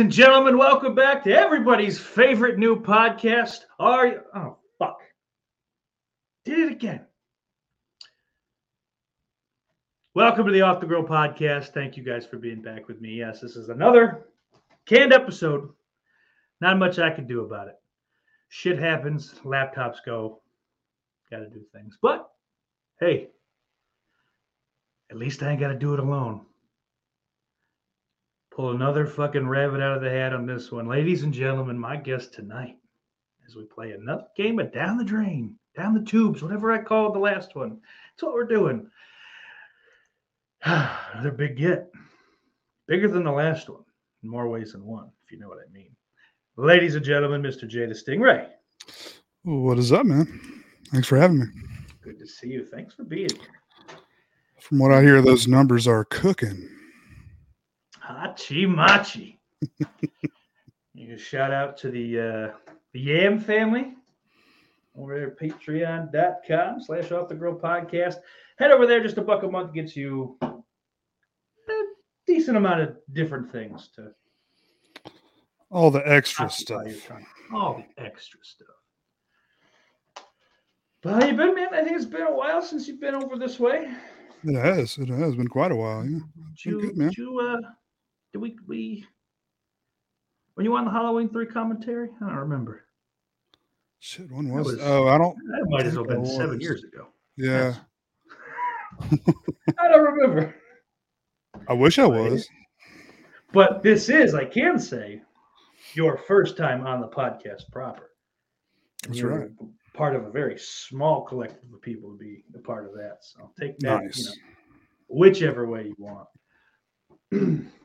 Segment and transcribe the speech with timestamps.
[0.00, 3.66] And gentlemen, welcome back to everybody's favorite new podcast.
[3.78, 4.20] Are you?
[4.34, 5.02] Oh, fuck.
[6.46, 7.04] Did it again.
[10.14, 11.74] Welcome to the Off the Grill podcast.
[11.74, 13.10] Thank you guys for being back with me.
[13.10, 14.28] Yes, this is another
[14.86, 15.68] canned episode.
[16.62, 17.76] Not much I can do about it.
[18.48, 20.40] Shit happens, laptops go.
[21.30, 21.98] Got to do things.
[22.00, 22.26] But
[23.00, 23.28] hey,
[25.10, 26.46] at least I ain't got to do it alone
[28.50, 30.88] pull another fucking rabbit out of the hat on this one.
[30.88, 32.76] Ladies and gentlemen, my guest tonight
[33.46, 37.14] as we play another game of down the drain, down the tubes, whatever I called
[37.14, 37.80] the last one.
[38.12, 38.88] That's what we're doing.
[40.64, 41.90] another big get.
[42.86, 43.84] Bigger than the last one
[44.22, 45.90] in more ways than one, if you know what I mean.
[46.56, 47.66] Ladies and gentlemen, Mr.
[47.66, 48.48] Jay the Stingray.
[49.44, 50.26] What is up, man?
[50.92, 51.46] Thanks for having me.
[52.02, 52.64] Good to see you.
[52.64, 53.98] Thanks for being here.
[54.60, 56.68] From what I hear, those numbers are cooking.
[58.10, 59.38] Hachi Machi.
[60.94, 63.94] you shout out to the uh, the Yam family
[64.96, 68.16] over there at patreon.com slash off the grill podcast.
[68.58, 70.52] Head over there, just a buck a month gets you a
[72.26, 74.12] decent amount of different things to
[75.70, 76.82] All the extra stuff.
[77.52, 78.68] All the extra stuff.
[81.02, 81.68] But how you been, man?
[81.72, 83.90] I think it's been a while since you've been over this way.
[84.44, 84.98] It has.
[84.98, 86.04] It has been quite a while.
[86.04, 86.18] Yeah.
[86.56, 87.08] Did you, good, man.
[87.08, 87.70] did you uh
[88.32, 89.06] did we we
[90.56, 92.10] were you on the Halloween three commentary?
[92.22, 92.84] I don't remember.
[93.98, 94.80] Shit, when was, was- it?
[94.82, 95.36] Oh, I don't.
[95.36, 97.08] That might as well think have I been seven years ago.
[97.36, 97.74] Yeah,
[99.78, 100.54] I don't remember.
[101.68, 102.48] I wish I was.
[103.52, 105.22] But this is, I can say,
[105.94, 108.10] your first time on the podcast proper.
[109.02, 109.50] That's you're right.
[109.94, 113.18] Part of a very small collective of people to be a part of that.
[113.22, 114.26] So take that, you Nice.
[114.26, 114.32] know,
[115.08, 116.28] whichever way you want.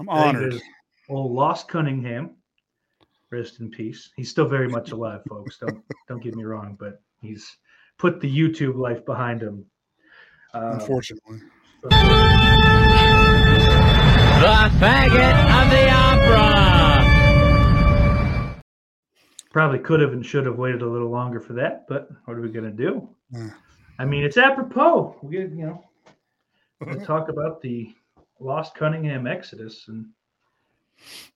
[0.00, 0.52] I'm honored.
[0.52, 0.62] there's
[1.10, 2.30] Old Lost Cunningham,
[3.30, 4.10] rest in peace.
[4.16, 5.58] He's still very much alive, folks.
[5.58, 7.54] Don't don't get me wrong, but he's
[7.98, 9.66] put the YouTube life behind him.
[10.54, 11.40] Uh, Unfortunately,
[11.82, 11.90] The
[14.80, 16.66] faggot of the opera.
[19.50, 22.40] probably could have and should have waited a little longer for that, but what are
[22.40, 23.06] we gonna do?
[23.30, 23.50] Yeah.
[23.98, 25.16] I mean, it's apropos.
[25.22, 25.84] We get, you know,
[26.86, 27.94] we talk about the
[28.40, 30.06] Lost Cunningham Exodus, and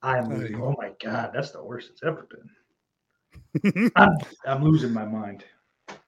[0.01, 0.61] I'm losing.
[0.61, 2.27] Oh my god, that's the worst it's ever
[3.61, 3.91] been.
[3.95, 5.45] I'm, I'm losing my mind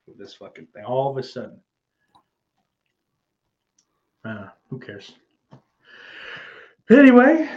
[0.08, 0.84] with this fucking thing.
[0.84, 1.60] All of a sudden,
[4.26, 5.14] uh, who cares?
[6.90, 7.48] Anyway,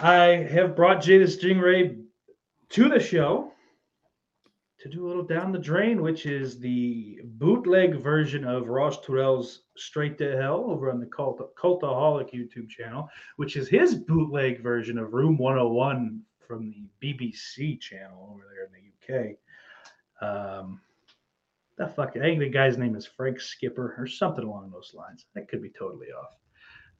[0.00, 2.02] I have brought Jay the Stingray
[2.70, 3.52] to the show
[4.78, 9.62] to do a little down the drain, which is the bootleg version of Ross Terrell's
[9.76, 14.98] Straight to Hell over on the Cult- Cultaholic YouTube channel, which is his bootleg version
[14.98, 19.36] of Room 101 from the BBC channel over there in the UK.
[20.20, 20.80] Um,
[21.76, 25.26] the fuck, I think the guy's name is Frank Skipper or something along those lines.
[25.34, 26.36] That could be totally off.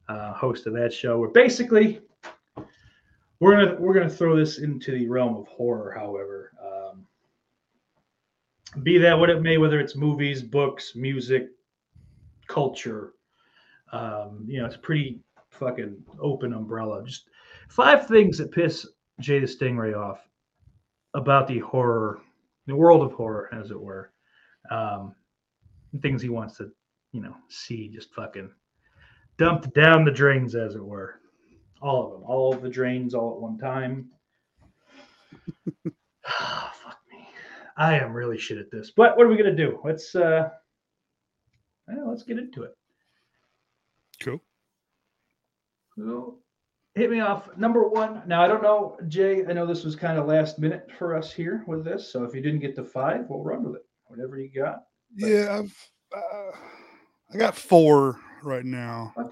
[0.08, 1.18] Uh, host of that show.
[1.18, 2.00] Where basically
[3.40, 5.92] we're gonna we're gonna throw this into the realm of horror.
[5.94, 6.52] However,
[8.82, 11.48] be that what it may, whether it's movies, books, music,
[12.46, 13.12] culture,
[13.92, 15.20] um, you know, it's a pretty
[15.50, 17.04] fucking open umbrella.
[17.04, 17.28] Just
[17.68, 18.86] five things that piss
[19.20, 20.20] Jay the Stingray off
[21.14, 22.20] about the horror,
[22.66, 24.12] the world of horror, as it were.
[24.70, 25.14] Um,
[26.02, 26.70] things he wants to,
[27.12, 28.50] you know, see just fucking
[29.38, 31.20] dumped down the drains, as it were.
[31.80, 34.10] All of them, all of the drains, all at one time.
[37.78, 38.90] I am really shit at this.
[38.90, 39.80] But what are we gonna do?
[39.84, 40.50] Let's uh
[42.06, 42.76] let's get into it.
[44.20, 44.42] Cool.
[45.96, 46.38] So,
[46.94, 47.48] hit me off.
[47.56, 48.22] Number one.
[48.26, 49.46] Now I don't know, Jay.
[49.46, 52.12] I know this was kind of last minute for us here with this.
[52.12, 53.86] So if you didn't get to five, we'll run with it.
[54.06, 54.82] Whatever you got.
[55.14, 56.56] Yeah, I've uh,
[57.32, 59.24] I got four right now A.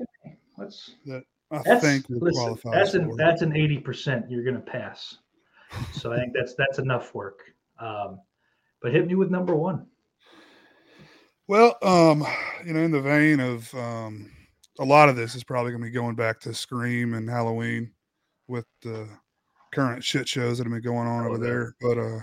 [0.56, 2.70] Let's that I that's think listen, qualify.
[2.74, 5.18] that's an that's an 80% you're gonna pass.
[5.92, 7.40] So I think that's that's enough work.
[7.80, 8.20] Um,
[8.86, 9.84] but hit me with number one.
[11.48, 12.24] Well, um,
[12.64, 14.30] you know, in the vein of um,
[14.78, 17.90] a lot of this is probably going to be going back to Scream and Halloween
[18.46, 19.08] with the
[19.74, 21.74] current shit shows that have been going on Oh, over there.
[21.80, 22.20] But uh,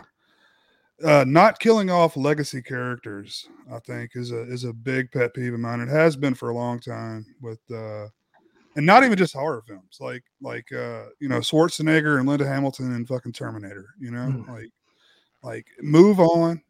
[1.05, 5.53] uh, not killing off legacy characters, I think, is a is a big pet peeve
[5.53, 5.81] of mine.
[5.81, 8.05] It has been for a long time with, uh,
[8.77, 12.93] and not even just horror films, like like uh, you know Schwarzenegger and Linda Hamilton
[12.93, 13.87] and fucking Terminator.
[13.99, 14.47] You know, Mm.
[14.47, 14.69] like
[15.43, 16.61] like move on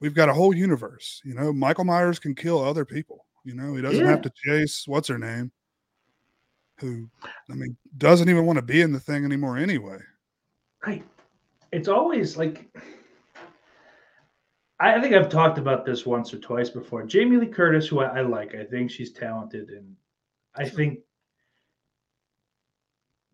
[0.00, 1.20] we've got a whole universe.
[1.24, 3.26] You know, Michael Myers can kill other people.
[3.44, 4.10] You know, he doesn't Yeah.
[4.10, 5.52] have to chase what's her name,
[6.78, 7.08] who
[7.50, 9.98] I mean doesn't even want to be in the thing anymore anyway.
[10.86, 11.04] Right.
[11.72, 12.68] It's always like
[14.82, 17.04] I think I've talked about this once or twice before.
[17.04, 19.94] Jamie Lee Curtis, who I, I like, I think she's talented, and
[20.54, 21.00] I think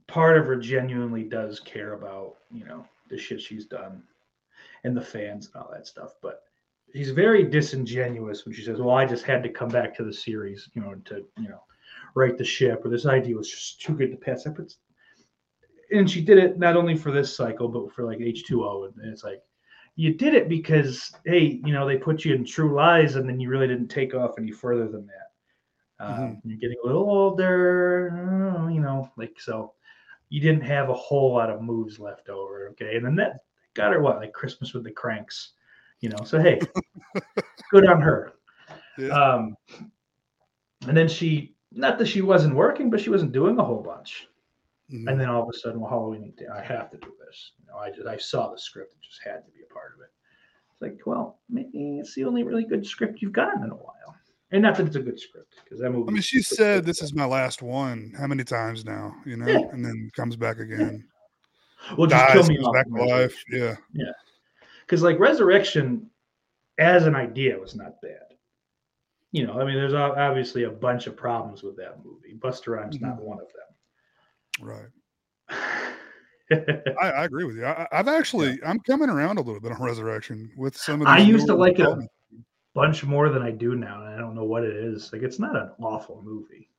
[0.09, 4.03] part of her genuinely does care about you know the shit she's done
[4.87, 6.15] and the fans and all that stuff.
[6.23, 6.41] But
[6.95, 10.13] she's very disingenuous when she says, "Well, I just had to come back to the
[10.13, 11.63] series, you know, to you know,
[12.15, 14.79] right the ship, or this idea was just too good to pass up." It's
[15.91, 18.93] and she did it not only for this cycle, but for like H2O.
[19.01, 19.41] And it's like,
[19.95, 23.41] you did it because, hey, you know, they put you in true lies and then
[23.41, 26.05] you really didn't take off any further than that.
[26.05, 29.73] Um, You're getting a little older, you know, like, so
[30.29, 32.69] you didn't have a whole lot of moves left over.
[32.71, 32.97] Okay.
[32.97, 33.46] And then that
[33.77, 35.53] got her what, like Christmas with the Cranks,
[36.01, 36.25] you know?
[36.25, 36.61] So, hey,
[37.71, 38.33] good on her.
[38.99, 39.09] Yeah.
[39.09, 39.57] Um,
[40.89, 44.29] and then she, not that she wasn't working, but she wasn't doing a whole bunch.
[44.93, 45.11] Mhm.
[45.11, 47.53] And then all of a sudden, well, Halloween, I have to do this.
[47.59, 49.95] You know, I just I saw the script, it just had to be a part
[49.95, 50.11] of it.
[50.73, 53.93] It's like, well, maybe it's the only really good script you've gotten in a while.
[54.53, 56.09] And not that it's a good script, because that movie.
[56.09, 58.13] I mean, she said this is my last one.
[58.17, 59.13] How many times now?
[59.27, 59.69] You know, Yeah.
[59.73, 61.05] and then comes back again.
[61.97, 62.75] Well, just kill me off.
[62.75, 63.43] back life.
[63.51, 63.77] Yeah,
[64.81, 66.11] Because like Resurrection,
[66.79, 68.21] as an idea, was not bad.
[69.33, 72.35] You know, I mean, there's obviously a bunch of problems with that movie.
[72.39, 73.25] Busta Rhymes not mm-hmm.
[73.25, 73.47] one of
[74.61, 74.87] right.
[74.89, 74.97] them.
[77.01, 77.67] I, I agree with you.
[77.67, 81.09] I, I've actually I'm coming around a little bit on Resurrection with some of.
[81.09, 82.09] I used to like it a
[82.75, 85.13] bunch more than I do now, and I don't know what it is.
[85.13, 86.71] Like, it's not an awful movie.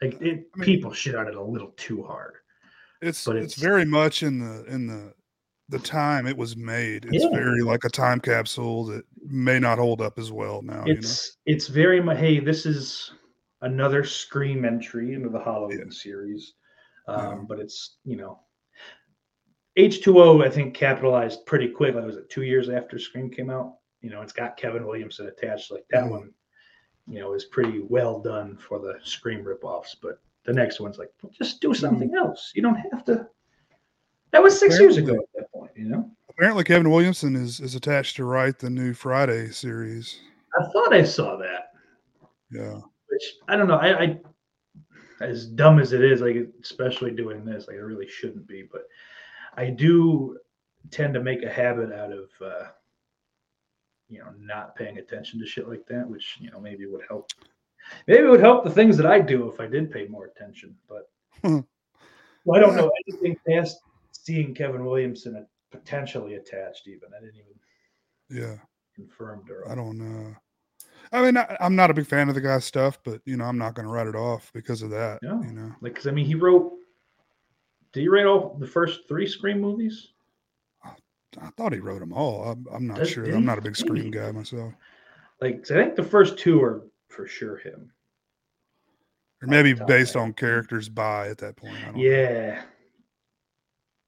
[0.00, 2.34] Like, it, I mean- people shit on it a little too hard.
[3.02, 5.12] It's, but it's it's- very much in the in the
[5.68, 7.06] the time it was made.
[7.10, 7.30] It's Yeah.
[7.30, 10.84] very like a time capsule that may not hold up as well now.
[10.86, 12.18] it's it's very much.
[12.18, 13.12] Hey, this is
[13.62, 16.54] another Scream entry into the Halloween series,
[17.08, 17.44] um, Yeah.
[17.48, 18.40] but it's you know.
[19.78, 21.94] H2O, I think, capitalized pretty quick.
[21.94, 23.76] Like, was it two years after Scream came out?
[24.02, 25.70] You know, it's got Kevin Williamson attached.
[25.70, 26.10] Like, that Mhm.
[26.10, 26.34] one,
[27.06, 29.96] you know, is pretty well done for the Scream ripoffs.
[30.02, 32.52] But the next one's like, well, just do something else.
[32.54, 33.28] You don't have to.
[34.32, 36.10] That was six years ago at that point, you know?
[36.30, 40.18] Apparently, Kevin Williamson is is attached to write the new Friday series.
[40.58, 41.72] I thought I saw that.
[42.50, 43.76] Yeah, which I don't know.
[43.76, 44.20] I, I
[45.20, 48.86] as dumb as it is, like especially doing this, like it really shouldn't be, but
[49.56, 50.38] I do
[50.90, 52.68] tend to make a habit out of uh,
[54.08, 57.30] you know not paying attention to shit like that, which you know maybe would help.
[58.06, 60.76] Maybe it would help the things that I do if I did pay more attention,
[60.88, 61.10] but
[61.42, 61.64] well,
[62.54, 63.80] I don't know anything past
[64.12, 66.86] seeing Kevin Williamson potentially attached.
[66.88, 68.56] Even I didn't even yeah.
[68.94, 70.34] confirmed or I don't know.
[71.12, 73.44] I mean, I, I'm not a big fan of the guy's stuff, but you know,
[73.44, 75.18] I'm not going to write it off because of that.
[75.22, 75.40] Yeah.
[75.42, 76.72] You know, like because I mean he wrote.
[77.92, 80.08] Did he write all the first three Scream movies?
[81.40, 82.44] I thought he wrote them all.
[82.44, 83.24] I'm, I'm not Does- sure.
[83.24, 84.72] I'm not a big Scream guy myself,
[85.40, 87.92] Like 'cause I think the first two are for sure him.
[89.42, 91.76] or maybe based on characters by at that point.
[91.76, 92.02] I don't know.
[92.02, 92.62] Yeah.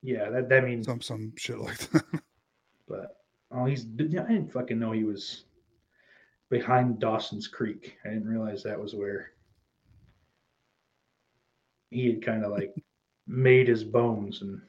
[0.03, 2.05] Yeah, that that means some some shit like that.
[2.89, 3.17] but
[3.51, 5.45] oh he's yeah, I didn't fucking know he was
[6.51, 7.97] behind Dawson's Creek.
[8.05, 9.31] I didn't realize that was where
[11.91, 12.75] he had kind of like
[13.27, 14.61] made his bones and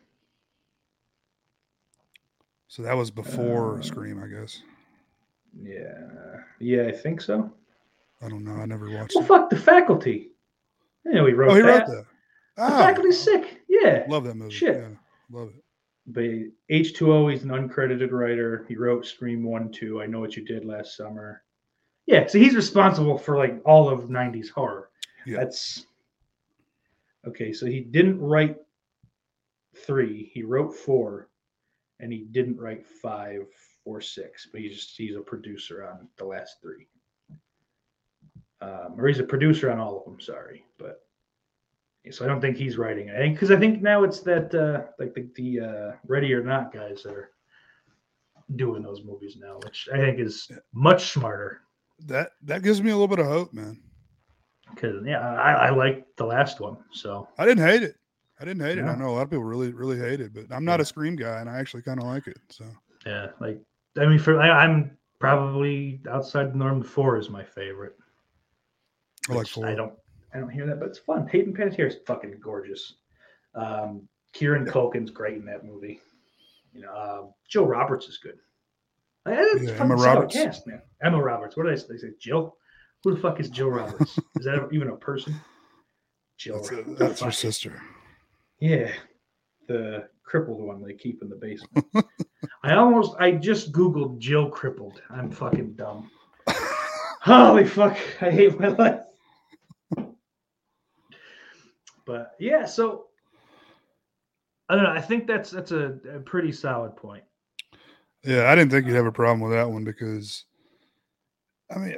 [2.70, 4.62] So that was before Uh, Scream, I guess.
[5.62, 7.52] yeah, yeah, I think so.
[8.22, 8.54] I don't know.
[8.56, 9.28] I never watched Well, it.
[9.28, 10.32] fuck the faculty.
[11.06, 11.88] You know, he wrote Oh, he that.
[11.88, 12.06] wrote that.
[12.58, 13.32] The faculty's oh.
[13.32, 13.62] sick.
[13.68, 14.06] Yeah.
[14.08, 14.54] love that movie.
[14.54, 14.78] Shit.
[14.78, 14.88] Yeah,
[15.32, 15.64] love it.
[16.08, 16.24] But
[16.76, 18.66] H2O, he's an uncredited writer.
[18.68, 21.44] He wrote Scream 1, 2, I Know What You Did Last Summer.
[22.06, 24.90] Yeah, so he's responsible for like all of 90s horror.
[25.26, 25.38] Yeah.
[25.38, 25.88] That's
[27.28, 27.52] okay.
[27.52, 28.58] So he didn't write
[29.76, 31.30] three, he wrote four,
[32.00, 33.48] and he didn't write five
[33.86, 36.88] or six, but he's just he's a producer on the last three.
[38.62, 40.66] Um, or he's a producer on all of them, sorry.
[40.78, 41.02] But
[42.12, 43.34] so I don't think he's writing it.
[43.34, 47.04] Because I think now it's that uh like the, the uh Ready or Not guys
[47.04, 47.32] that are
[48.56, 51.62] doing those movies now, which I think is much smarter.
[52.06, 53.82] That that gives me a little bit of hope, man.
[54.74, 56.78] Because yeah, I, I like the last one.
[56.92, 57.96] So I didn't hate it.
[58.40, 58.84] I didn't hate it.
[58.84, 60.84] I know a lot of people really, really hate it, but I'm not Yeah.
[60.84, 62.38] a Scream guy, and I actually kind of like it.
[62.50, 62.66] So
[63.06, 63.60] yeah, like
[63.98, 66.84] I mean, for I, I'm probably outside the norm.
[66.84, 67.98] Four is my favorite.
[69.30, 69.68] I like four.
[69.68, 69.94] I don't
[70.34, 71.28] I don't hear that, but it's fun.
[71.28, 72.96] Hayden Panettiere is fucking gorgeous.
[73.56, 76.02] Um, Kieran Culkin's great in that movie.
[76.74, 78.38] You know, uh, Jill Roberts is good.
[79.26, 80.36] I- Yeah, Emma Roberts.
[80.36, 80.82] cast, man.
[81.02, 81.56] Emma Roberts.
[81.56, 81.86] What did I say?
[81.92, 82.58] They say Jill.
[83.04, 84.18] Who the fuck is Jill Roberts?
[84.36, 85.36] is that even a person?
[86.38, 86.56] Jill.
[86.58, 86.90] That's, Roberts.
[86.90, 87.82] a, that's her sister.
[88.60, 88.92] Yeah,
[89.68, 91.86] the crippled one they keep in the basement.
[92.64, 95.02] I almost, I just googled Jill crippled.
[95.10, 96.10] I'm fucking dumb.
[97.22, 97.98] Holy fuck!
[98.22, 99.00] I hate my life.
[102.06, 103.06] But yeah, so
[104.70, 104.92] I don't know.
[104.92, 107.24] I think that's that's a, a pretty solid point.
[108.24, 110.46] Yeah, I didn't think you'd have a problem with that one because,
[111.74, 111.96] I mean,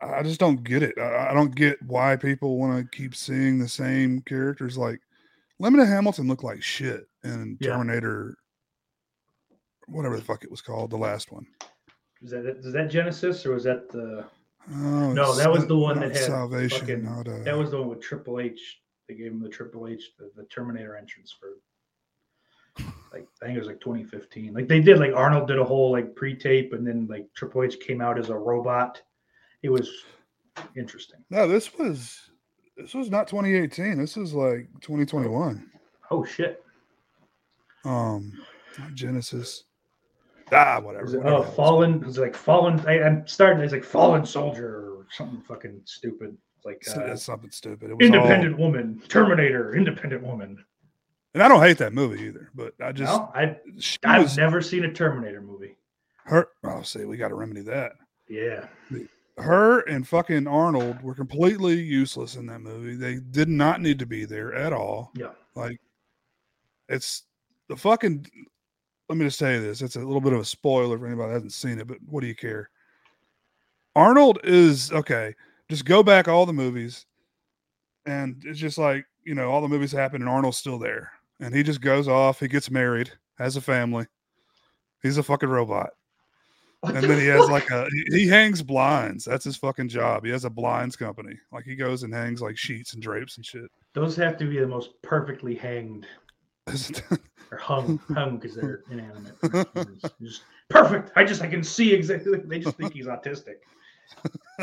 [0.00, 0.96] I, I just don't get it.
[0.96, 4.78] I, I don't get why people want to keep seeing the same characters.
[4.78, 5.00] Like,
[5.58, 7.70] Linda Hamilton looked like shit in Yeah.
[7.72, 8.36] Terminator,
[9.88, 11.46] whatever the fuck it was called, the last one.
[12.22, 14.24] Is that is that Genesis or was that the
[14.72, 16.80] Oh, No, that was the one that had Salvation.
[16.80, 18.80] fucking- not, uh, that was the one with Triple H?
[19.10, 21.56] They gave him the Triple H, the, the Terminator entrance for
[23.12, 24.54] like I think it was like 2015.
[24.54, 27.80] Like they did like Arnold did a whole like pre-tape and then like Triple H
[27.80, 29.02] came out as a robot.
[29.64, 29.90] It was
[30.76, 31.18] interesting.
[31.28, 31.48] no.
[31.48, 32.30] This was
[32.76, 33.98] this was not 2018.
[33.98, 35.68] This is like 2021.
[36.12, 36.62] Oh shit.
[37.84, 38.32] Um,
[38.94, 39.64] Genesis.
[40.52, 41.16] Ah, whatever.
[41.16, 41.94] It, whatever oh, fallen.
[41.94, 42.78] It was like fallen.
[42.86, 43.60] I, I'm starting.
[43.60, 46.36] It's like fallen soldier or something fucking stupid.
[46.64, 47.90] Like So- uh, That's something stupid.
[47.90, 50.64] It was all- independent woman, Terminator, independent woman.
[51.34, 53.56] and I don't hate that movie either, but I just no, I
[54.04, 55.76] I've was never seen a Terminator movie.
[56.24, 56.48] her.
[56.64, 57.92] Oh, say we got to remedy that.
[58.28, 58.66] Yeah.
[59.38, 62.94] Her and fucking Arnold were completely useless in that movie.
[62.94, 65.12] They did not need to be there at all.
[65.16, 65.30] Yeah.
[65.54, 65.80] Like,
[66.88, 67.22] it's
[67.68, 68.26] the fucking.
[69.08, 69.80] Let me just say this.
[69.82, 72.20] It's a little bit of a spoiler for anybody that hasn't seen it, but what
[72.20, 72.70] do you care?
[73.96, 75.34] Arnold is okay.
[75.70, 77.06] Just go back all the movies,
[78.04, 81.54] and it's just like you know, all the movies happen, and Arnold's still there, and
[81.54, 82.40] he just goes off.
[82.40, 84.06] He gets married, has a family.
[85.02, 85.90] He's a fucking robot,
[86.80, 89.24] What and the then he has like a he- he hangs blinds.
[89.24, 90.24] That's his fucking job.
[90.24, 91.38] He has a blinds company.
[91.52, 93.70] Like he goes and hangs like sheets and drapes and shit.
[93.94, 96.06] Those have to be the most perfectly hanged
[97.50, 99.34] or hung, hung because they're inanimate.
[99.74, 99.86] They're
[100.20, 101.12] just perfect.
[101.16, 102.38] I just I can see exactly.
[102.44, 103.56] They just think he's autistic.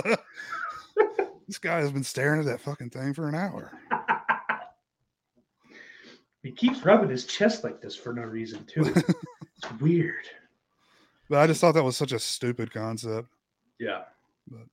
[1.47, 3.71] this guy has been staring at that fucking thing for an hour.
[6.43, 8.93] he keeps rubbing his chest like this for no reason too.
[9.63, 10.25] It's weird.
[11.31, 13.27] But I just thought that was such a stupid concept.
[13.79, 14.03] Yeah.
[14.47, 14.67] But-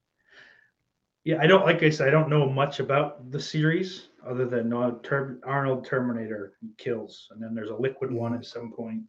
[1.24, 4.70] Yeah, I don't like I said, I don't know much about the series other than
[4.74, 9.04] Arnold Terminator kills, and then there's a liquid one at some point.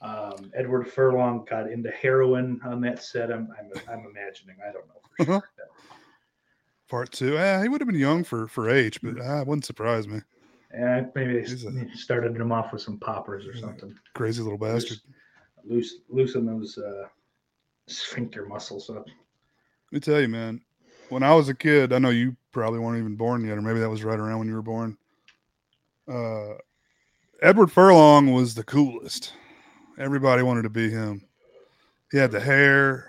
[0.00, 3.30] Um, Edward Furlong got into heroin on that set.
[3.30, 4.56] I'm I'm, I'm imagining.
[4.66, 5.50] I don't know for sure.
[6.88, 7.32] Part two.
[7.34, 10.20] Yeah, he would have been young for for age, but it wouldn't surprise me.
[10.70, 13.98] and maybe they a- started him off with some poppers or something.
[14.14, 14.98] Crazy little bastard.
[15.64, 17.08] Loose loosen those uh,
[17.88, 19.06] sphincter muscles up.
[19.06, 20.60] Let me tell you, man.
[21.08, 23.80] When I was a kid, I know you probably weren't even born yet, or maybe
[23.80, 24.96] that was right around when you were born.
[26.08, 26.54] Uh,
[27.42, 29.32] Edward Furlong was the coolest.
[29.98, 31.22] Everybody wanted to be him.
[32.12, 33.08] He had the hair,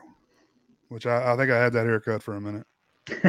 [0.89, 2.65] which I, I think I had that haircut for a minute.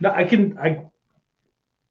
[0.00, 0.58] no, I can.
[0.58, 0.84] I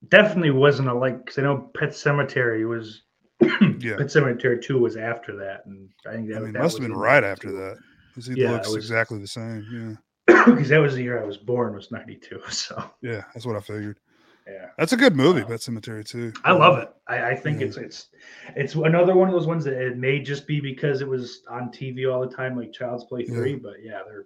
[0.10, 3.04] definitely wasn't a like because I know Pet Sematary was.
[3.80, 3.96] Yeah.
[3.98, 6.88] Pet Sematary Two was after that, and I think that I mean, that must have
[6.88, 7.56] been right after too.
[7.58, 7.78] that.
[8.16, 9.98] 'cause he Yeah, it looks was- exactly the same.
[10.28, 10.44] Yeah.
[10.48, 12.40] Because that was the year I was born was '92.
[12.50, 14.00] So Yeah, yeah, that's what I figured.
[14.48, 14.70] Yeah.
[14.78, 15.50] That's a good movie, Wow.
[15.50, 16.34] Pet Sematary too.
[16.44, 16.90] I love it.
[17.08, 17.68] I, I think Yeah.
[17.68, 18.08] it's it's
[18.56, 21.70] it's another one of those ones that it may just be because it was on
[21.70, 23.36] TV all the time, like Child's Play Yeah.
[23.36, 23.56] Three.
[23.56, 24.26] But yeah, they're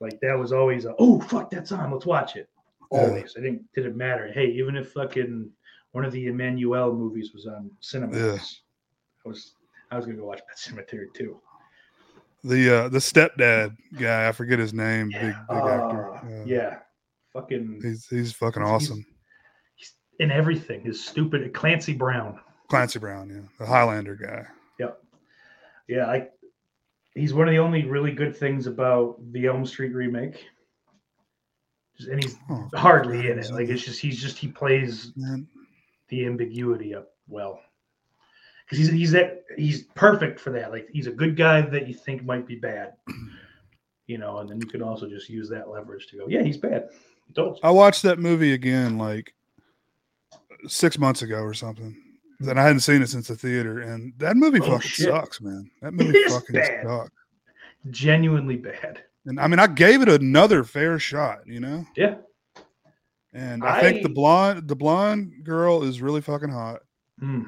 [0.00, 2.48] like that was always a oh fuck that's on, let's watch it.
[2.92, 2.98] Yeah.
[3.00, 3.34] Always.
[3.36, 4.30] I didn't didn't matter.
[4.32, 5.50] Hey, even if fucking
[5.92, 8.38] one of the Emmanuelle movies was on cinema, Yeah.
[9.24, 9.54] I was
[9.90, 11.40] I was gonna go watch Pet Sematary too.
[12.42, 16.14] The uh the stepdad guy, I forget his name, big big actor.
[16.14, 16.78] Uh, Uh, yeah,
[17.32, 19.04] fucking He's he's fucking He's- awesome.
[19.76, 20.80] he's in everything.
[20.80, 22.40] His stupid Clancy Brown.
[22.68, 23.42] Clancy Brown, yeah.
[23.58, 24.46] The Highlander guy.
[24.78, 25.02] Yep.
[25.88, 26.28] Yeah, I
[27.14, 30.44] he's one of the only really good things about the Elm Street remake.
[32.10, 33.50] And he's Oh, hardly in it.
[33.50, 35.46] Like it's just he's just he plays man.
[36.08, 37.60] the ambiguity up well.
[38.64, 40.70] Because he's he's that he's perfect for that.
[40.70, 42.94] Like he's a good guy that you think might be bad.
[44.06, 46.56] You know, and then you can also just use that leverage to go, yeah, he's
[46.56, 46.88] bad.
[47.62, 49.32] I watched that movie again like
[50.66, 51.96] six months ago or something.
[52.40, 55.06] Then I hadn't seen it since the theater, and that movie Oh, fucking shit.
[55.08, 55.70] sucks, man.
[55.82, 56.84] That movie fucking bad.
[56.86, 57.10] sucks.
[57.90, 59.02] Genuinely bad.
[59.26, 61.84] And I mean, I gave it another fair shot, you know.
[61.96, 62.16] Yeah.
[63.32, 66.80] And I, think the blonde, the blonde girl is really fucking hot,
[67.20, 67.42] Hmm.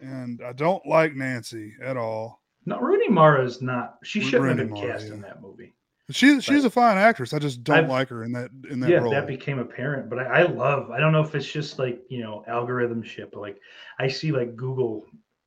[0.00, 2.40] and I don't like Nancy at all.
[2.64, 3.96] No, Rooney Mara's not.
[4.02, 5.14] She shouldn't have been Mara, cast yeah.
[5.14, 5.74] in that movie.
[6.10, 7.32] She she's a fine actress.
[7.34, 9.10] I just don't I've- like her in that in that yeah, role.
[9.10, 10.08] that became apparent.
[10.08, 10.90] But I, I love.
[10.92, 13.58] I don't know if it's just like you know algorithm shit, but like
[13.98, 15.04] I see like Google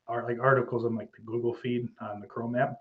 [0.08, 2.76] are like articles on like the Google feed on the Chrome app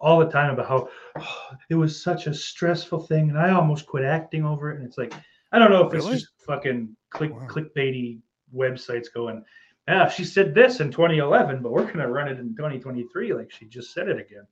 [0.00, 3.86] all the time about how "Oh, it was such a stressful thing, and I almost
[3.86, 4.76] quit acting over it.
[4.78, 5.12] And it's like
[5.50, 6.12] I don't know if Really?
[6.14, 7.46] it's just fucking click Wow.
[7.48, 8.20] clickbaity
[8.54, 9.44] websites going.
[9.88, 13.66] Yeah, she said this in 2011, but we're gonna run it in 2023, like she
[13.66, 14.46] just said it again.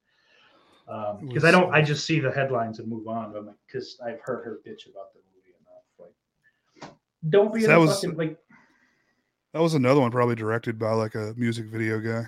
[0.92, 3.33] Um, because I don't, I just see the headlines and move on.
[3.33, 5.85] But I'm like, because I've heard her bitch about the movie enough.
[6.83, 6.92] Like,
[7.31, 8.37] don't be So in that a was- fucking like,
[9.55, 12.24] that was another one probably directed by like a music video guy.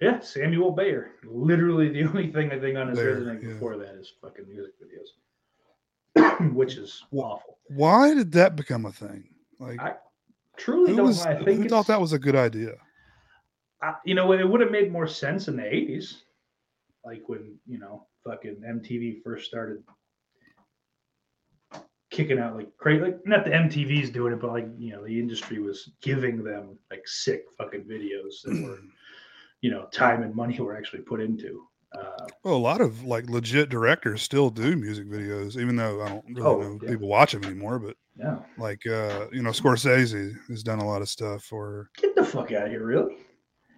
[0.00, 1.12] yeah, Samuel Bayer.
[1.24, 3.52] Literally, the only thing I think on his Bayer, resume yeah.
[3.54, 7.58] before that is fucking music videos, which is awful.
[7.68, 9.28] Why did that become a thing?
[9.58, 9.94] Like, I
[10.56, 11.06] Truly, who don't.
[11.06, 12.74] was I who think thought that was a good idea?
[13.82, 16.22] I, you know, it would have made more sense in the '80s,
[17.06, 19.82] like when you know, fucking MTV first started
[22.10, 23.02] kicking out like crazy.
[23.02, 26.78] Like not the MTV's doing it, but like you know, the industry was giving them
[26.90, 28.78] like sick fucking videos that were,
[29.60, 31.66] you know, time and money were actually put into.
[31.96, 36.08] Uh, Well, a lot of like legit directors still do music videos, even though I
[36.08, 36.90] don't really Oh, know yeah.
[36.90, 37.78] people watch them anymore.
[37.78, 41.90] But yeah, like, uh, you know, Scorsese has done a lot of stuff for.
[41.96, 43.18] get the fuck out of here, really?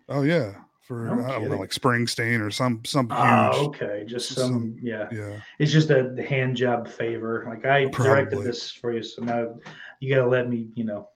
[0.09, 0.55] Oh yeah,
[0.89, 3.19] for No I don't know, like Springsteen or some some huge.
[3.19, 5.07] Ah, okay, just some, some- yeah.
[5.13, 7.45] Yeah, It's just a hand job favor.
[7.47, 9.55] Like I directed this for you, so now
[10.01, 11.11] you gotta let me, you know,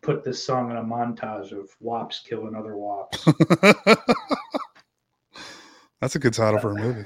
[0.00, 3.26] put this song in a montage of wops killing other wops.
[6.00, 7.04] that's a good title for a movie.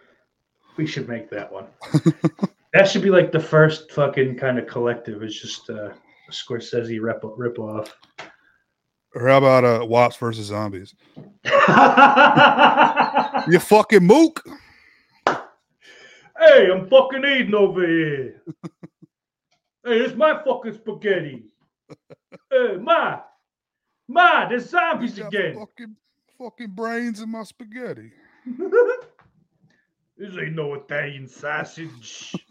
[0.78, 1.66] we should make that one.
[2.72, 5.22] that should be like the first fucking kind of collective.
[5.22, 7.94] It's just uh, a Scorsese rip rip off.
[9.14, 10.94] Or how about uh, Wops versus Zombies?
[13.48, 14.44] You fucking mook.
[15.26, 18.42] Hey, I'm fucking eating over here.
[19.84, 21.44] hey, it's my fucking spaghetti.
[22.50, 23.20] hey, ma,
[24.06, 25.56] ma, there's zombies got again.
[25.58, 25.96] Fucking,
[26.38, 28.12] fucking brains in my spaghetti.
[30.16, 32.34] this ain't no Italian sausage.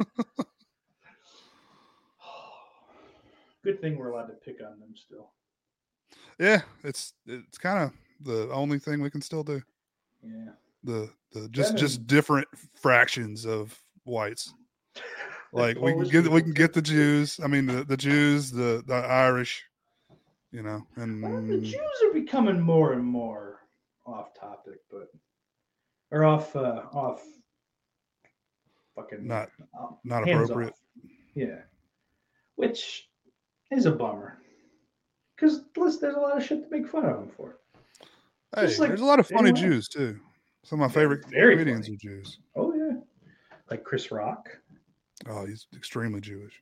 [3.64, 5.30] Good thing we're allowed to pick on them still.
[6.40, 9.62] Yeah, it's it's kind of the only thing we can still do.
[10.24, 10.52] Yeah.
[10.84, 14.54] The the just and- just different fractions of whites.
[15.54, 17.40] Like we can get we can get the Jews.
[17.44, 19.64] I mean the, the Jews, the the Irish,
[20.52, 23.62] you know, Well, the and Jews are becoming more and more
[24.06, 25.10] off topic, but
[26.12, 27.24] or off uh off
[28.96, 30.70] fucking Not- uh, not appropriate.
[30.74, 30.80] off.
[31.34, 31.62] Yeah.
[32.56, 33.08] Which
[33.72, 34.40] is a bummer.
[35.38, 35.62] Because
[36.00, 37.58] there's a lot of shit to make fun of them for.
[38.56, 39.54] Hey, Just like there's a lot of funny.
[39.54, 40.20] Jews too.
[40.64, 41.96] Some of my favorite comedians funny.
[41.96, 42.40] are Jews.
[42.56, 43.00] Oh yeah.
[43.70, 44.50] Like Chris Rock,
[45.30, 46.62] Oh, he's extremely Jewish.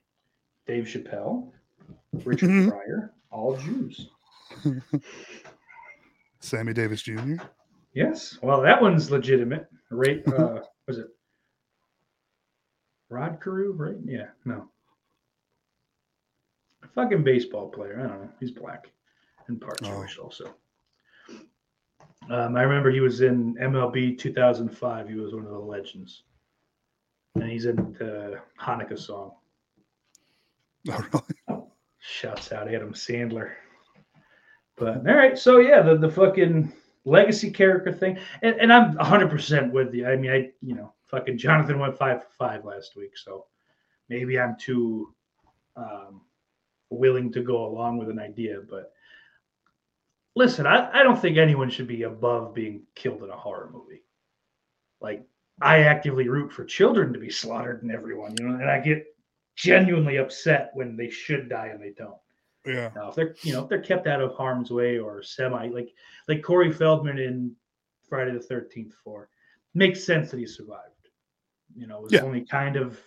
[0.66, 1.50] Dave Chappelle,
[2.24, 2.70] Richard.
[2.70, 4.08] Pryor, all Jews.
[6.40, 7.34] Sammy Davis Jr.
[7.94, 8.38] Yes.
[8.42, 9.68] Well, that one's legitimate.
[9.90, 10.22] Right?
[10.36, 11.06] Uh, was it
[13.08, 13.72] Rod Carew?
[13.72, 13.96] Right?
[14.04, 14.26] Yeah.
[14.44, 14.68] No.
[16.96, 18.00] Fucking baseball player.
[18.00, 18.30] I don't know.
[18.40, 18.90] He's black
[19.48, 19.86] and part Oh.
[19.86, 20.54] Jewish also.
[22.30, 25.08] Um, I remember he was in MLB 2005.
[25.08, 26.24] He was one of the legends,
[27.36, 29.32] and he's in the Hanukkah song.
[30.88, 31.04] Oh,
[31.48, 31.62] really?
[31.98, 33.54] Shouts out Adam Sandler.
[34.76, 36.72] But all right, so yeah, the, the fucking
[37.04, 40.06] legacy character thing, and, and I'm 100 percent with you.
[40.06, 43.46] I mean, I you know, fucking Jonathan went five for five last week, so
[44.08, 45.12] maybe I'm too
[45.76, 46.20] um,
[46.90, 48.60] willing to go along with an idea.
[48.68, 48.92] But
[50.34, 54.02] listen, I, I don't think anyone should be above being killed in a horror movie.
[55.00, 55.26] Like
[55.60, 59.04] I actively root for children to be slaughtered and everyone, you know, and I get
[59.56, 62.18] genuinely upset when they should die and they don't.
[62.66, 62.90] Yeah.
[62.94, 65.90] Now, if they're you know if they're kept out of harm's way or semi like
[66.28, 67.54] like Corey Feldman in
[68.08, 69.28] Friday the Thirteenth Four,
[69.74, 70.82] makes sense that he survived.
[71.76, 72.22] You know, was Yeah.
[72.22, 72.98] only kind of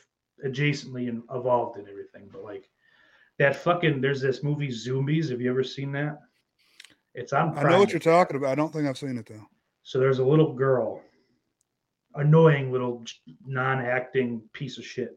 [0.45, 2.69] adjacently in, involved in everything, but like
[3.39, 5.29] that fucking there's this movie Zombies.
[5.29, 6.19] Have you ever seen that?
[7.15, 7.57] It's on.
[7.57, 8.51] I know what you're talking about.
[8.51, 9.47] I don't think I've seen it though.
[9.83, 11.01] So there's a little girl,
[12.13, 13.03] annoying little
[13.45, 15.15] non-acting piece of shit.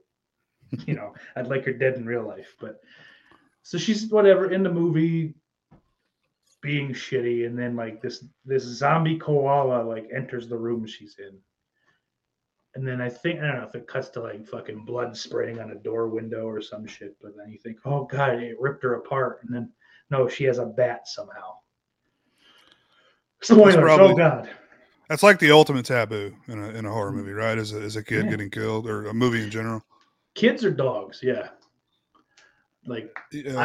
[0.86, 2.80] You know, I'd like her dead in real life, but
[3.62, 5.34] so she's whatever in the movie
[6.62, 11.36] being shitty, and then like this this zombie koala like enters the room she's in.
[12.74, 15.60] And then I think I don't know if it cuts to like fucking blood spraying
[15.60, 18.82] on a door window or some shit, but then you think, oh god, it ripped
[18.82, 19.70] her apart, and then
[20.10, 21.54] no, she has a bat somehow.
[23.42, 23.74] Spoilers!
[23.76, 24.50] probably- oh god.
[25.08, 27.58] That's like the ultimate taboo in a in a horror movie, right?
[27.58, 28.24] As a as a kid Mm.
[28.24, 28.30] Yeah.
[28.30, 29.82] getting killed or a movie in general.
[30.34, 31.48] kids or dogs yeah
[32.86, 33.58] like Yeah.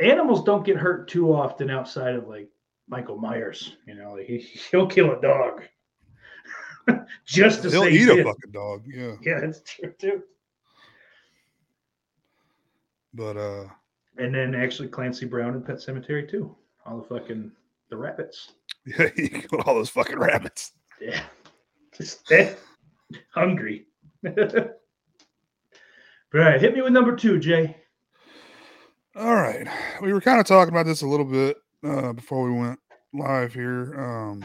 [0.00, 2.48] I, animals don't get hurt too often outside of like
[2.88, 4.38] michael myers you know like he,
[4.70, 5.64] he'll kill a dog
[7.26, 8.84] just to They'll say eat he a fucking dog.
[8.86, 9.14] Yeah.
[9.22, 10.22] yeah that's true too
[13.14, 13.64] But uh
[14.18, 16.54] and then actually clancy brown in pet sematary too
[16.86, 17.52] all the fucking
[17.90, 18.52] the rabbits
[18.86, 20.72] yeah, he killed all those fucking rabbits.
[21.00, 21.22] yeah
[21.96, 22.30] just
[23.32, 23.86] hungry
[26.32, 27.76] right hit me with number two jay
[29.16, 29.66] All right.
[30.02, 32.78] We were kind of talking about this a little bit uh before we went
[33.12, 33.94] live here.
[33.98, 34.44] Um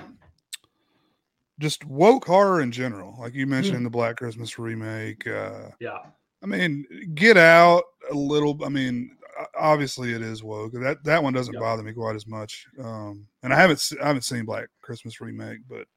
[1.59, 3.15] just woke horror in general.
[3.19, 5.25] Like you mentioned the Black Christmas remake.
[5.27, 5.99] Uh yeah
[6.41, 6.85] I mean,
[7.15, 8.59] get out a little.
[8.65, 9.15] I mean,
[9.57, 10.73] obviously it is woke.
[10.73, 11.61] That that one doesn't Yep.
[11.61, 12.67] bother me quite as much.
[12.83, 15.87] Um, and I haven't I haven't seen Black Christmas remake, but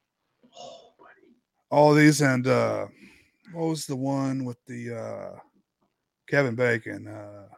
[0.57, 0.93] oh
[1.69, 2.87] all these and uh,
[3.53, 5.39] what was the one with the uh,
[6.29, 7.09] Kevin Bacon?
[7.09, 7.49] Uh,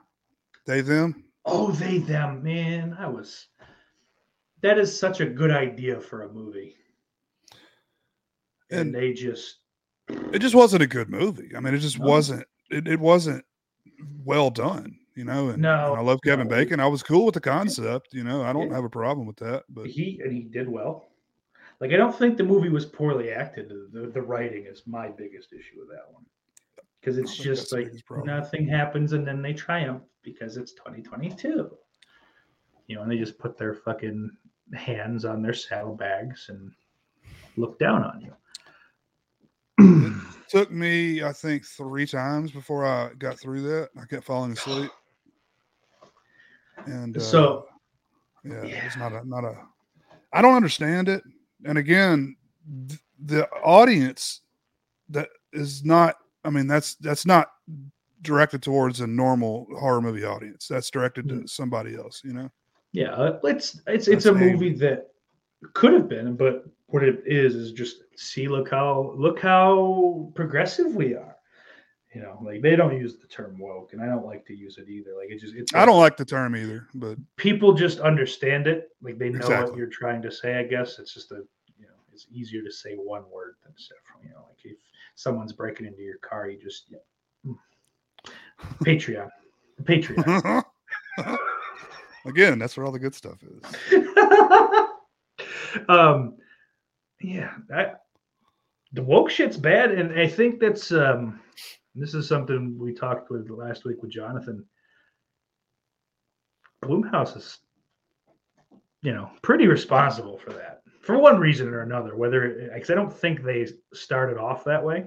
[0.66, 1.24] they them.
[1.44, 2.96] Oh, they them, man.
[2.98, 3.48] I was.
[4.62, 6.74] That is such a good idea for a movie.
[8.70, 9.58] And, And- they just
[10.32, 11.50] It just wasn't a good movie.
[11.56, 12.06] I mean, it just No.
[12.06, 12.44] wasn't.
[12.70, 13.44] It, it wasn't
[14.24, 14.98] well done.
[15.14, 16.54] You know, and, No, and I love Kevin no.
[16.56, 16.78] Bacon.
[16.80, 18.14] I was cool with the concept.
[18.14, 18.76] You know, I don't Yeah.
[18.76, 19.64] have a problem with that.
[19.68, 21.08] But he and he did well.
[21.80, 23.68] Like I don't think the movie was poorly acted.
[23.92, 26.24] The, the writing is my biggest issue with that one.
[27.00, 27.92] Because it's just like
[28.24, 31.70] nothing happens and then they triumph because it's 2022.
[32.86, 34.30] You know, and they just put their fucking
[34.74, 36.72] hands on their saddlebags and
[37.56, 38.32] look down on you.
[40.48, 43.88] Took me i think three times before i got through that.
[44.00, 44.90] I kept falling asleep.
[46.86, 47.66] And uh, So-
[48.44, 48.80] yeah, Yeah.
[48.84, 49.54] it's not a not a
[50.32, 51.22] i don't understand it.
[51.64, 52.36] And again
[52.88, 54.42] th- the audience
[55.08, 57.48] that is not i mean that's that's not
[58.22, 60.66] directed towards a normal horror movie audience.
[60.68, 61.42] That's directed Mm.
[61.42, 62.50] to somebody else you know?
[62.92, 65.08] Yeah, uh, it's it's it's a movie that
[65.74, 70.94] could have been, but what it is is just see look how look how progressive
[70.94, 71.36] we are.
[72.14, 74.78] You know, like they don't use the term woke, and I don't like to use
[74.78, 75.10] it either.
[75.16, 78.88] Like it just it's i don't like the term either but people just understand it,
[79.02, 80.58] like they know what you're trying to say.
[80.58, 81.42] I guess it's just a
[81.78, 84.24] you know it's easier to say one word than several.
[84.24, 84.78] You know, like if
[85.14, 86.98] someone's breaking into your car, you just you
[87.44, 87.58] know,
[88.82, 89.28] Patreon,
[89.82, 90.64] Patreon.
[92.24, 93.62] again that's where all the good stuff is
[95.88, 96.34] um
[97.20, 98.02] yeah that
[98.92, 101.40] the woke shit's bad and i think that's um
[101.94, 104.64] this is something we talked with last week with jonathan.
[106.84, 107.58] Blumhouse is
[109.02, 113.12] you know pretty responsible for that for one reason or another whether because i don't
[113.12, 115.06] think they started off that way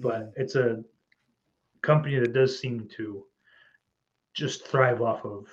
[0.00, 0.82] but it's a
[1.82, 3.24] company that does seem to
[4.34, 5.46] just thrive off of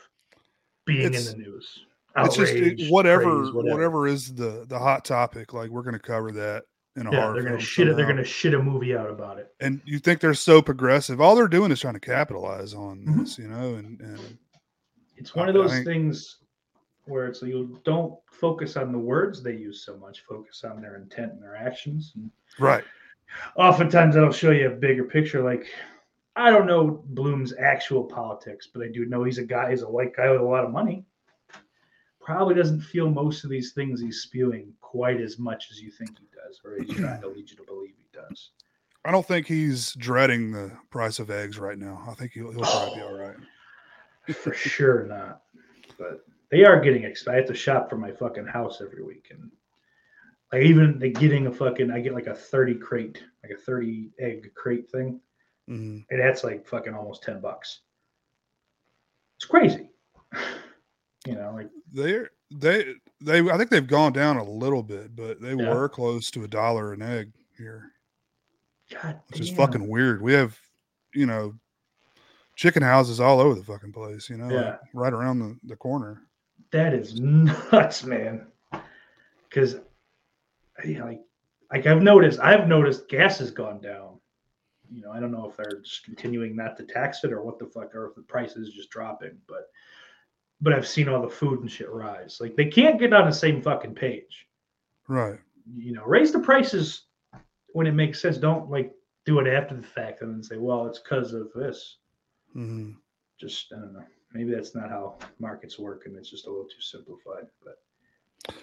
[0.86, 1.86] being It's- in the news
[2.18, 6.32] it's just whatever, praise, whatever is the the hot topic like we're going to cover
[6.32, 6.64] that
[6.98, 7.96] in a Yeah, horror they're gonna shit it.
[7.96, 9.54] They're gonna shit a movie out about it.
[9.62, 13.20] and you think they're so progressive all they're doing is trying to capitalize on Mhm.
[13.22, 14.38] this you know and and
[15.16, 16.38] It's one I- of those think- things
[17.06, 20.22] where it's like you don't focus on the words they use so much.
[20.28, 22.12] Focus on their intent and their actions.
[22.16, 22.84] And right
[23.56, 25.42] oftentimes, that'll show you a bigger picture.
[25.42, 25.68] Like
[26.36, 29.90] I don't know Blum's actual politics, but I do know he's a guy, he's a
[29.90, 31.06] white guy with a lot of money.
[32.22, 36.18] Probably doesn't feel most of these things he's spewing quite as much as you think
[36.20, 38.52] he does, or he's trying to lead you to believe he does.
[39.04, 42.04] I don't think he's dreading the price of eggs right now.
[42.08, 43.36] I think he'll, he'll probably be all right.
[44.36, 45.42] For sure not.
[45.98, 47.34] But they are getting expensive.
[47.34, 49.50] I have to shop for my fucking house every week, and
[50.54, 54.12] like even like getting a fucking, I get like a thirty crate, like a thirty
[54.20, 55.20] egg crate thing,
[55.70, 56.06] Mhm.
[56.10, 57.82] and that's like fucking almost ten bucks.
[59.38, 59.90] It's crazy.
[61.28, 65.40] You know, like They're they they I think they've gone down a little bit, but
[65.42, 65.70] they Yeah.
[65.70, 67.92] were close to a dollar an egg here,
[68.90, 70.22] God, which is fucking weird.
[70.22, 70.58] We have,
[71.14, 71.54] you know,
[72.56, 76.24] chicken houses all over the fucking place, you know, like right around the, the corner.
[76.72, 78.48] That is nuts, man.
[79.50, 79.76] Because,
[80.84, 81.22] like,
[81.72, 84.20] like I've noticed, I've noticed gas has gone down.
[84.90, 87.60] You know, I don't know if they're just continuing not to tax it or what
[87.60, 89.38] the fuck, or if the price is just dropping.
[89.48, 89.70] But,
[90.62, 92.38] but I've seen all the food and shit rise.
[92.40, 94.48] Like they can't get on the same fucking page.
[95.08, 95.40] Right.
[95.76, 97.04] You know, raise the prices
[97.74, 98.38] when it makes sense.
[98.38, 98.94] Don't like
[99.26, 101.98] do it after the fact and then say, well, it's because of this.
[102.54, 102.92] hmm
[103.40, 104.06] Just I don't know.
[104.34, 107.48] Maybe that's not how markets work, and it's just a little too simplified.
[107.66, 108.56] But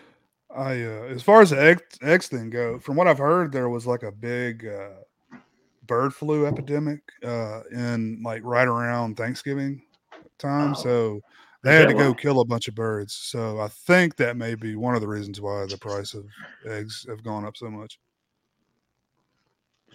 [0.55, 3.69] I uh, as far as the egg, eggs thing go, from what I've heard, there
[3.69, 5.37] was like a big uh,
[5.87, 9.83] bird flu epidemic uh, in like right around Thanksgiving
[10.39, 10.71] time.
[10.71, 10.83] Oh.
[10.83, 11.21] So
[11.63, 12.17] they had to go why?
[12.17, 13.15] kill a bunch of birds.
[13.15, 16.27] So I think that may be one of the reasons why the price of
[16.69, 17.99] eggs have gone up so much.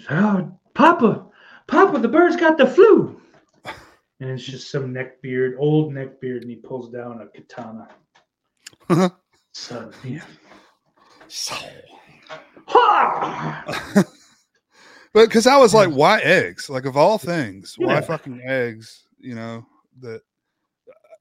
[0.09, 1.25] Oh, Papa,
[1.67, 3.19] Papa, the bird's got the flu.
[4.19, 7.89] And it's just some neckbeard, old neckbeard, and he pulls down a katana.
[9.51, 10.23] so, yeah.
[11.27, 11.57] So,
[12.67, 13.63] Ha!
[15.13, 16.69] but because I was like, why eggs?
[16.69, 19.03] Like of all things, why fucking eggs?
[19.19, 19.65] You know
[20.01, 20.21] that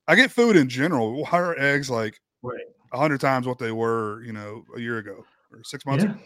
[0.09, 1.23] I get food in general.
[1.23, 2.65] Why are eggs like Right.
[2.93, 6.13] a hundred times what they were, you know, a year ago or six months Yeah.
[6.13, 6.21] ago?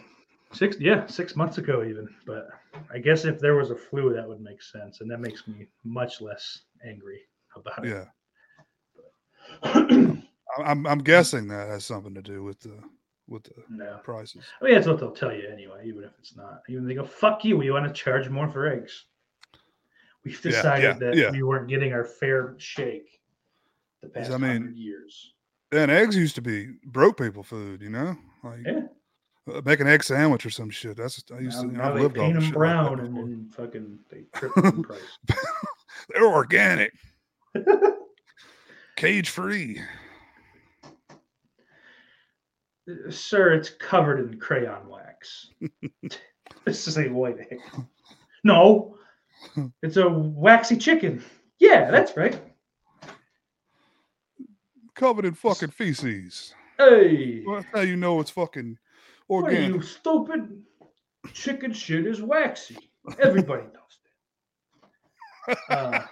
[0.53, 2.07] Six, yeah, six months ago, even.
[2.25, 2.47] But
[2.89, 5.01] I guess if there was a flu, that would make sense.
[5.01, 7.21] And that makes me much less angry
[7.55, 7.89] about it.
[7.89, 8.05] Yeah,
[10.65, 12.81] I'm I'm guessing that has something to do with the
[13.27, 13.99] with the no.
[14.03, 14.45] prices.
[14.61, 16.61] I mean, that's what they'll tell you anyway, even if it's not.
[16.69, 17.57] Even they go, fuck you.
[17.57, 19.05] We want to charge more for eggs.
[20.23, 21.31] We've Yeah, decided yeah, that yeah.
[21.31, 23.16] we weren't getting our fair shake
[24.13, 25.33] the past I mean, hundred years.
[25.71, 28.81] And eggs used to be broke people food, you know, like Yeah.
[29.53, 30.95] uh, make an egg sandwich or some shit.
[30.97, 31.67] That's I used Now, to.
[31.71, 34.83] you know, they lived paint them shit like brown and then fucking they triple in
[34.83, 35.01] price.
[36.09, 36.93] They're organic,
[38.95, 39.81] cage free.
[43.09, 45.49] Sir, it's covered in crayon wax.
[46.65, 47.59] this is a white egg.
[48.45, 48.95] No,
[49.83, 51.21] it's a waxy chicken.
[51.59, 52.39] Yeah, that's right.
[54.97, 56.53] Covered in fucking feces.
[56.77, 58.77] Hey, Well, that's how you know it's fucking
[59.29, 59.75] organic.
[59.75, 60.63] you stupid?
[61.33, 62.77] Chicken shit is waxy.
[63.19, 63.63] Everybody
[65.47, 65.73] knows that.
[65.75, 66.03] Uh,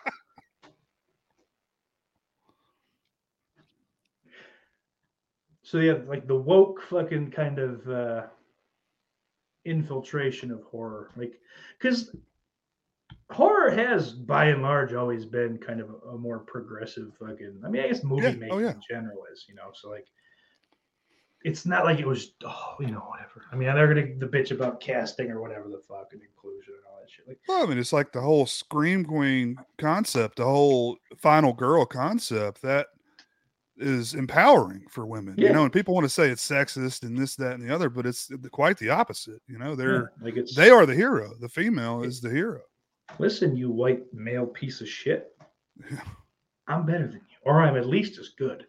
[5.63, 8.23] so you have like the woke fucking kind of uh,
[9.65, 11.39] infiltration of horror, like
[11.79, 12.15] because
[13.31, 17.61] horror has by and large always been kind of a, more progressive fucking.
[17.65, 18.71] I mean, I guess oh, movie Yeah, making oh, yeah.
[18.71, 20.07] in general is, you know, so like.
[21.43, 23.45] It's not like it was, oh, you know, whatever.
[23.51, 26.83] I mean, they're gonna the bitch about casting or whatever the fuck and inclusion and
[26.91, 27.27] all that shit.
[27.27, 31.85] Like, Well, I mean, it's like the whole scream queen concept, the whole final girl
[31.85, 32.87] concept that
[33.77, 35.35] is empowering for women.
[35.37, 35.49] Yeah.
[35.49, 37.91] You know, and people want to say it's sexist and this, that, and the other,
[37.91, 39.41] but it's quite the opposite.
[39.47, 41.33] You know, they're like it's they are the hero.
[41.39, 42.61] The female is the hero.
[43.19, 45.35] Listen, you white male piece of shit.
[45.91, 46.01] Yeah.
[46.67, 48.65] I'm better than you, or I'm at least as good.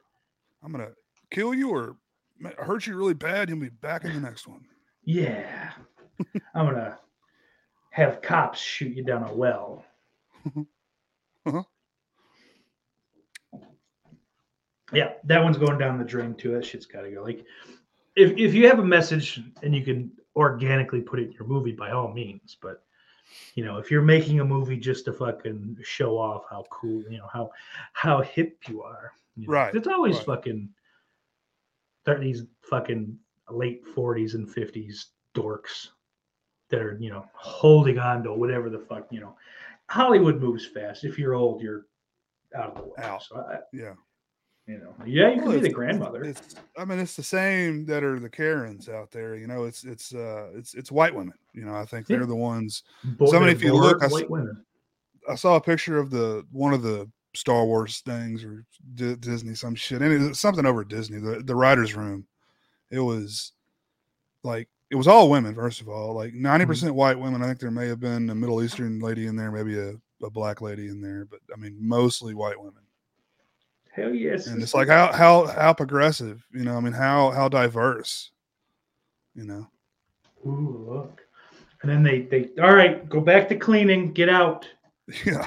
[0.63, 0.93] I'm gonna
[1.31, 1.97] kill you or
[2.59, 3.49] hurt you really bad.
[3.49, 4.65] You'll be back in the next one.
[5.05, 5.73] Yeah.
[6.55, 6.99] I'm gonna
[7.91, 9.85] have cops shoot you down a well.
[11.47, 11.63] Uh-huh.
[14.93, 16.51] Yeah, that one's going down the drain too.
[16.51, 17.23] That shit's gotta go.
[17.23, 17.45] Like
[18.17, 21.71] if if you have a message and you can organically put it in your movie,
[21.71, 22.57] by all means.
[22.61, 22.83] But
[23.55, 27.19] you know, if you're making a movie just to fucking show off how cool, you
[27.19, 27.51] know, how
[27.93, 29.13] how hip you are.
[29.37, 30.27] you know, Right, It's always right.
[30.27, 30.69] fucking
[32.07, 33.19] 30s fucking
[33.51, 35.89] late 40s and 50s dorks
[36.71, 39.37] that are, you know, holding on to whatever the fuck, you know.
[39.89, 41.05] Hollywood moves fast.
[41.05, 41.87] If you're old, you're
[42.57, 42.95] out of the way.
[42.99, 43.23] Out.
[43.23, 43.95] So I, Yeah.
[44.67, 46.25] You know, yeah, you can be the grandmother.
[46.25, 49.37] It's, I mean, it's the same that are the Karens out there.
[49.37, 51.35] You know, it's it's uh it's it's white women.
[51.53, 52.17] You know, I think Yeah.
[52.19, 52.83] they're the ones.
[53.05, 54.65] Bo- somebody, they're if you look, bored I s- white women.
[55.29, 59.55] I saw a picture of the one of the Star Wars things or D- Disney
[59.55, 62.27] some shit, and it was something over at Disney, the the writers' room.
[62.91, 63.53] It was
[64.43, 65.55] like it was all women.
[65.55, 67.43] First of all, like ninety percent white women.
[67.43, 69.95] I think there may have been a Middle Eastern lady in there, maybe a,
[70.25, 72.83] a black lady in there, but I mean mostly white women.
[73.97, 74.47] Hell yes.
[74.47, 76.77] And it's like how how how progressive, you know.
[76.77, 78.31] I mean how how diverse,
[79.35, 79.67] you know.
[80.47, 81.23] Ooh, look.
[81.81, 84.69] And then they they all right, go back to cleaning, get out.
[85.25, 85.47] Yeah,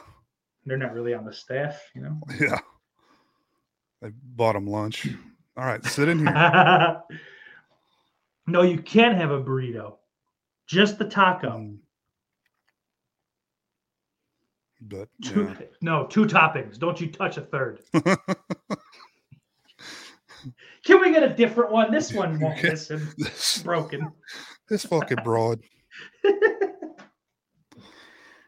[0.65, 2.17] They're not really on the staff, you know.
[2.39, 2.59] yeah.
[4.01, 5.05] They bought him lunch.
[5.57, 7.01] All right, sit in here.
[8.47, 9.97] no, you can't have a burrito.
[10.65, 11.49] Just the taco.
[11.49, 11.77] Mm.
[14.82, 15.65] But Two, yeah.
[15.82, 16.80] No, two toppings.
[16.80, 17.82] Don't you touch a third.
[20.86, 21.91] Can we get a different one?
[21.91, 23.07] This one won't listen.
[23.17, 24.11] this, Broken.
[24.69, 25.59] this fucking broad.
[26.25, 26.32] All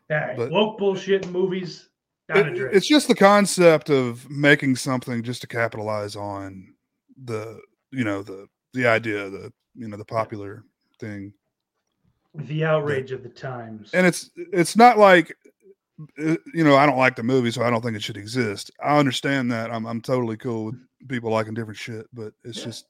[0.09, 0.37] right.
[0.37, 1.89] But- Woke bullshit in movies.
[2.33, 6.73] It- it's just the concept of making something just to capitalize on
[7.25, 7.59] the
[7.91, 10.63] you know the the idea the you know the popular
[10.97, 11.33] thing
[12.33, 13.89] the outrage of the times.
[13.93, 15.40] and it's it's not like uh,
[16.17, 18.71] you know i don't like the movie so i don't think it should exist.
[18.83, 19.71] I understand that.
[19.71, 20.75] I'm, I'm totally cool with
[21.07, 22.65] people liking different shit but it's Yeah.
[22.65, 22.85] just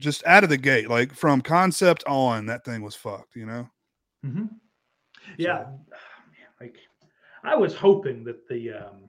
[0.00, 3.68] just out of the gate like from concept on that thing was fucked you know?
[4.24, 4.44] Hmm
[5.36, 5.64] Yeah,
[6.30, 6.76] man, like
[7.44, 9.08] I was hoping that the um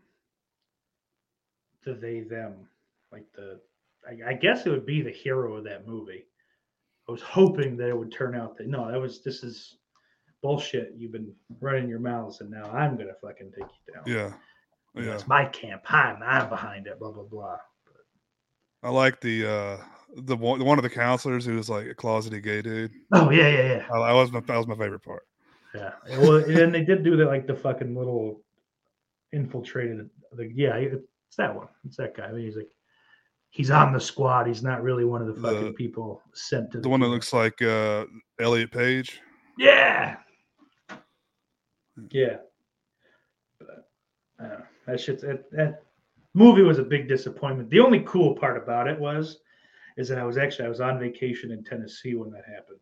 [1.85, 2.67] the they them
[3.11, 3.59] like the
[4.07, 6.25] I, I guess it would be the hero of that movie.
[7.07, 9.77] I was hoping that it would turn out that no, that was this is
[10.41, 10.93] bullshit.
[10.97, 11.31] You've been
[11.61, 14.03] running your mouths, and now I'm gonna fucking take you down.
[14.05, 14.33] yeah
[15.03, 15.81] yeah it's my camp.
[15.91, 16.99] I'm I'm behind it.
[16.99, 17.57] Blah blah blah.
[18.83, 19.77] i like the uh
[20.15, 23.47] the one, one of the counselors who was like a closeted gay dude Oh yeah
[23.47, 23.85] yeah yeah.
[23.93, 25.21] I, I was my, that was my favorite part
[25.75, 25.91] Yeah.
[26.09, 28.41] And Well, and they did do that, like the fucking little
[29.33, 30.09] infiltrated.
[30.31, 31.67] The yeah, it's that one.
[31.85, 32.25] It's that guy.
[32.25, 32.69] I mean, he's like,
[33.51, 34.47] he's on the squad.
[34.47, 37.31] He's not really one of the fucking The- people sent to the one that looks
[37.33, 38.05] like uh
[38.39, 39.19] elliot page
[39.59, 40.17] Yeah.
[42.11, 42.37] Yeah.
[43.59, 43.89] But
[44.41, 45.83] uh, that shit's that, that
[46.33, 47.69] movie was a big disappointment.
[47.69, 49.39] The only cool part about it was,
[49.97, 52.79] is that I was actually I was on vacation in Tennessee when that happened,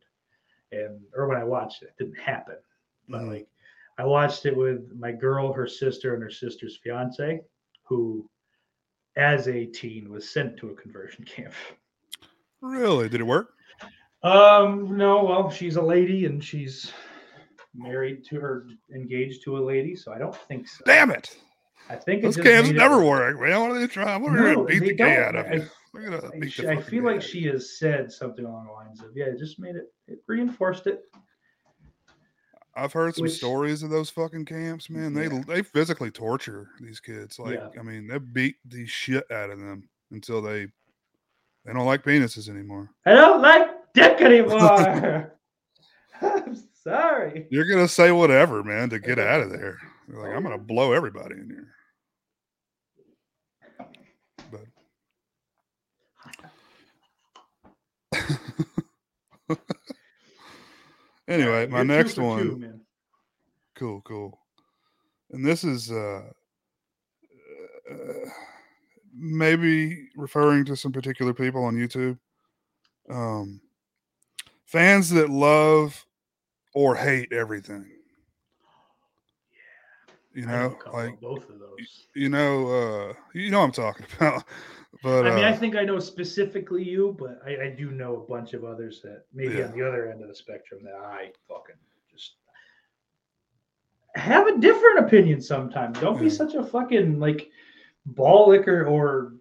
[0.72, 2.58] and or when I watched it, it didn't happen.
[3.10, 3.28] But Mhm.
[3.30, 3.48] like,
[3.98, 7.42] I watched it with my girl, her sister, and her sister's fiance,
[7.84, 8.30] who,
[9.16, 11.54] as a teen, was sent to a conversion camp.
[12.62, 13.54] really did it work
[14.24, 16.92] Um, no, well, she's a lady and she's
[17.78, 20.84] married to her, engaged to a lady, so I don't think so.
[20.86, 21.38] damn it
[21.90, 23.62] I think Those just cams made it- never work, man.
[23.62, 24.22] What are they trying?
[24.22, 25.70] We're No, gonna beat the gay out of I- you.
[25.96, 29.16] I, beat sh- the I feel like she has said something along the lines of,
[29.16, 31.06] yeah, it just made it, it reinforced it.
[32.76, 35.14] I've heard some which- stories of those fucking camps, man.
[35.14, 35.42] They Yeah.
[35.48, 37.40] they physically torture these kids.
[37.40, 37.70] Like, Yeah.
[37.80, 40.68] I mean, they beat the shit out of them until they
[41.66, 42.90] they don't like penises anymore.
[43.06, 45.34] I don't like dick anymore.
[46.88, 47.46] Sorry.
[47.50, 49.78] You're gonna say whatever, man, to get out of there.
[50.08, 51.68] You're like, I'm gonna blow everybody in here.
[59.50, 59.58] But
[61.28, 62.62] anyway, my next one.
[62.62, 62.80] two.
[63.76, 64.40] Cool, cool.
[65.32, 66.22] And this is uh,
[67.92, 68.30] uh
[69.14, 72.18] maybe referring to some particular people on YouTube.
[73.10, 73.60] Um
[74.66, 76.06] fans that love
[76.78, 77.90] or hate everything.
[80.36, 82.06] You know a know, couple like both of those.
[82.14, 84.44] you know, uh you know what I'm talking about.
[85.02, 88.16] But I mean, I uh, think I know specifically you, but I, I do know
[88.18, 89.66] a bunch of others that maybe Yeah.
[89.66, 91.76] on the other end of the spectrum that I fucking
[92.12, 92.36] just
[94.16, 96.00] have a different opinion sometimes.
[96.00, 97.50] Don't be such a fucking like
[98.06, 99.34] ball licker or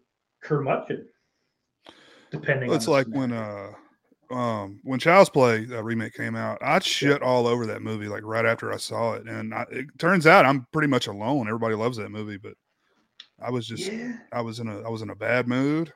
[0.42, 1.06] curmudgeon.
[2.30, 3.72] Depending it's like when uh
[4.30, 8.22] um when Child's Play uh, remake came out, I shit all over that movie like
[8.24, 11.46] right after I saw it, and I, it turns out I'm pretty much alone.
[11.48, 12.54] Everybody loves that movie, but
[13.40, 15.92] I was just yeah, I was in a I was in a bad mood.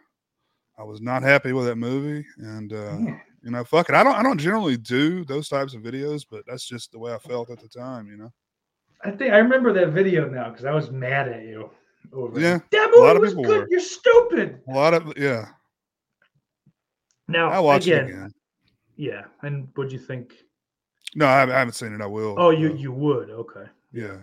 [0.79, 2.97] I was not happy with that movie, and uh,
[3.43, 3.95] you know, fuck it.
[3.95, 7.13] I don't I don't generally do those types of videos, but that's just the way
[7.13, 8.07] I felt at the time.
[8.09, 8.33] You know,
[9.05, 11.71] I think I remember that video now because I was mad at you
[12.13, 12.43] over it.
[12.43, 13.61] Yeah, That a lot movie of was good.
[13.63, 13.67] were.
[13.71, 14.61] You're stupid.
[14.69, 15.47] a lot of yeah.
[17.31, 18.33] Now I watched again, it again.
[18.97, 19.23] yeah.
[19.43, 20.35] And what do you think?
[21.15, 22.01] No, I haven't, I haven't seen it.
[22.01, 22.37] I will.
[22.39, 23.65] Oh, you uh, you would okay.
[23.93, 24.19] yeah.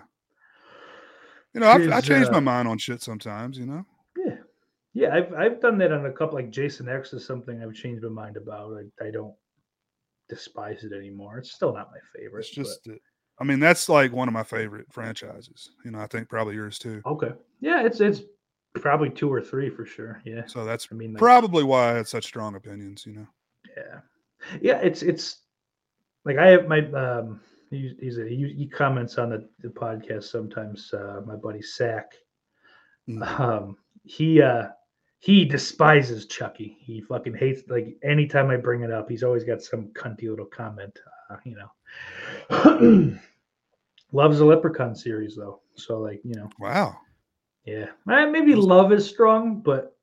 [1.54, 3.58] You know, I, I change my uh, mind on shit sometimes.
[3.58, 3.86] You know.
[4.18, 4.38] Yeah,
[4.94, 5.16] yeah.
[5.16, 6.36] I've I've done that on a couple.
[6.36, 8.78] Like Jason X is something I've changed my mind about.
[8.78, 9.34] I, I don't
[10.30, 11.40] despise it anymore.
[11.40, 12.42] It's still not my favorite.
[12.42, 13.00] It's just that
[13.40, 15.70] I mean, that's like one of my favorite franchises.
[15.86, 17.02] You know, I think probably yours too.
[17.06, 17.32] Okay.
[17.62, 18.22] Yeah, it's it's
[18.80, 20.22] probably two or three for sure.
[20.26, 20.46] Yeah.
[20.48, 23.06] So that's I mean, like, probably why I had such strong opinions.
[23.06, 23.28] You know.
[23.76, 24.00] yeah,
[24.62, 24.78] yeah.
[24.78, 25.40] It's it's
[26.26, 27.42] like I have my um.
[27.70, 30.94] He, he's a, he, he comments on the, the podcast sometimes.
[30.94, 32.14] Uh, my buddy Sack.
[33.10, 33.40] Mm.
[33.40, 34.68] Um, he uh
[35.20, 36.78] he despises Chucky.
[36.80, 40.46] He fucking hates like anytime I bring it up, he's always got some cunty little
[40.46, 40.98] comment.
[41.30, 43.20] Uh, you know.
[44.12, 45.62] Loves the Leprechaun series though.
[45.76, 46.98] So like, you know, Wow.
[47.68, 47.88] Yeah.
[48.06, 49.96] Maybe love is strong, but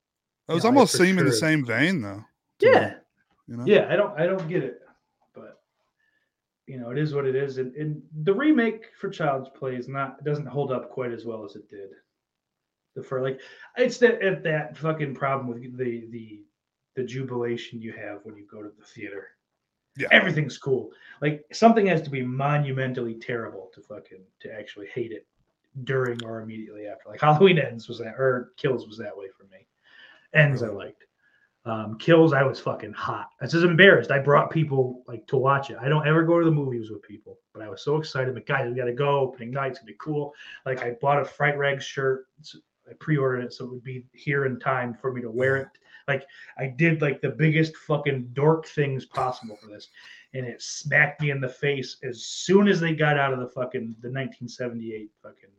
[0.48, 2.22] Those was I almost seem in the same vein though.
[2.60, 2.94] yeah.
[3.48, 3.64] You know.
[3.66, 4.80] Yeah, I don't I don't get it.
[5.34, 5.60] But
[6.66, 7.58] you know, it is what it is.
[7.58, 11.44] And, and the remake for Child's Play is not doesn't hold up quite as well
[11.44, 11.90] as it did.
[12.94, 13.40] The for like
[13.76, 16.44] it's that at that fucking problem with the the
[16.96, 19.28] the jubilation you have when you go to the theater.
[19.96, 20.08] Yeah.
[20.10, 20.90] Everything's cool.
[21.22, 25.26] Like something has to be monumentally terrible to fucking to actually hate it
[25.82, 27.08] during or immediately after.
[27.08, 29.66] Like Halloween ends was that or kills was that way for me.
[30.34, 31.04] Ends I liked.
[31.66, 33.30] Um, kills I was fucking hot.
[33.40, 34.10] I was just embarrassed.
[34.10, 35.78] I brought people like to watch it.
[35.80, 38.34] I don't ever go to the movies with people, but I was so excited.
[38.34, 39.20] But guys, we gotta go.
[39.20, 40.34] Opening night's gonna be cool.
[40.66, 42.26] Like I bought a Fright Rags shirt.
[42.88, 45.68] I pre-ordered it so it would be here in time for me to wear it.
[46.06, 46.26] Like
[46.58, 49.88] I did like the biggest fucking dork things possible for this,
[50.34, 53.48] and it smacked me in the face as soon as they got out of the
[53.48, 55.50] fucking the 1978 fucking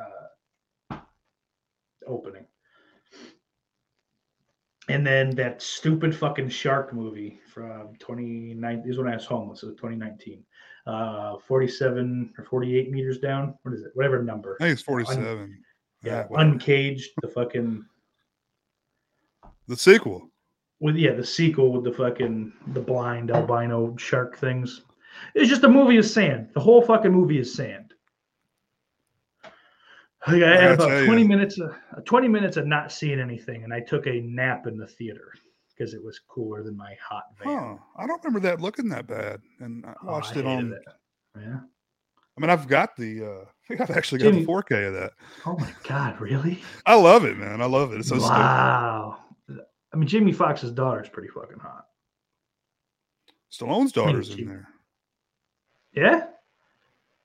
[0.00, 0.96] uh,
[2.06, 2.46] opening.
[4.88, 8.82] And then that stupid fucking shark movie from 2019.
[8.82, 9.60] This is when I was homeless.
[9.60, 10.42] So 2019.
[10.84, 13.54] Uh, 47 or 48 meters down.
[13.62, 13.92] What is it?
[13.94, 14.56] Whatever number.
[14.60, 15.62] I think it's forty-seven.
[16.02, 16.50] Yeah, whatever.
[16.50, 17.10] uncaged.
[17.22, 17.84] The fucking
[19.68, 20.28] the sequel.
[20.80, 24.82] with yeah the sequel with the fucking the blind albino shark things.
[25.36, 26.48] It's just a movie of sand.
[26.54, 27.91] The whole fucking movie is sand.
[30.26, 31.28] Like, I I had about twenty you.
[31.28, 34.76] minutes, of, uh, twenty minutes of not seeing anything, and I took a nap in
[34.76, 35.32] the theater
[35.76, 37.48] because it was cooler than my hot van.
[37.58, 37.76] Huh.
[37.96, 39.40] I don't remember that looking that bad.
[39.60, 40.82] And I Oh, watched I it on it.
[41.40, 41.60] Yeah.
[42.36, 44.94] I mean, I've got the uh I think I've actually got Jimmy- the 4K of
[44.94, 45.12] that.
[45.44, 46.62] Oh my god, really?
[46.86, 47.60] I love it, man.
[47.60, 47.98] I love it.
[48.00, 48.32] It's so stupid.
[48.34, 49.18] wow.
[49.92, 51.84] I mean, Jamie Foxx's daughter's pretty fucking hot.
[53.52, 54.68] Stallone's daughter's in there.
[55.94, 56.26] Yeah.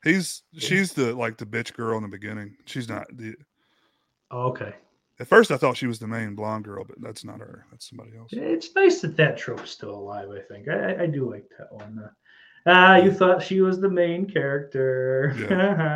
[0.04, 2.56] He's she's the like the bitch girl in the beginning.
[2.66, 3.36] She's not the
[4.32, 4.74] Oh, okay.
[5.20, 7.66] at first I thought she was the main blonde girl, but that's not her.
[7.72, 8.30] That's somebody else.
[8.32, 10.30] It's nice that that trope's still alive.
[10.30, 12.00] I think I, I- do like that one.
[12.04, 12.10] Uh,
[12.68, 15.34] ah, you thought she was the main character,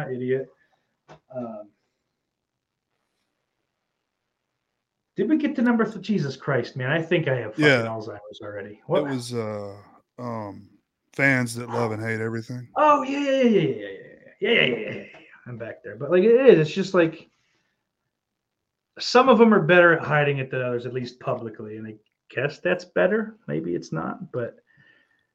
[0.11, 0.47] idiot.
[1.35, 1.69] Um,
[5.17, 5.83] did we get to number?
[5.85, 6.89] Th- Jesus Christ, man!
[6.89, 7.83] I think I have fucking Yeah.
[7.85, 8.81] Alzheimer's already.
[8.87, 9.75] What It was uh
[10.17, 10.69] um
[11.14, 12.68] fans that love and hate everything.
[12.76, 13.89] Oh yeah, yeah, yeah, yeah, yeah,
[14.39, 15.05] yeah, yeah, yeah, yeah, yeah, yeah.
[15.47, 16.59] I'm back there, but like it is.
[16.59, 17.30] It's just like
[18.99, 21.95] some of them are better at hiding it than others, at least publicly, and I
[22.30, 23.36] guess that's better.
[23.47, 24.57] Maybe it's not, but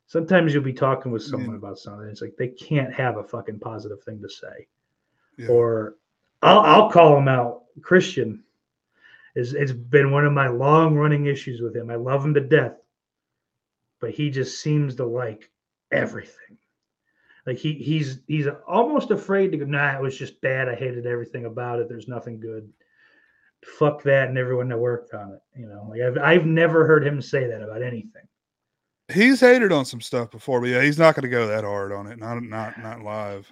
[0.07, 2.09] sometimes you'll be talking with someone mean- about something.
[2.09, 4.67] It's like they can't have a fucking positive thing to say,
[5.37, 5.49] Yeah.
[5.49, 5.97] or
[6.43, 7.63] I'll I'll call him out.
[7.83, 8.43] Christian
[9.35, 11.91] is it's been one of my long running issues with him.
[11.91, 12.77] I love him to death,
[14.01, 15.51] but he just seems to like
[15.93, 16.59] everything.
[17.47, 19.65] Like he he's he's almost afraid to go.
[19.65, 20.69] Nah, it was just bad.
[20.69, 21.89] I hated everything about it.
[21.89, 22.69] There's nothing good.
[23.79, 25.41] Fuck that and everyone that worked on it.
[25.59, 28.27] You know, like I've I've never heard him say that about anything.
[29.13, 32.09] He's hated on some stuff before, but yeah, he's not gonna go that hard on
[32.09, 32.19] it.
[32.19, 33.51] Not not not live.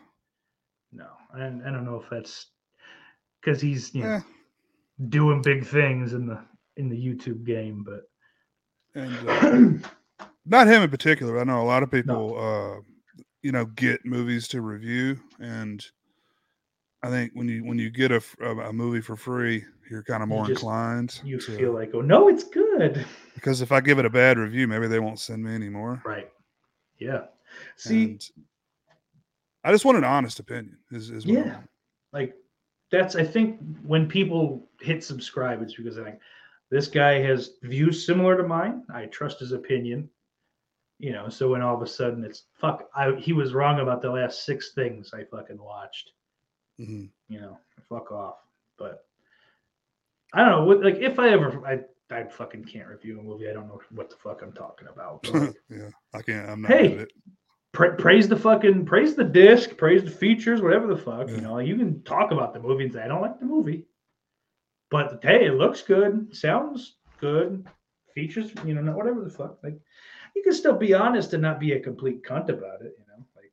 [0.93, 2.49] No, and I don't know if that's
[3.41, 4.21] because he's you know Yeah.
[5.09, 6.41] doing big things in the
[6.77, 8.09] in the YouTube game, but
[8.95, 9.89] And uh,
[10.47, 11.41] not him in particular.
[11.41, 12.81] I know a lot of people, uh,
[13.43, 15.85] you know, get movies to review, and
[17.03, 20.29] I think when you when you get a, a movie for free, you're kind of
[20.29, 21.21] You more just- inclined.
[21.25, 23.05] you to- feel like, oh no, it's good.
[23.35, 26.03] because if I give it a bad review, maybe they won't send me anymore.
[26.05, 26.31] Right.
[26.99, 27.25] Yeah.
[27.77, 28.31] See, and
[29.63, 30.79] I just want an honest opinion.
[30.91, 31.59] Is, is Yeah.
[32.13, 32.35] like
[32.91, 36.19] that's I think when people hit subscribe, it's because I think
[36.71, 38.85] this guy has views similar to mine.
[38.93, 40.09] I trust his opinion.
[40.99, 44.01] You know, so when all of a sudden it's fuck, I he was wrong about
[44.01, 46.13] the last six things I fucking watched.
[46.81, 47.11] Mhm.
[47.29, 48.37] You know, fuck off.
[48.79, 49.05] But
[50.33, 50.65] I don't know.
[50.65, 51.81] What, like if I ever, I
[52.15, 53.49] I fucking can't review a movie.
[53.49, 55.29] I don't know what the fuck I'm talking about.
[55.35, 56.49] like, yeah, I can't.
[56.49, 56.71] I'm not.
[56.71, 57.13] Hey, it.
[57.73, 61.29] pra- praise the fucking praise the disc, praise the features, whatever the fuck.
[61.29, 63.87] You know, you can talk about the movie and say I don't like the movie,
[64.91, 67.67] but hey, it looks good, sounds good,
[68.15, 69.59] features, you know, whatever the fuck.
[69.65, 69.79] Like,
[70.35, 72.95] you can still be honest and not be a complete cunt about it.
[72.99, 73.53] You know, like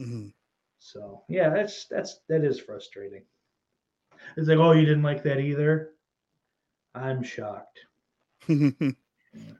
[0.00, 0.32] Mhm.
[0.78, 3.22] So yeah, that's that's that is frustrating.
[4.36, 5.90] It's like, oh, you didn't like that either.
[6.94, 7.80] I'm shocked.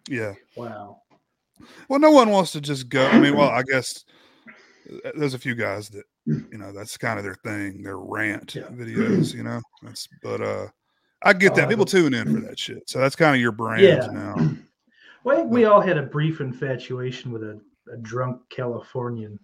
[0.09, 0.35] yeah.
[0.57, 1.03] Wow.
[1.89, 3.07] Well, no one wants to just go.
[3.07, 4.05] I mean, well, I guess
[5.05, 6.05] uh, there's a few guys that
[6.51, 8.69] you know that's kind of their thing, their rant Yeah.
[8.73, 9.35] videos.
[9.35, 10.67] You know, that's but uh,
[11.23, 12.89] I get Oh, that people tune in for that shit.
[12.89, 14.09] So that's kind of your brand Yeah.
[14.13, 14.57] now.
[15.25, 17.61] Well, I think we all had a brief infatuation with a,
[17.93, 19.39] a drunk Californian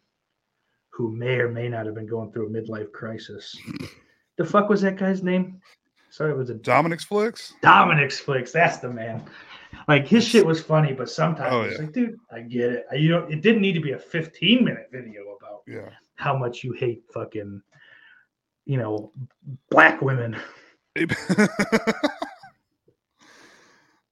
[0.91, 3.57] who may or may not have been going through a midlife crisis.
[4.37, 5.61] The fuck was that guy's name?
[6.11, 7.55] Sorry, it was a Dominic's flicks.
[7.63, 8.51] Dominic's flicks.
[8.51, 9.23] That's the man.
[9.87, 12.87] Like his shit was funny, but sometimes Oh, it's like, dude, I get it.
[12.97, 15.91] You know, it didn't need to be a 15 minute video about Yeah.
[16.17, 17.63] how much you hate fucking,
[18.65, 19.13] you know,
[19.71, 20.37] black women.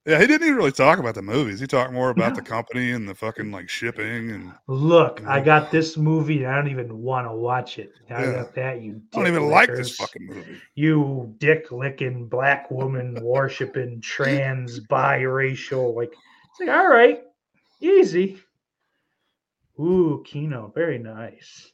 [0.07, 1.59] yeah, he didn't even really talk about the movies.
[1.59, 5.45] He talked more about the company and the fucking like shipping and Look, I Mhm.
[5.45, 6.43] got this movie.
[6.45, 7.91] And I don't even want to watch it.
[8.09, 8.31] I Yeah.
[8.31, 8.81] got that.
[8.81, 9.01] You.
[9.13, 10.61] I don't even like this fucking movie.
[10.75, 15.93] You dick licking black woman worshiping trans biracial.
[15.93, 17.23] Like it's like all right,
[17.81, 18.39] easy.
[19.79, 21.71] Ooh, Kino, very nice.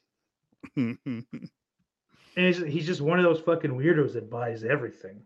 [2.36, 5.22] And he's, he's just one of those fucking weirdos that buys everything.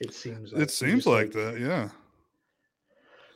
[0.00, 0.52] It seems.
[0.52, 0.62] Like.
[0.62, 1.60] it seems like that.
[1.60, 1.90] Yeah.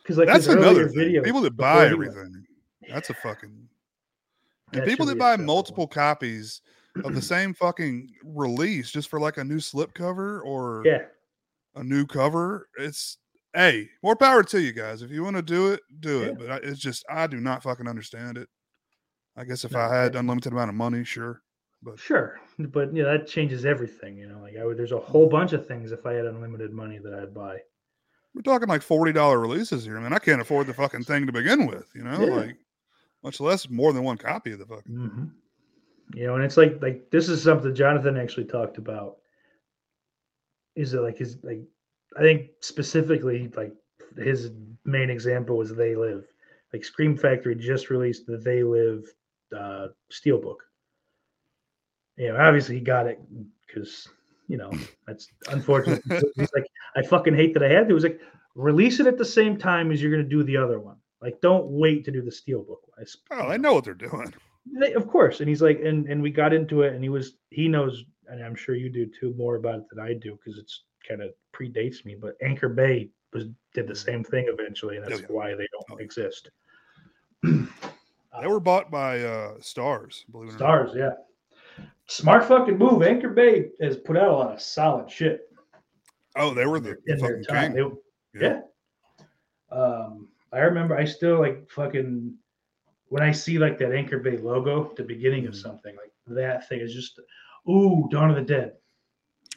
[0.03, 1.23] Because like That's another thing.
[1.23, 2.45] People that buy went- everything.
[2.89, 3.69] That's a fucking
[4.73, 6.63] and That people that buy multiple copies
[7.05, 11.03] of the same fucking release just for like a new slip cover or Yeah,
[11.75, 12.69] a new cover.
[12.79, 13.19] It's
[13.55, 15.03] hey, more power to you guys.
[15.03, 16.27] If you want to do it, do Yeah.
[16.27, 16.39] it.
[16.39, 18.49] But I, it's just I do not fucking understand it.
[19.37, 21.43] I guess if No, I had unlimited amount of money, sure.
[21.83, 24.17] But sure, but yeah, that changes everything.
[24.19, 26.73] You know, like I would, there's a whole bunch of things if I had unlimited
[26.73, 27.59] money that I'd buy.
[28.35, 29.99] We're talking like forty dollar releases here.
[29.99, 31.89] I mean, I can't afford the fucking thing to begin with.
[31.95, 32.35] You know, Yeah.
[32.37, 32.57] like
[33.23, 34.93] much less more than one copy of the fucking.
[34.95, 35.25] hmm
[36.19, 39.17] You know, and it's like like this is something Jonathan actually talked about.
[40.77, 41.61] Is it like his like
[42.17, 43.75] I think specifically like
[44.17, 44.51] his
[44.85, 46.25] main example was They Live.
[46.73, 49.05] Like Scream Factory just released the They Live
[49.57, 50.57] uh steelbook.
[52.17, 53.21] You know, obviously he got it
[53.67, 54.09] because
[54.51, 54.71] you know
[55.07, 56.03] that's unfortunate.
[56.37, 57.93] He's like, I fucking hate that I had to.
[57.93, 58.21] It was like
[58.55, 60.97] release it at the same time as you're gonna do the other one.
[61.23, 62.83] Like, don't wait to do the steelbook.
[62.99, 64.33] I s- Oh, they know what they're doing.
[64.81, 67.27] they, of course and he's like and and we got into it and he was
[67.49, 70.59] he knows and i'm sure you do too more about it than i do because
[70.59, 75.05] it's kind of predates me but anchor bay was did the same thing eventually and
[75.07, 75.27] that's yeah.
[75.39, 76.05] why they Oh, don't yeah.
[76.05, 76.51] exist
[77.43, 80.89] They were bought by uh Starz, believe it or not.
[80.89, 81.11] Starz yeah
[82.11, 85.47] smart fucking move anchor bay has put out a lot of solid shit
[86.37, 87.73] Oh, they were the, in their fucking time.
[87.75, 88.61] They- yeah.
[89.73, 92.35] um i remember i still like fucking
[93.09, 95.63] when i see like that anchor bay logo at the beginning of Mhm.
[95.63, 97.19] something like that thing is just
[97.69, 98.75] ooh dawn of the dead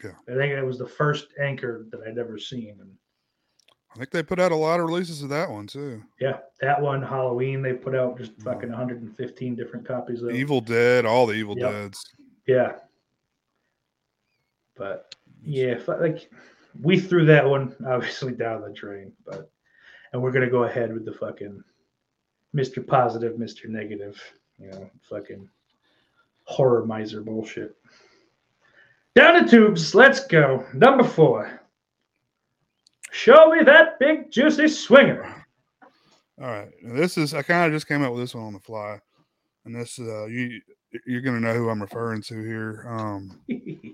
[0.04, 0.12] Yeah.
[0.28, 2.92] i think that was the first anchor that i'd ever seen and
[3.92, 6.02] I think they put out a lot of releases of that one too.
[6.20, 8.44] yeah that one halloween they put out just Mhm.
[8.44, 10.32] fucking 115 different copies of.
[10.32, 11.72] Evil Dead, all the Evil Yep.
[11.72, 12.04] Deads.
[12.46, 12.74] Yeah.
[14.76, 15.16] But
[15.46, 16.30] yeah like
[16.82, 19.52] we threw that one obviously down the drain but
[20.14, 21.62] and we're gonna go ahead with the fucking
[22.56, 24.22] mr positive mr negative
[24.58, 25.50] you know fucking
[26.46, 27.76] horror miser bullshit.
[29.16, 30.66] Down the tubes let's go.
[30.74, 31.62] Number four.
[33.12, 35.46] Show me that big juicy swinger.
[36.42, 38.60] All right, this is I kind of just came up with this one on the
[38.60, 39.00] fly,
[39.66, 40.62] and this uh, you
[41.06, 42.86] you're gonna know who I'm referring to here.
[42.88, 43.40] Um,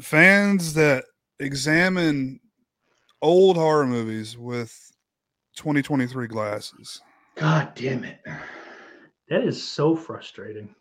[0.00, 1.04] fans that
[1.38, 2.40] examine
[3.20, 4.92] old horror movies with
[5.56, 7.00] 2023 glasses.
[7.36, 8.20] god damn it
[9.28, 10.74] that is so frustrating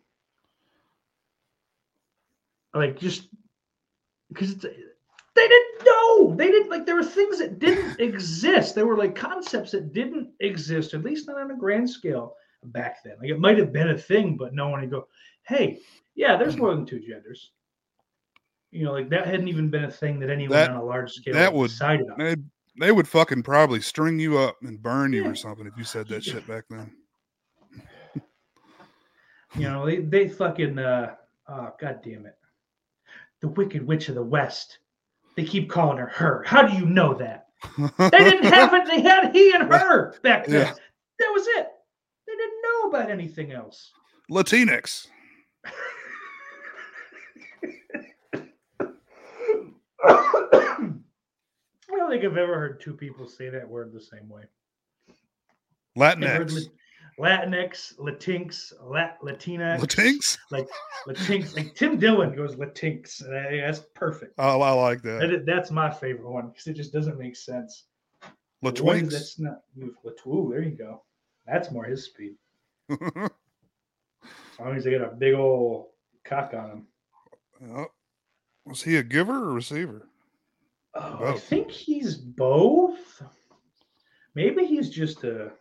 [2.73, 3.27] like just
[4.29, 8.87] because it's they didn't know they didn't like there were things that didn't exist there
[8.87, 12.35] were like concepts that didn't exist at least not on a grand scale
[12.65, 15.07] back then like it might have been a thing but no one would go
[15.43, 15.79] hey
[16.15, 17.51] yeah there's more than two genders
[18.71, 21.11] you know like that hadn't even been a thing that anyone That- on a large
[21.11, 22.35] scale that would- decided on They
[22.79, 25.29] they would fucking probably string you up and burn you Yeah.
[25.29, 26.91] or something if you said that shit back then.
[29.55, 31.15] You know, they, they fucking uh
[31.49, 32.37] oh god damn it.
[33.41, 34.79] The Wicked Witch of the West.
[35.35, 36.43] They keep calling her her.
[36.47, 37.47] How do you know that?
[37.97, 40.67] They didn't have it, they had he and her back then.
[40.67, 40.73] Yeah.
[41.19, 41.67] That was it.
[42.91, 43.91] They didn't know about anything else.
[44.29, 45.07] Latinx.
[50.03, 54.43] I don't think I've ever heard two people say that word the same way.
[55.97, 56.65] Latinx.
[57.19, 60.37] Latinx, Latinx, Lat, Latina, Latinx.
[60.49, 60.67] like
[61.07, 61.55] Latinx.
[61.55, 63.23] Like Tim Dillon goes Latinx.
[63.25, 64.33] and I- That's perfect.
[64.37, 65.19] Oh, I like that.
[65.29, 67.85] That that's my favorite one because it just doesn't make sense.
[69.07, 69.95] Is- That's not you.
[70.27, 71.03] Ooh, there you go.
[71.45, 72.35] That's more his speed.
[72.91, 75.87] As long as they got a big old
[76.23, 76.87] cock on him.
[77.75, 77.87] Oh,
[78.65, 80.07] was he a giver or receiver?
[80.93, 83.23] Oh, I think he's both.
[84.35, 85.51] Maybe he's just a.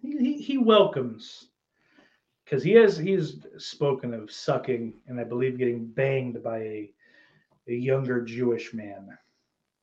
[0.00, 1.48] He, he, he welcomes
[2.44, 6.90] because he has he's spoken of sucking and I believe getting banged by a
[7.68, 9.16] a younger Jewish man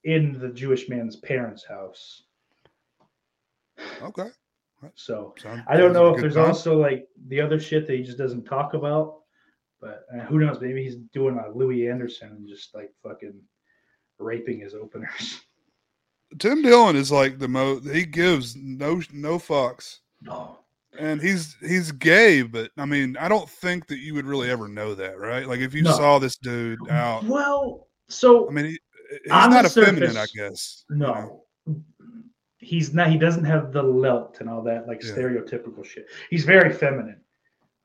[0.04, 2.24] in the Jewish man's parents' house.
[4.02, 4.30] Okay.
[4.96, 6.46] So Sound- I don't know if there's time.
[6.46, 9.22] also like the other shit that he just doesn't talk about.
[9.82, 10.60] But uh, who knows?
[10.62, 13.34] Maybe he's doing a Louie Anderson and just like fucking
[14.20, 15.42] raping his openers.
[16.40, 17.88] Tim Dillon is like the most.
[17.90, 20.60] He gives no no fucks, No.
[20.98, 22.42] and he's he's gay.
[22.42, 25.48] But I mean, I don't think that you would really ever know that, right?
[25.48, 25.92] Like if you No.
[25.92, 28.72] saw this dude out, Well, so I mean, he,
[29.24, 30.84] he's not a effeminate, I guess.
[30.90, 31.44] you know?
[32.66, 35.12] He's not he doesn't have the lilt and all that like Yeah.
[35.12, 36.08] stereotypical shit.
[36.30, 37.22] He's very feminine.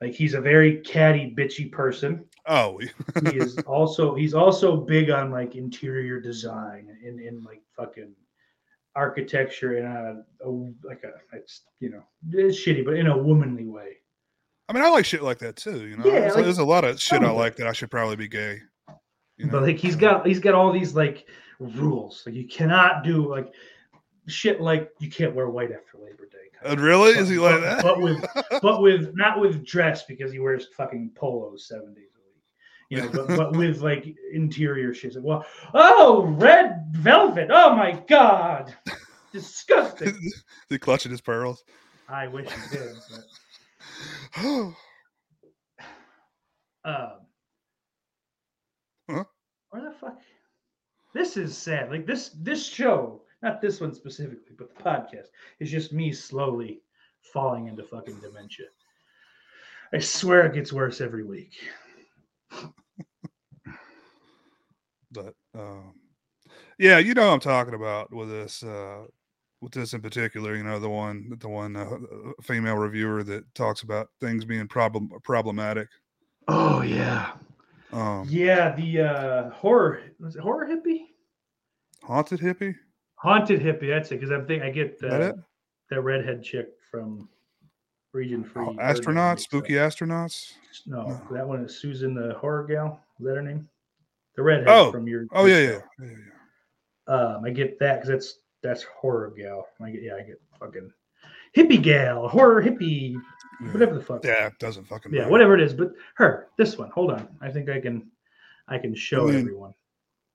[0.01, 2.25] Like he's a very catty, bitchy person.
[2.47, 2.89] Oh, He
[3.37, 8.13] is also he's also big on like interior design and in like fucking
[8.95, 10.49] architecture in a, a
[10.83, 13.97] like a it's you know it's shitty, but in a womanly way.
[14.69, 15.85] I mean, I like shit like that too.
[15.87, 17.91] You know, Yeah, there's, like- there's a lot of shit I like that I should
[17.91, 18.59] probably be gay.
[19.37, 19.51] You know?
[19.51, 21.27] But like he's got he's got all these like
[21.59, 22.23] rules.
[22.25, 23.53] Like you cannot do like
[24.27, 26.37] shit like you can't wear white after Labor Day.
[26.69, 27.11] Uh, really?
[27.11, 27.83] Is he like but- that?
[27.83, 28.25] But with
[28.61, 32.43] but with not with dress because he wears fucking polos seven days a week.
[32.89, 35.15] You know, but, but with like interior shit.
[35.15, 37.49] Like, well, oh, red velvet.
[37.51, 38.75] Oh my god.
[39.31, 40.17] Disgusting.
[40.69, 41.63] he clutching his pearls.
[42.09, 43.23] I wish he did, but
[44.43, 44.75] oh,
[46.83, 47.11] um
[49.09, 49.23] Huh?
[49.71, 50.17] where the fuck
[51.13, 55.27] this is sad like this this show not this one specifically but the podcast
[55.59, 56.81] is just me slowly
[57.33, 58.65] falling into fucking dementia
[59.93, 61.53] i swear it gets worse every week
[65.11, 65.93] but um,
[66.77, 68.63] yeah, you know what I'm talking about with this.
[68.63, 69.05] Uh,
[69.61, 71.97] with this in particular, you know the one, the one uh,
[72.41, 75.87] female reviewer that talks about things being problem problematic.
[76.47, 77.33] oh yeah
[77.93, 81.09] Um, yeah the uh horror was it horror hippie
[82.03, 82.73] haunted hippie.
[83.21, 85.35] Haunted hippie that's it because i'm thinking i get Is that
[85.89, 87.27] that redhead chick from
[88.13, 90.53] region free Oh, astronauts, spooky astronauts.
[90.85, 91.21] No, No.
[91.31, 92.99] that one is Susan the horror gal.
[93.19, 93.67] Is that her name?
[94.35, 95.27] The redhead Oh, from your.
[95.33, 97.13] Oh yeah, yeah, yeah, yeah.
[97.13, 99.67] Um, I get that because that's that's horror gal.
[99.81, 100.91] I get yeah, I get fucking
[101.55, 103.13] hippie gal, horror hippie,
[103.61, 103.71] yeah.
[103.71, 104.23] whatever the fuck.
[104.25, 105.13] Yeah, it doesn't fucking.
[105.13, 105.31] Yeah, matter.
[105.31, 105.73] whatever it is.
[105.73, 106.89] But her, this one.
[106.91, 108.09] Hold on, I think I can,
[108.67, 109.73] I can show mean, everyone.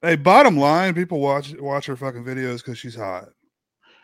[0.03, 3.29] Hey, bottom line, people watch watch her fucking videos because she's hot,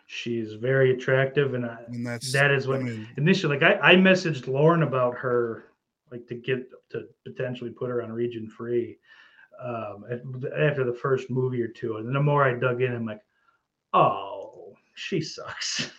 [0.06, 3.92] She's very attractive, and I, and that's that is I what mean, initially like I,
[3.92, 5.72] I messaged Lauren about her
[6.10, 8.98] like to get to potentially put her on region free
[9.62, 10.04] um
[10.58, 13.22] after the first movie or two and the more I dug in I'm like
[13.94, 15.90] oh she sucks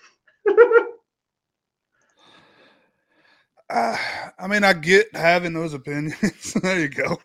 [3.69, 3.97] uh,
[4.39, 6.53] I mean, I get having those opinions.
[6.61, 7.17] there you go.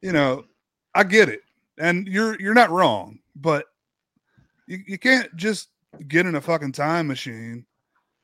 [0.00, 0.44] You know,
[0.94, 1.40] I get it,
[1.78, 3.66] and you're you're not wrong, but
[4.66, 5.68] you, you can't just
[6.08, 7.66] get in a fucking time machine.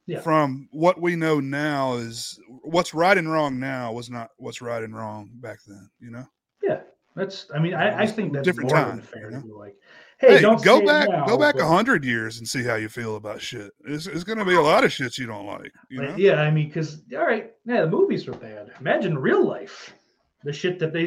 [0.07, 0.21] Yeah.
[0.21, 4.83] From what we know now is what's right and wrong now was not what's right
[4.83, 5.91] and wrong back then.
[6.01, 6.25] You know.
[6.63, 6.81] yeah
[7.19, 9.57] that's I mean I, I think that's different more time, than fair you know?
[9.57, 9.77] like
[10.19, 12.89] hey, Hey, don't go back, now, go back a hundred years and see how you
[12.89, 13.73] feel about shit.
[13.85, 15.73] It's, it's going to be a lot of shit you don't like.
[15.91, 19.93] You yeah I mean because all right yeah the movies were bad imagine real life
[20.49, 21.07] the shit that they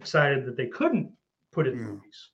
[0.00, 1.12] decided that they couldn't
[1.52, 1.84] put in Yeah.
[1.84, 2.30] movies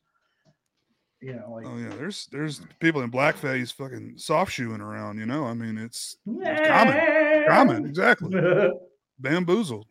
[1.20, 5.18] you know like Oh yeah, there's there's people in blackface fucking soft shoeing around.
[5.18, 8.30] You know, I mean, it's, it's common, common, exactly.
[9.18, 9.86] Bamboozled.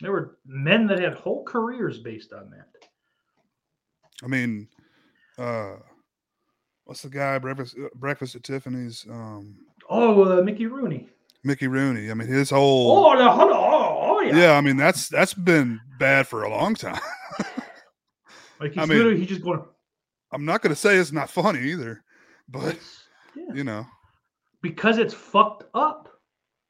[0.00, 2.68] There were men that had whole careers based on that.
[4.22, 4.68] I mean,
[5.38, 5.76] uh,
[6.84, 9.06] what's the guy breakfast uh, breakfast at Tiffany's?
[9.10, 9.56] Um,
[9.88, 11.08] Oh, uh, Mickey Rooney.
[11.44, 12.10] Mickey Rooney.
[12.10, 13.24] I mean, his whole Oh, the,
[14.30, 14.38] yeah.
[14.38, 14.52] yeah.
[14.52, 17.00] I mean, that's that's been bad for a long time.
[18.60, 19.64] Like he's I mean- literally he's just going.
[20.32, 22.04] I'm not going to say it's not funny either,
[22.48, 22.78] but
[23.34, 23.52] yeah.
[23.54, 23.84] you know,
[24.62, 26.08] because it's fucked up.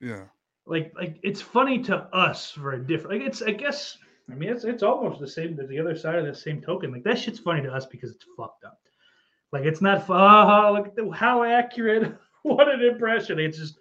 [0.01, 0.25] yeah.
[0.67, 3.19] Like like it's funny to us for a different.
[3.19, 3.99] Like it's I guess
[4.31, 5.57] I mean it's it's almost the same.
[5.57, 6.93] The other side of the same token.
[6.93, 8.79] Like that shit's funny to us because it's fucked up.
[9.53, 10.09] Like it's not.
[10.09, 12.15] Ah, look at the, how accurate.
[12.43, 13.41] what an impression.
[13.41, 13.75] It's just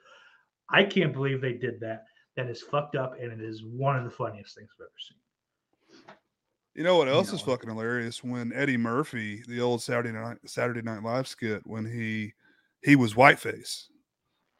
[0.71, 2.05] I can't believe they did that.
[2.39, 6.15] That is fucked up, and it is one of the funniest things I've ever seen.
[6.73, 7.51] You know what You else is know.
[7.51, 8.23] fucking hilarious?
[8.23, 12.31] When Eddie Murphy, the old Saturday night Saturday Night Live skit, when he
[12.81, 13.89] he was whiteface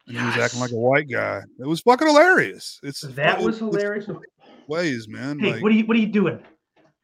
[0.06, 1.40] and he was acting like a white guy.
[1.58, 2.80] It was fucking hilarious.
[2.82, 4.06] It's That fu- was hilarious.
[4.66, 5.38] Ways, man.
[5.38, 6.38] Hey, like, what are you what are you doing?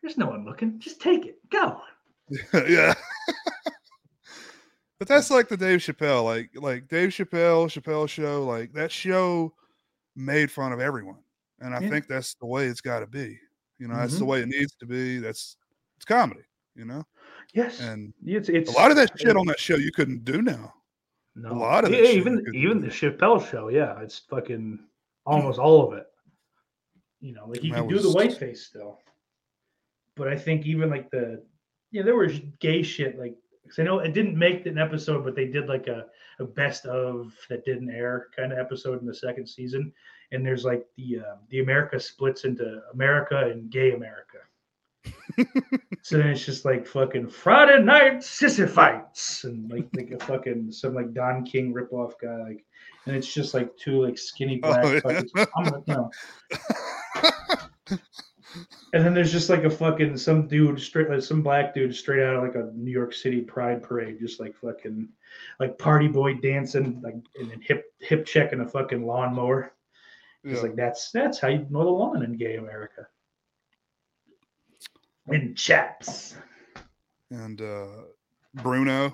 [0.02, 0.78] There's no one looking.
[0.78, 1.38] Just take it.
[1.50, 1.80] Go.
[2.68, 2.92] yeah.
[4.98, 9.54] but that's like the Dave Chappelle, like like Dave Chappelle, Chappelle show, like that show
[10.16, 11.18] made fun of everyone.
[11.60, 11.90] And I Yeah.
[11.90, 13.38] think that's the way it's got to be.
[13.78, 14.28] You know, that's the Mhm.
[14.28, 15.18] way it needs to be.
[15.18, 15.56] That's
[15.96, 16.42] it's comedy,
[16.74, 17.04] you know?
[17.54, 17.80] Yes.
[17.80, 20.74] And it's it's a lot of that shit on that show you couldn't do now.
[21.34, 21.52] No.
[21.52, 22.86] A lot of yeah, even even do.
[22.88, 24.78] the Chappelle show, yeah, it's fucking
[25.26, 26.06] almost all of it.
[27.20, 29.00] You know, like you That can do the was- whiteface still,
[30.14, 31.44] but I think even like the
[31.90, 35.34] yeah, there was gay shit like 'cause I know it didn't make an episode, but
[35.34, 36.06] they did like a,
[36.38, 39.92] a best of that didn't air kind of episode in the second season,
[40.32, 44.38] and there's like the uh, the America splits into America and gay America.
[46.02, 50.72] so then it's just like fucking Friday night sissy fights and like like a fucking
[50.72, 52.64] some like Don King ripoff guy like
[53.06, 55.28] and it's just like two like skinny Oh, black yeah.
[55.90, 56.10] fuckers.
[58.92, 58.98] I'm like, no.
[58.98, 62.22] And then there's just like a fucking some dude straight like some black dude straight
[62.24, 65.08] out of like a New York City pride parade, just like fucking
[65.60, 69.72] like party boy dancing like and then hip hip checking a fucking lawnmower.
[70.44, 70.62] It's Yeah.
[70.62, 73.06] like that's that's how you mow the lawn in gay America.
[75.28, 76.36] In chaps.
[77.30, 77.86] and uh
[78.62, 79.12] Bruno,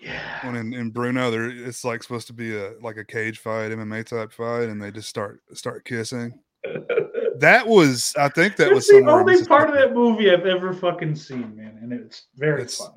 [0.00, 0.44] Yeah.
[0.46, 3.70] when in, in Bruno, there it's like supposed to be a like a cage fight,
[3.70, 6.40] MMA type fight, and they just start start kissing.
[7.40, 10.72] That was, I think that That's was the only part of that movie I've ever
[10.72, 12.94] fucking seen, man, and it's very It's- funny.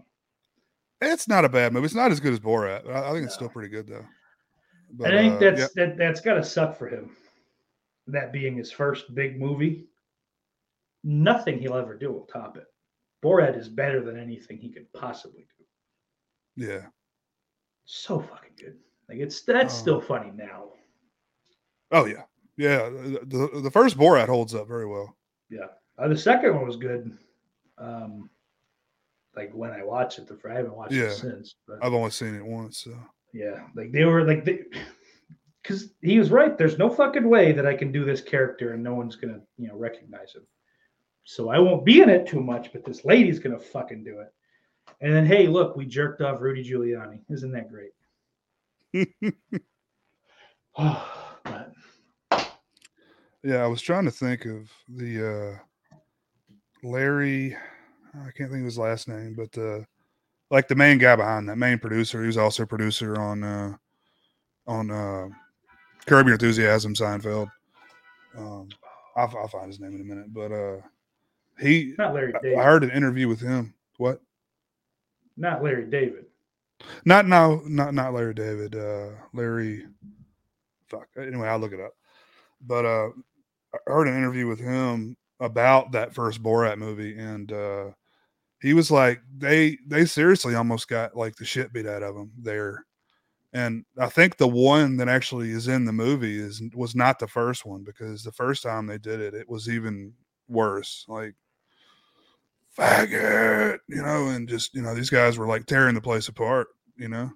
[1.03, 1.85] It's not a bad movie.
[1.85, 2.85] It's not as good as Borat.
[2.85, 4.05] but I, I think it's still pretty good though.
[4.93, 7.15] But, I think uh, that's yeah, that that's got to suck for him.
[8.05, 9.87] That being his first big movie,
[11.03, 12.65] nothing he'll ever do will top it.
[13.23, 16.65] Borat is better than anything he could possibly do.
[16.67, 16.85] yeah.
[17.85, 18.77] So fucking good.
[19.09, 19.77] Like it's that's Oh.
[19.77, 20.65] still funny now.
[21.91, 22.23] Oh yeah,
[22.57, 22.89] yeah.
[22.89, 25.15] The, the first Borat holds up very well.
[25.49, 25.67] Yeah.
[25.97, 27.17] Uh, the second one was good.
[27.77, 28.29] Um,
[29.35, 31.03] like when I watched it, the I haven't watched Yeah.
[31.05, 31.55] it since.
[31.67, 32.79] But I've only seen it once.
[32.79, 32.97] So.
[33.33, 34.63] Yeah, like they were like they,
[35.61, 36.57] because he was right.
[36.57, 39.69] There's no fucking way that I can do this character and no one's gonna you
[39.69, 40.45] know recognize him.
[41.23, 44.33] So I won't be in it too much, but this lady's gonna fucking do it.
[44.99, 47.21] And then hey, look, we jerked off Rudy Giuliani.
[47.29, 47.93] Isn't that great?
[53.43, 57.55] Yeah, I was trying to think of the uh Larry.
[58.13, 59.79] I can't think of his last name, but uh
[60.49, 62.21] like the main guy behind that main producer.
[62.21, 63.73] He was also a producer on uh
[64.67, 65.29] on uh
[66.05, 67.49] Curb Your Enthusiasm, Seinfeld.
[68.37, 68.69] Um,
[69.15, 70.77] I'll, I'll find his name in a minute, but uh
[71.59, 71.93] he.
[71.97, 72.59] not Larry I David.
[72.59, 73.73] heard an interview with him.
[73.97, 74.21] What?
[75.37, 76.25] Not Larry David.
[77.05, 78.75] Not now, not not Larry David.
[78.75, 79.85] Uh Larry.
[80.89, 81.07] Fuck.
[81.17, 81.93] Anyway, I'll look it up.
[82.63, 83.11] But uh, I
[83.85, 87.91] heard an interview with him about that first Borat movie, and uh,
[88.61, 92.31] he was like, they they seriously almost got like the shit beat out of them
[92.37, 92.85] there.
[93.53, 97.27] And I think the one that actually is in the movie is was not the
[97.27, 100.13] first one because the first time they did it, it was even
[100.47, 101.05] worse.
[101.07, 101.35] Like
[102.77, 106.67] faggot, you know, and just you know these guys were like tearing the place apart,
[106.95, 107.29] you know,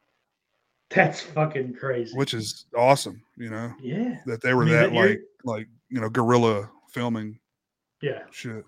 [0.89, 2.15] That's fucking crazy.
[2.15, 6.01] which is awesome, you know, yeah, that they were mean, that that like like you
[6.01, 7.39] know guerrilla filming
[8.01, 8.23] yeah.
[8.31, 8.65] shit.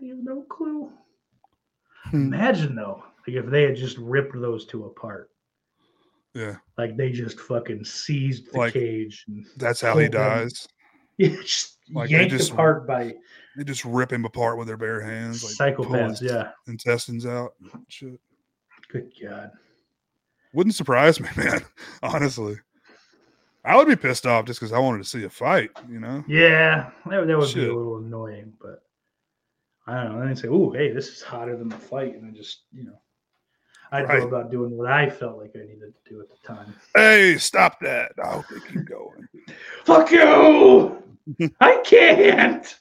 [0.00, 0.90] They have no clue.
[2.10, 2.32] Hmm.
[2.34, 5.30] Imagine though, like if they had just ripped those two apart.
[6.34, 10.66] Yeah, Like they just fucking seized the Like, cage and that's how he dies.
[11.16, 13.14] yeah, just Like, they yanked just- apart by
[13.56, 16.20] They just rip him apart with their bare hands, like psychopaths.
[16.20, 17.52] Yeah, intestines out.
[17.88, 18.18] Shit,
[18.90, 19.52] good god.
[20.52, 21.64] wouldn't surprise me, man.
[22.02, 22.56] Honestly,
[23.64, 25.70] I would be pissed off just because I wanted to see a fight.
[25.88, 28.82] You know, Yeah, that, that would be a little annoying, but
[29.86, 30.18] I don't know.
[30.20, 32.84] Then they say, "Oh, hey, this is hotter than the fight," and I just, you
[32.84, 32.98] know,
[33.92, 34.20] I'd Right.
[34.20, 36.74] go about doing what I felt like I needed to do at the time.
[36.94, 38.12] hey, stop that!
[38.22, 39.28] I hope they keep going.
[39.84, 41.02] Fuck you!
[41.60, 42.78] I can't.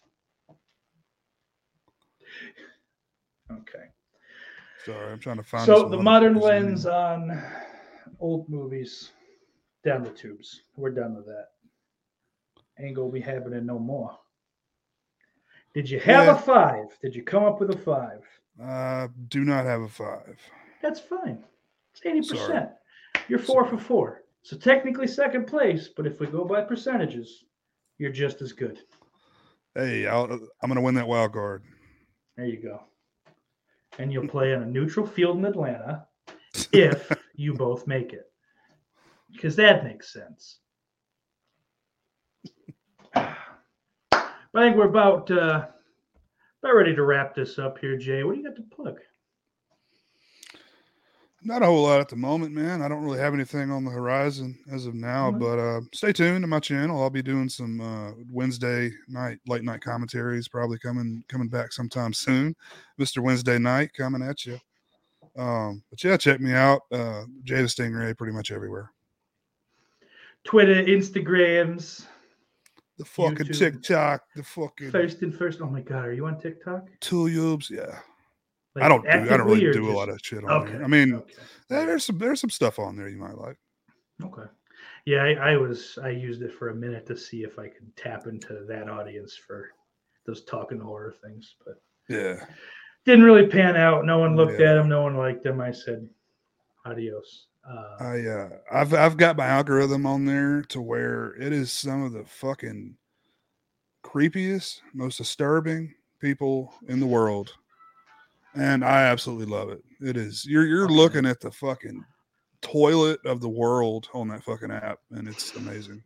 [3.52, 3.86] Okay.
[4.86, 5.66] Sorry, I'm trying to find.
[5.66, 7.42] So the modern lens on
[8.20, 9.12] old movies
[9.84, 10.62] down the tubes.
[10.76, 11.48] We're done with that.
[12.80, 14.18] Ain't gonna be happening no more.
[15.74, 16.36] Did you have Yeah.
[16.36, 16.86] a five?
[17.02, 18.24] Did you come up with a five?
[18.62, 20.40] Uh, do not have a five.
[20.82, 21.44] That's fine.
[21.92, 22.70] It's eighty percent.
[23.28, 23.78] You're four Sorry.
[23.78, 24.24] for four.
[24.42, 27.46] So technically second place, but if we go by percentages,
[27.98, 28.80] you're just as good.
[29.76, 31.64] Hey, I'll, I'm going to win that wild card.
[32.36, 32.84] There you go.
[33.98, 36.06] And you'll play on a neutral field in Atlanta
[36.74, 38.30] if you both make it.
[39.34, 40.60] Because that makes sense.
[43.16, 43.36] I
[44.54, 45.66] think we're about uh,
[46.62, 48.24] about ready to wrap this up here, Jay.
[48.24, 49.00] What do you got to plug?
[51.46, 52.82] Not a whole lot at the moment, man.
[52.82, 55.40] I don't really have anything on the horizon as of now, Mhm.
[55.40, 57.02] but uh, stay tuned to my channel.
[57.02, 62.14] I'll be doing some uh, Wednesday night late night commentaries, probably coming coming back sometime
[62.14, 62.56] soon.
[62.98, 64.58] Mister Wednesday night coming at you.
[65.36, 68.93] Um, but yeah, check me out, uh, Jay the Stingray, pretty much everywhere.
[70.44, 72.06] Twitter, Instagrams,
[72.98, 73.58] The fucking YouTube.
[73.58, 75.62] TikTok, the fucking first and first.
[75.62, 76.88] Oh my God, are you on TikTok?
[77.00, 77.70] Tubes.
[77.70, 78.00] Yeah,
[78.76, 80.74] Like, I don't do, I don't really do a lot of shit on Okay.
[80.74, 80.84] there.
[80.84, 81.34] I mean, okay.
[81.70, 83.58] yeah, there's some there's some stuff on there you might like.
[84.24, 84.50] Okay.
[85.06, 87.96] Yeah, I, I was I used it for a minute to see if I could
[87.96, 89.70] tap into that audience for
[90.26, 92.46] those talking horror things, but Yeah.
[93.06, 94.06] didn't really pan out.
[94.06, 94.72] No one looked Yeah.
[94.72, 94.88] at them.
[94.90, 95.60] No one liked them.
[95.62, 96.08] I said,
[96.86, 97.48] adios.
[97.70, 102.04] Uh, I uh I've I've got my algorithm on there to where it is some
[102.04, 102.96] of the fucking
[104.04, 107.54] creepiest, most disturbing people in the world.
[108.56, 109.82] And I absolutely love it.
[110.02, 112.04] It is you're you're looking at the fucking
[112.62, 116.04] toilet of the world on that fucking app and it's amazing.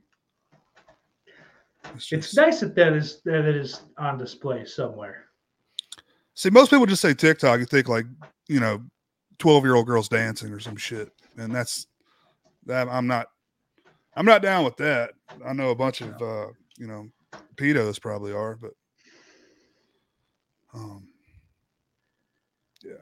[1.95, 5.25] It's it's nice that that is that it is on display somewhere.
[6.33, 8.05] See, most people just say TikTok, you think like,
[8.47, 8.83] you know,
[9.39, 11.11] 12 year old girls dancing or some shit.
[11.37, 11.87] And that's
[12.65, 13.27] that I'm not
[14.15, 15.11] I'm not down with that.
[15.45, 17.07] I know a bunch of uh, you know,
[17.55, 18.71] pedos probably are, but
[20.73, 21.07] um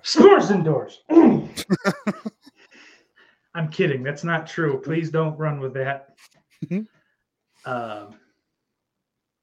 [0.02, 1.04] Stores indoors.
[3.56, 4.04] I'm kidding.
[4.04, 4.82] That's not true.
[4.82, 6.16] Please don't run with that.
[6.66, 6.88] Mhm.
[7.66, 8.20] um,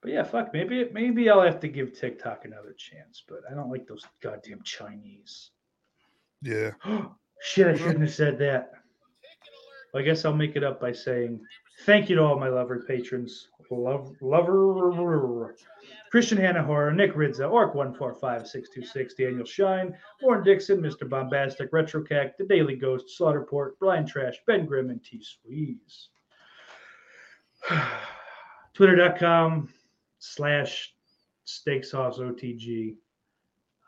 [0.01, 0.53] but yeah, fuck.
[0.53, 3.22] Maybe maybe I'll have to give TikTok another chance.
[3.28, 5.51] But I don't like those goddamn Chinese.
[6.43, 6.72] yeah.
[7.45, 8.70] Shit, I shouldn't have said that.
[9.93, 11.40] Well, I guess I'll make it up by saying
[11.84, 13.49] thank you to all my lover patrons.
[13.70, 15.57] Love, lover,
[16.11, 20.45] Christian Hannah Horror, Nick Ridza, Orc one four five six two six, Daniel Shine, Warren
[20.45, 21.09] Dixon, Mr.
[21.09, 26.09] Bombastic, Retrocac, The Daily Ghost, Slaughterport, Brian Trash, Ben Grimm, and T Squeeze.
[28.74, 29.70] Twitter.com
[30.18, 30.95] slash
[31.45, 32.97] steak sauce OTG.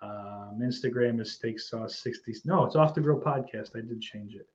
[0.03, 2.37] Um, Instagram is steak sauce 60.
[2.45, 3.77] No, it's off the grill podcast.
[3.77, 4.49] I did change it.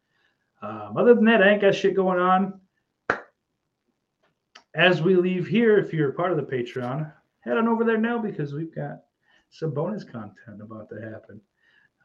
[0.61, 2.59] Um, other than that, I ain't got shit going on.
[4.75, 8.19] As we leave here, if you're part of the Patreon, head on over there now
[8.19, 9.01] because we've got
[9.49, 11.41] some bonus content about to happen.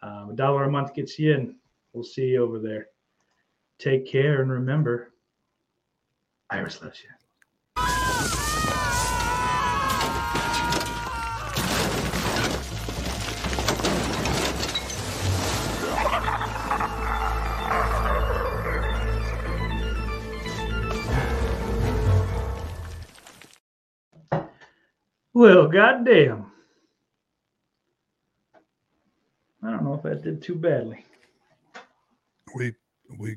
[0.02, 1.56] Um, a dollar a month gets you in.
[1.92, 2.88] We'll see you over there.
[3.78, 5.12] Take care and remember,
[6.50, 7.10] Iris loves you.
[25.34, 26.46] Well, goddamn.
[29.64, 31.04] I don't know if that did too badly.
[32.54, 32.74] We
[33.18, 33.36] we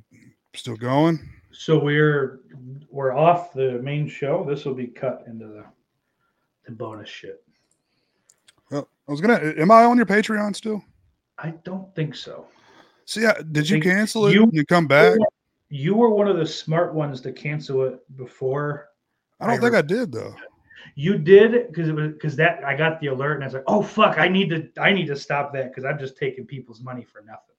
[0.54, 1.20] still going?
[1.52, 2.42] So we're
[2.92, 4.46] we're off the main show.
[4.48, 5.66] This will be cut into the
[6.66, 7.44] the bonus shit.
[8.70, 10.84] Well, I was gonna am I on your Patreon still?
[11.40, 12.48] I don't think so.
[13.06, 15.18] See, I, did you cancel it you- and you come back?
[15.70, 18.88] You were one of the smart ones to cancel it before.
[19.40, 20.36] I don't I think re- I did though.
[20.96, 23.64] You did because it was because that I got the alert and I was like,
[23.68, 26.82] oh fuck, I need to I need to stop that because I'm just taking people's
[26.82, 27.56] money for nothing.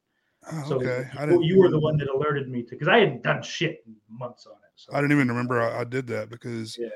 [0.52, 1.08] Oh, So okay.
[1.18, 3.82] I you, you were the one that alerted me to because I hadn't done shit
[3.86, 4.70] in months on it.
[4.76, 6.88] So I didn't even remember I, I did that because Yeah.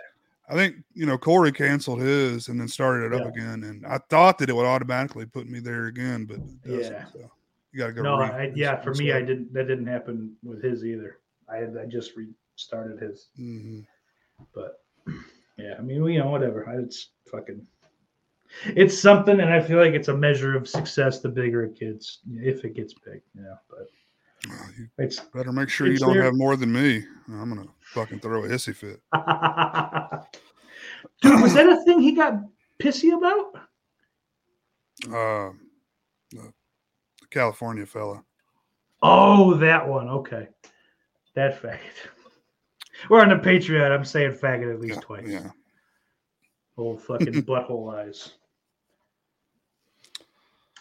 [0.48, 3.28] I think you know Corey canceled his and then started it up Yeah.
[3.42, 6.92] again, and I thought that it would automatically put me there again, but it doesn't.
[6.92, 7.04] Yeah.
[7.12, 7.30] So
[7.72, 8.02] you got to go.
[8.02, 9.52] no, I, yeah, for me, I didn't.
[9.54, 11.18] That didn't happen with his either.
[11.48, 13.86] I had I just restarted his, Mhm.
[14.54, 14.82] but
[15.62, 16.66] yeah, I mean, you know, whatever.
[16.80, 17.66] It's fucking.
[18.66, 21.20] It's something, and I feel like it's a measure of success.
[21.20, 23.56] The bigger it gets, if it gets big, you know.
[23.70, 23.88] But
[24.48, 26.24] Well, you it's better make sure you don't there.
[26.24, 27.02] have more than me.
[27.28, 29.00] I'm gonna fucking throw a hissy fit.
[31.22, 32.34] dude, was that a thing he got
[32.78, 33.54] pissy about?
[35.06, 35.52] Uh,
[36.32, 36.52] the
[37.30, 38.22] California fella.
[39.02, 40.08] Oh, that one.
[40.08, 40.48] Okay,
[41.34, 41.78] that faggot.
[43.08, 43.90] We're on the Patreon.
[43.90, 45.28] I'm saying faggot at least Yeah, twice.
[45.28, 45.50] yeah.
[46.76, 48.32] Old fucking butthole eyes.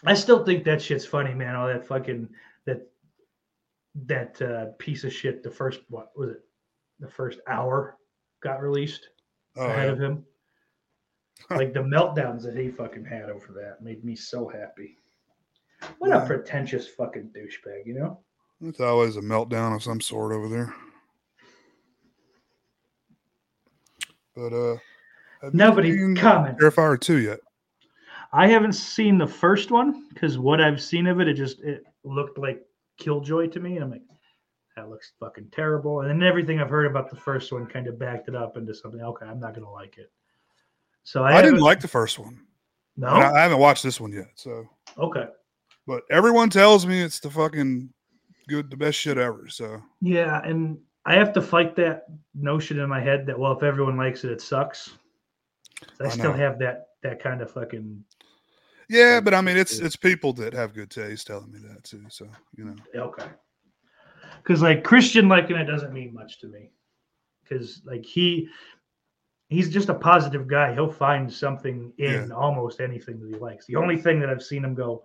[0.04, 1.54] I still think that shit's funny, man.
[1.54, 2.28] All that fucking
[2.66, 2.88] that
[4.06, 5.42] that uh, piece of shit.
[5.42, 6.40] The first what was it?
[7.00, 7.96] the first hour
[8.42, 9.08] got released
[9.56, 9.92] Oh, ahead yeah.
[9.92, 10.24] of him.
[11.50, 14.96] like the meltdowns that he fucking had over that made me so happy.
[15.98, 16.22] What Yeah.
[16.22, 18.20] a pretentious fucking douchebag, you know?
[18.62, 20.72] It's always a meltdown of some sort over there.
[24.34, 24.76] But uh
[25.42, 26.58] have you Nobody seen comment.
[26.58, 27.40] Terrifier 2 yet?
[28.32, 31.84] I haven't seen the first one because what I've seen of it, it just it
[32.04, 32.62] looked like
[32.96, 33.74] Killjoy to me.
[33.74, 34.02] And I'm like,
[34.76, 36.00] that looks fucking terrible.
[36.00, 38.74] And then everything I've heard about the first one kind of backed it up into
[38.74, 39.00] something.
[39.00, 40.10] Okay, I'm not gonna like it.
[41.04, 42.40] So I, I, didn't like the first one.
[42.96, 43.08] No.
[43.08, 44.28] I, I haven't watched this one yet.
[44.36, 44.64] So
[44.96, 45.26] okay.
[45.86, 47.92] but everyone tells me it's the fucking
[48.48, 49.48] good the best shit ever.
[49.48, 53.62] So Yeah, and I have to fight that notion in my head that well, if
[53.62, 54.90] everyone likes it, it sucks.
[56.00, 58.04] I, I still have that that kind of fucking
[58.92, 62.04] yeah, but I mean it's it's people that have good taste telling me that too.
[62.10, 62.76] So you know.
[62.94, 63.26] okay.
[64.36, 66.70] Because like Christian liking it doesn't mean much to me.
[67.42, 68.48] Because like he
[69.48, 70.74] he's just a positive guy.
[70.74, 73.66] He'll find something in almost anything that he likes.
[73.66, 75.04] The only thing that I've seen him go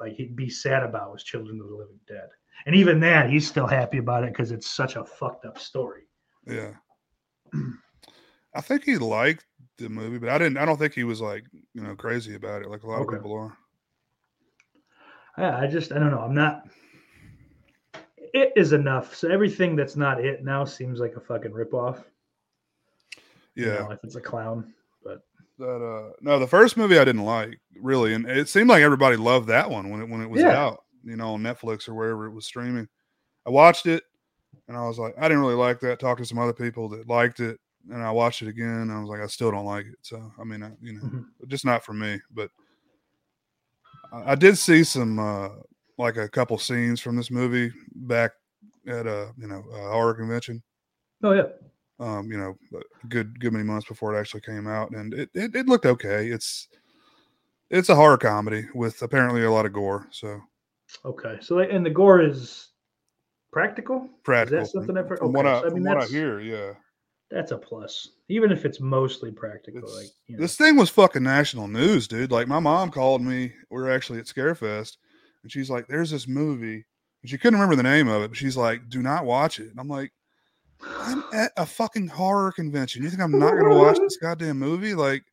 [0.00, 2.28] like he'd be sad about was Children of the Living Dead.
[2.64, 6.02] And even that, he's still happy about it because it's such a fucked up story.
[6.46, 6.72] Yeah.
[8.54, 9.44] I think he liked
[9.78, 11.44] the movie, but I didn't I don't think he was like,
[11.74, 13.16] you know, crazy about it like a lot Okay.
[13.16, 13.56] of people are.
[15.38, 16.20] Yeah, I just I don't know.
[16.20, 16.66] I'm not.
[18.16, 19.14] It is enough.
[19.14, 22.02] So everything that's not it now seems like a fucking ripoff.
[23.54, 23.74] you Yeah.
[23.80, 24.72] know, if it's a clown.
[25.04, 25.22] But
[25.58, 29.16] that uh no, the first movie I didn't like really, and it seemed like everybody
[29.16, 30.56] loved that one when it when it was Yeah.
[30.56, 32.88] out, you know, on Netflix or wherever it was streaming.
[33.46, 34.02] I watched it
[34.68, 36.00] and I was like, I didn't really like that.
[36.00, 37.58] Talked to some other people that liked it,
[37.90, 38.68] and I watched it again.
[38.82, 39.96] And I was like, I still don't like it.
[40.02, 41.24] So I mean, I, you know, Mhm.
[41.48, 42.20] just not for me.
[42.34, 42.50] But
[44.12, 45.48] I, I did see some uh
[45.98, 48.32] like a couple scenes from this movie back
[48.86, 50.62] at a you know a horror convention
[51.22, 51.44] Oh yeah,
[51.98, 55.30] um, you know, a good good many months before it actually came out, and it,
[55.34, 56.28] it it looked okay.
[56.28, 56.68] It's
[57.70, 60.40] it's a horror comedy with apparently a lot of gore, so
[61.04, 61.38] okay.
[61.40, 62.68] So like, and the gore is
[63.52, 64.08] practical.
[64.24, 64.60] practical.
[64.60, 65.18] from- something I've heard?
[65.18, 66.72] from what I, so I mean, what I hear, yeah.
[67.30, 69.80] That's a plus, even if it's mostly practical.
[69.82, 70.42] It's, like you know.
[70.42, 72.30] This thing was fucking national news, dude.
[72.30, 73.52] Like my mom called me.
[73.70, 74.96] We were actually at Scarefest,
[75.42, 76.84] and she's like, "There's this movie,"
[77.22, 79.70] and she couldn't remember the name of it, but she's like, "Do not watch it."
[79.70, 80.12] And I'm like,
[80.86, 83.02] "I'm at a fucking horror convention.
[83.02, 84.94] You think I'm not gonna watch this goddamn movie?
[84.94, 85.24] Like,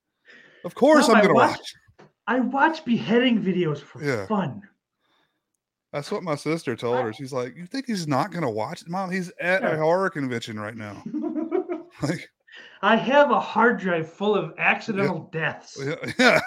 [0.65, 4.25] of course No, I'm I gonna watched- watch." I watch beheading videos for Yeah.
[4.25, 4.63] fun.
[5.93, 7.13] That's what my sister told her.
[7.13, 9.11] She's like, "You think he's not gonna watch it, mom?
[9.11, 11.01] He's at a horror convention right now."
[12.01, 12.27] Like,
[12.81, 15.79] I have a hard drive full of accidental deaths.
[15.79, 16.39] yeah, yeah.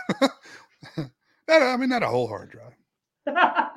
[1.49, 3.71] not, I mean, not a whole hard drive.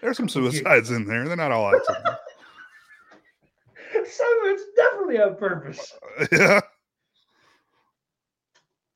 [0.00, 1.26] There's some suicides in there.
[1.26, 2.10] They're not all accidents.
[3.92, 5.92] so it's definitely on purpose.
[6.30, 6.60] yeah,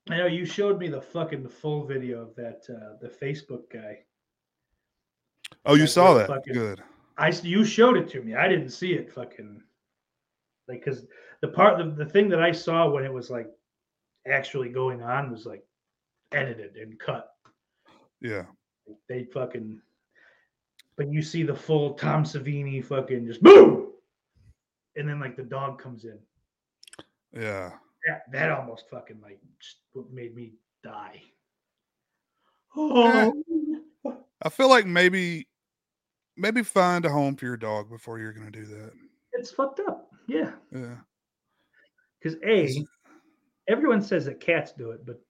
[0.09, 3.99] I know you showed me the fucking full video of that uh, the Facebook guy.
[5.66, 6.28] Oh, you saw that?
[6.28, 6.82] fucking- Good.
[7.16, 8.36] I you showed it to me.
[8.36, 9.61] I didn't see it fucking
[10.68, 11.05] like because
[11.40, 13.51] the part the, the thing that I saw when it was like
[14.26, 15.64] actually going on was like
[16.32, 17.30] edited and cut.
[18.20, 18.44] Yeah,
[19.09, 19.80] They fucking
[20.96, 23.88] but you see the full Tom Savini fucking just boom
[24.96, 26.18] and then like the dog comes in.
[27.32, 27.72] yeah.
[28.07, 29.78] That that almost fucking like just
[30.12, 30.53] made me
[30.84, 31.20] die.
[31.20, 31.28] Eh.
[32.76, 33.32] Oh,
[34.43, 35.49] I feel like maybe,
[36.36, 38.93] maybe find a home for your dog before you're gonna do that.
[39.32, 40.11] it's fucked up.
[40.26, 40.53] Yeah.
[40.72, 40.97] Yeah,
[42.22, 42.84] Because A,
[43.68, 45.20] everyone says that cats do it, but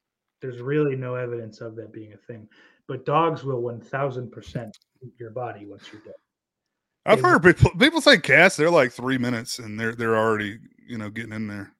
[0.42, 2.48] there's really no evidence of that being a thing.
[2.86, 6.14] But dogs will 1000% eat your body once you're dead.
[7.06, 7.32] I've Yeah.
[7.32, 8.56] heard people people say cats.
[8.56, 11.72] They're like three minutes and they're they're already you know getting in there.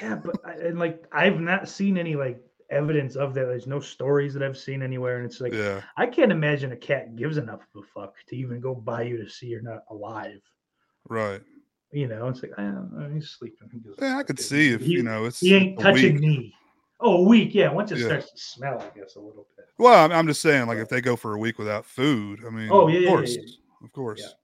[0.00, 2.40] Yeah, but I, and like I've not seen any like
[2.70, 3.46] evidence of that.
[3.46, 6.76] There's no stories that I've seen anywhere, and it's like Yeah, I can't imagine a
[6.76, 9.84] cat gives enough of a fuck to even go by you to see you're not
[9.90, 10.40] alive.
[11.08, 11.40] right.
[11.90, 13.68] You know, it's like ah, he's sleeping.
[13.72, 16.22] He Yeah, I could see if He- you know it's he ain't touching week.
[16.22, 16.54] me.
[17.00, 17.72] Oh, a week, yeah.
[17.72, 18.06] Once it Yeah.
[18.06, 19.66] starts to smell, I guess a little bit.
[19.78, 22.68] Well, I'm, just saying, like if they go for a week without food, I mean,
[22.70, 23.84] Oh, yeah, of yeah, yeah, course, yeah.
[23.86, 24.34] of course.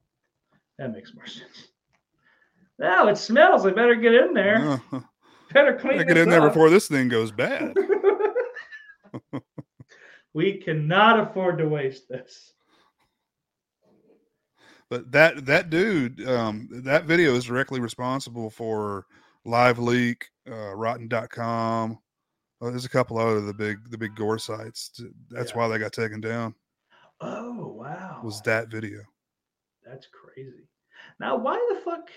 [0.79, 1.69] That makes more sense.
[2.79, 3.67] Now it smells.
[3.67, 4.81] I better get in there.
[4.93, 5.01] Yeah.
[5.53, 7.75] Better clean I get in there before this thing goes bad.
[10.35, 12.53] we cannot afford to waste this.
[14.91, 19.07] But that that dude, um, that video is directly responsible for
[19.45, 21.99] Live Leak, uh, Rotten.com.
[22.61, 25.01] Uh, there's a couple other the big the big gore sites.
[25.31, 25.57] That's Yeah.
[25.57, 26.55] why they got taken down.
[27.21, 29.01] Oh wow, Was that video?
[29.85, 30.69] that's crazy.
[31.21, 32.11] Now, why the fuck?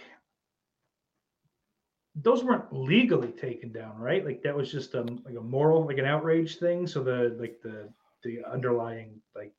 [2.22, 4.26] Those weren't legally taken down, right?
[4.26, 6.88] Like that was just um like a moral, like an outrage thing.
[6.88, 7.90] So the like the
[8.24, 9.54] the underlying like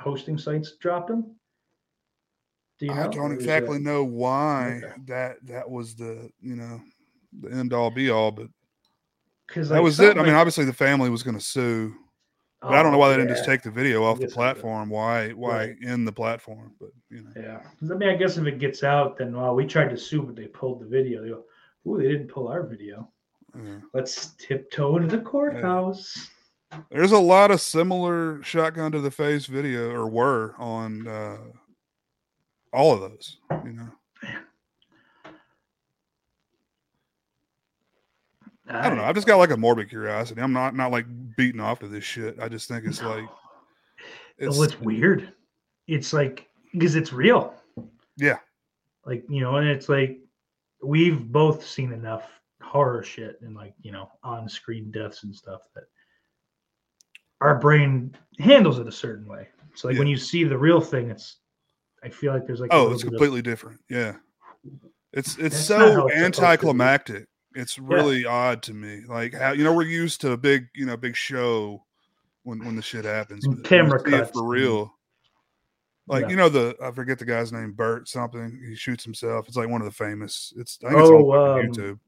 [0.00, 1.36] hosting sites dropped them.
[2.78, 3.02] Do you know?
[3.02, 4.94] I don't exactly that- know why Okay.
[5.06, 6.80] that that was the you know
[7.40, 8.48] the end all be all, but
[9.46, 10.16] Because that was it.
[10.16, 11.94] I mean, obviously the family was going to sue,
[12.62, 14.34] but I don't know why they didn't just take the video off the guess I
[14.34, 14.34] do.
[14.34, 14.88] platform.
[14.88, 15.76] Why why Right.
[15.84, 16.74] end the platform?
[16.80, 19.66] But you know, Yeah, I mean, I guess if it gets out, then well, we
[19.66, 21.22] tried to sue, but they pulled the video.
[21.22, 21.44] They go,
[21.86, 23.10] "Ooh, they didn't pull our video.
[23.56, 23.78] yeah.
[23.92, 26.30] Let's tiptoe into the courthouse."
[26.90, 31.38] there's a lot of similar shotgun to the face video or were on uh,
[32.72, 33.36] all of those.
[33.64, 33.88] You know,
[38.68, 39.04] I don't know.
[39.04, 40.40] I've just got like a morbid curiosity.
[40.40, 41.06] I'm not not like
[41.36, 42.40] beating off to this shit.
[42.40, 43.10] I just think it's No.
[43.10, 43.28] like
[44.38, 45.32] It's, it's weird.
[45.86, 47.54] It's like because it's real.
[48.16, 48.38] Yeah.
[49.04, 50.18] Like you know, and it's like
[50.84, 52.24] we've both seen enough
[52.62, 55.84] horror shit and like you know on-screen deaths and stuff that
[57.40, 59.48] our brain handles it a certain way.
[59.74, 61.36] So like when you see the real thing, it's
[62.02, 63.80] I feel like there's like oh, it's bit of- completely different.
[63.88, 64.16] Yeah,
[65.12, 66.24] it's it's That's not how so it's supposed to be.
[66.24, 67.26] anticlimactic.
[67.56, 69.02] It's really odd to me.
[69.06, 71.84] Like how you know we're used to a big you know big show
[72.42, 73.44] when when the shit happens.
[73.44, 74.92] And but when you camera cuts for real.
[76.06, 76.28] Like Yeah.
[76.30, 78.60] you know the I forget the guy's name Bert something.
[78.68, 79.48] He shoots himself.
[79.48, 80.52] It's like one of the famous.
[80.56, 81.98] It's I think it's Oh, on um, YouTube.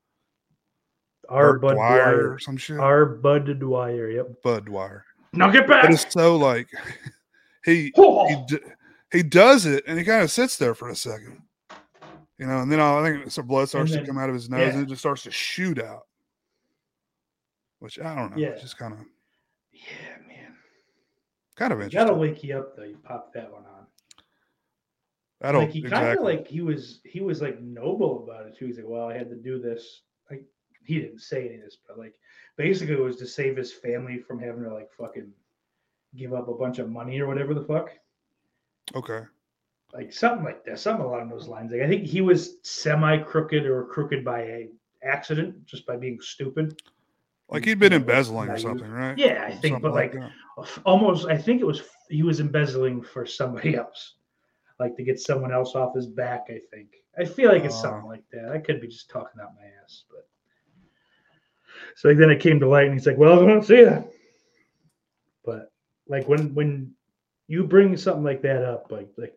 [1.28, 2.32] our Bert Budd Dwyer Dwyer.
[2.32, 2.78] or some shit.
[2.78, 3.06] R.
[3.06, 4.10] Budd Dwyer.
[4.10, 4.42] Yep.
[4.42, 5.04] Budd Dwyer.
[5.32, 5.90] Now get But back.
[5.92, 6.68] it's so like
[7.64, 8.26] he Oh!
[8.28, 8.64] he d-
[9.12, 11.40] he does it and he kind of sits there for a second,
[12.38, 14.50] you know, and then I think some blood starts then- to come out of his
[14.50, 14.68] nose yeah.
[14.74, 16.06] and it just starts to shoot out.
[17.78, 18.36] Which I don't know.
[18.36, 18.48] Yeah.
[18.48, 19.00] It's just kind of
[19.72, 20.54] Yeah, man.
[21.56, 22.18] kind of Gotta interesting.
[22.18, 22.84] wake you up though.
[22.84, 23.75] You pop that one on.
[25.42, 28.56] I don't like he kind of like he was he was like noble about it
[28.56, 28.66] too.
[28.66, 30.02] He's like, well, I had to do this.
[30.30, 30.44] Like
[30.84, 32.14] he didn't say any of this, but like
[32.56, 35.30] basically it was to save his family from having to like fucking
[36.16, 37.90] give up a bunch of money or whatever the fuck.
[38.94, 39.22] okay.
[39.92, 41.70] Like something like that, something along those lines.
[41.70, 44.68] Like I think he was semi crooked or crooked by a
[45.02, 46.80] accident, just by being stupid.
[47.48, 49.16] Like he'd been embezzling or something, right?
[49.16, 50.32] Yeah, I think, but like that.
[50.84, 54.14] almost i think it was he was embezzling for somebody else
[54.78, 56.88] like to get someone else off his back i think.
[57.18, 57.82] I feel like it's Oh.
[57.82, 58.50] something like that.
[58.52, 60.28] I could be just talking out my ass but.
[61.96, 64.10] So like, then it came to light and he's like well i don't see that.
[65.44, 65.72] But
[66.08, 66.92] like when when
[67.48, 69.36] you bring something like that up like like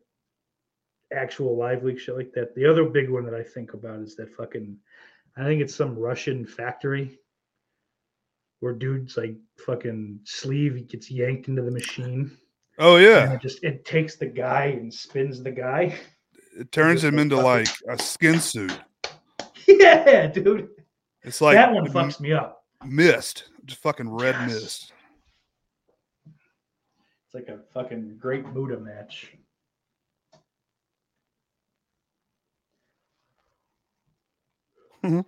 [1.13, 4.15] actual live leak shit like that the other big one that i think about is
[4.15, 4.77] that fucking
[5.37, 7.17] i think it's some russian factory
[8.59, 12.29] where dude's like fucking sleeve he gets yanked into the machine
[12.81, 13.33] Oh yeah.
[13.33, 15.93] it just it takes the guy and spins the guy
[16.57, 18.77] It turns him into like a skin suit.
[19.67, 20.69] yeah dude
[21.23, 23.49] It's like that one fucks me up mist.
[23.65, 24.47] Just fucking red Yes.
[24.47, 24.93] mist.
[27.25, 29.33] it's like a fucking great buddha match
[35.03, 35.25] Mhm.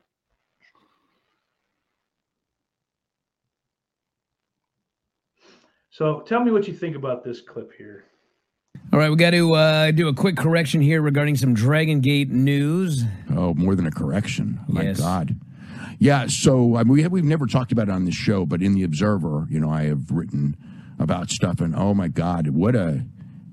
[6.02, 8.06] So tell me what you think about this clip here
[8.92, 12.32] All right, we got to uh, do a quick correction here regarding some Dragon Gate
[12.32, 13.04] news.
[13.30, 14.60] Oh, more than a correction.
[14.68, 15.00] My Yes.
[15.00, 15.36] God.
[16.00, 16.26] Yeah.
[16.26, 18.74] So I mean, we have, we've never talked about it on the show, but in
[18.74, 20.58] the Observer, you know, I have written
[20.98, 23.06] about stuff, and oh my God, what a,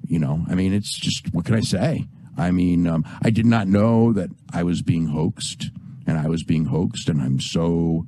[0.06, 2.06] you know, I mean, it's just what can I say?
[2.38, 5.70] I mean, um, I did not know that I was being hoaxed,
[6.06, 8.06] and I was being hoaxed, and I'm so,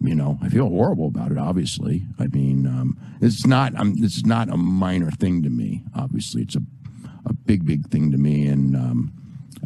[0.00, 1.38] you know, I feel horrible about it.
[1.38, 5.84] Obviously, I mean, um, it's not, um, this is not a minor thing to me.
[5.94, 6.62] Obviously, it's a,
[7.26, 9.12] a big, big thing to me, and um,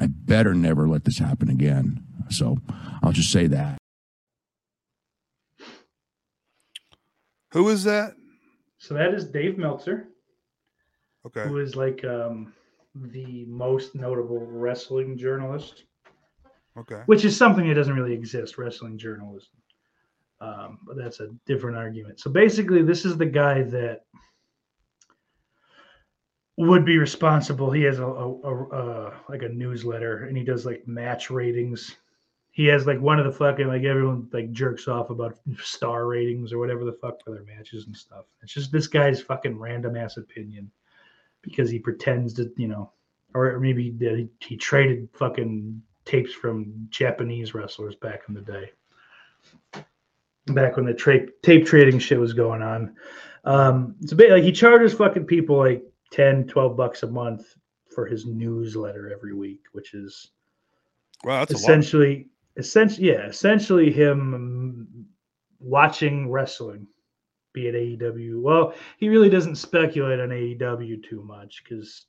[0.00, 2.04] I better never let this happen again.
[2.30, 2.58] So
[3.02, 3.78] I'll just say that.
[7.52, 8.14] Who is that?
[8.78, 10.08] so that is dave meltzer
[11.26, 11.44] Okay.
[11.44, 12.52] who is like um
[12.94, 15.84] the most notable wrestling journalist
[16.76, 17.00] Okay.
[17.06, 19.48] which is something that doesn't really exist wrestling journalism
[20.44, 22.20] um, but that's a different argument.
[22.20, 24.02] So basically this is the guy that
[26.56, 27.70] would be responsible.
[27.70, 31.96] He has a, a, a, like a newsletter and he does like match ratings.
[32.50, 36.52] He has like one of the fucking like everyone like jerks off about star ratings
[36.52, 38.26] or whatever the fuck for their matches and stuff.
[38.42, 40.70] It's just this guy's fucking random ass opinion
[41.42, 42.92] because he pretends to you know
[43.34, 48.70] or maybe he he, he traded fucking tapes from Japanese wrestlers back in the day.
[50.48, 52.94] Back when the tra- tape trading shit was going on.
[53.44, 57.54] Um, it's a bit like he charges fucking people like 10, 12 bucks a month
[57.94, 60.32] for his newsletter every week, which is
[61.24, 65.06] Wow, that's essentially essentially, yeah, essentially him
[65.58, 66.86] watching wrestling,
[67.52, 68.42] be it AEW.
[68.42, 72.06] Well, he really doesn't speculate on AEW too much because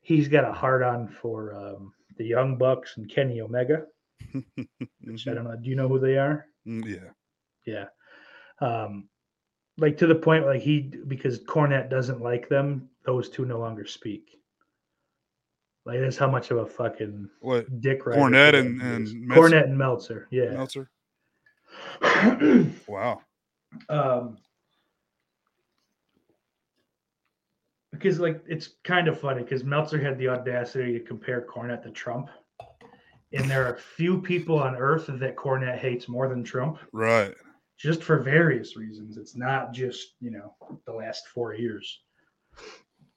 [0.00, 3.84] he's got a hard on for um, the Young Bucks and Kenny Omega.
[4.34, 5.56] I don't know.
[5.56, 6.46] Do you know who they are?
[6.66, 7.10] Mm, yeah.
[7.66, 7.86] Yeah.
[8.66, 9.08] Um,
[9.78, 13.86] like to the point like he because Cornette doesn't like them, those two no longer
[13.86, 14.36] speak.
[15.86, 17.80] Like that's how much of a fucking What?
[17.80, 20.26] dick Cornette Cornette and- and Cornette and Meltzer.
[20.30, 20.50] Yeah.
[20.50, 20.90] Meltzer?
[22.88, 23.20] Wow.
[23.90, 24.38] um
[27.92, 31.90] because like it's kind of funny because Meltzer had the audacity to compare Cornette to
[31.90, 32.30] Trump.
[33.32, 36.78] And there are few people on earth that Cornette hates more than Trump.
[36.92, 37.34] Right.
[37.76, 39.16] just for various reasons.
[39.18, 40.54] It's not just you know
[40.86, 42.00] the last four years.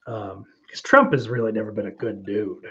[0.07, 2.65] Um, because Trump has really never been a good dude.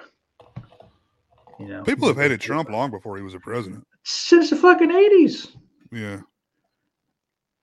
[1.58, 3.86] You know, People have hated Trump long before he was a president.
[4.04, 5.48] since the fucking eighties.
[5.92, 6.20] Yeah.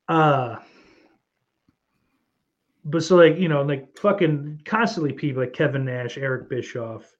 [0.07, 0.57] Uh,
[2.85, 7.11] but so like you know like fucking constantly people like Kevin Nash, Eric Bischoff,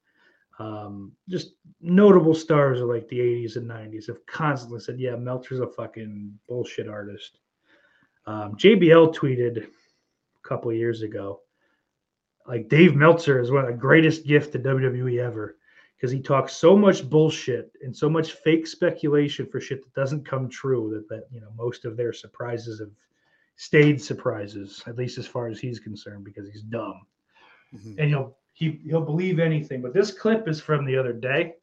[0.58, 5.60] um, just notable stars of like the 80s and 90s have constantly said, yeah, Meltzer's
[5.60, 7.38] a fucking bullshit artist.
[8.26, 11.40] Um, JBL tweeted a couple of years ago,
[12.46, 15.56] like Dave Meltzer is one of the greatest gift to WWE ever
[15.96, 20.26] because he talks so much bullshit and so much fake speculation for shit that doesn't
[20.26, 22.90] come true that that you know most of their surprises have
[23.56, 27.00] stayed surprises at least as far as he's concerned because he's dumb
[27.74, 27.96] Mhm.
[27.98, 31.54] and he'll he, he'll believe anything but this clip is from the other day.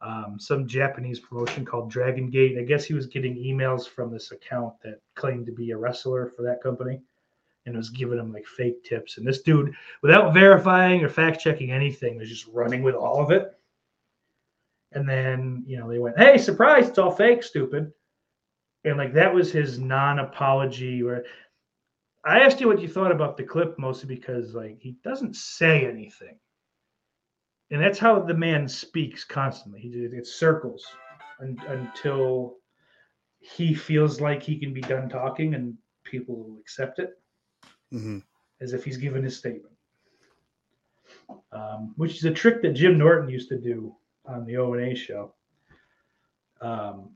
[0.00, 2.56] Um, some japanese promotion called dragon gate.
[2.58, 6.32] I guess he was getting emails from this account that claimed to be a wrestler
[6.34, 7.00] for that company
[7.66, 9.18] and was giving him like fake tips.
[9.18, 13.30] And this dude without verifying or fact checking anything was just running with all of
[13.30, 13.52] it.
[14.92, 17.92] And then you know they went hey surprise it's all fake stupid.
[18.84, 21.24] And like that was his non-apology where
[22.24, 25.86] i asked you what you thought about the clip mostly because like he doesn't say
[25.86, 26.38] anything.
[27.70, 29.80] And that's how the man speaks constantly.
[29.80, 30.86] He it circles
[31.40, 32.56] un, until
[33.40, 37.10] he feels like he can be done talking and people will accept it
[37.90, 38.18] hmm
[38.60, 39.74] as if he's given his statement,
[41.52, 43.94] um, which is a trick that Jim Norton used to do
[44.26, 45.34] on the O and A show.
[46.60, 47.10] Um,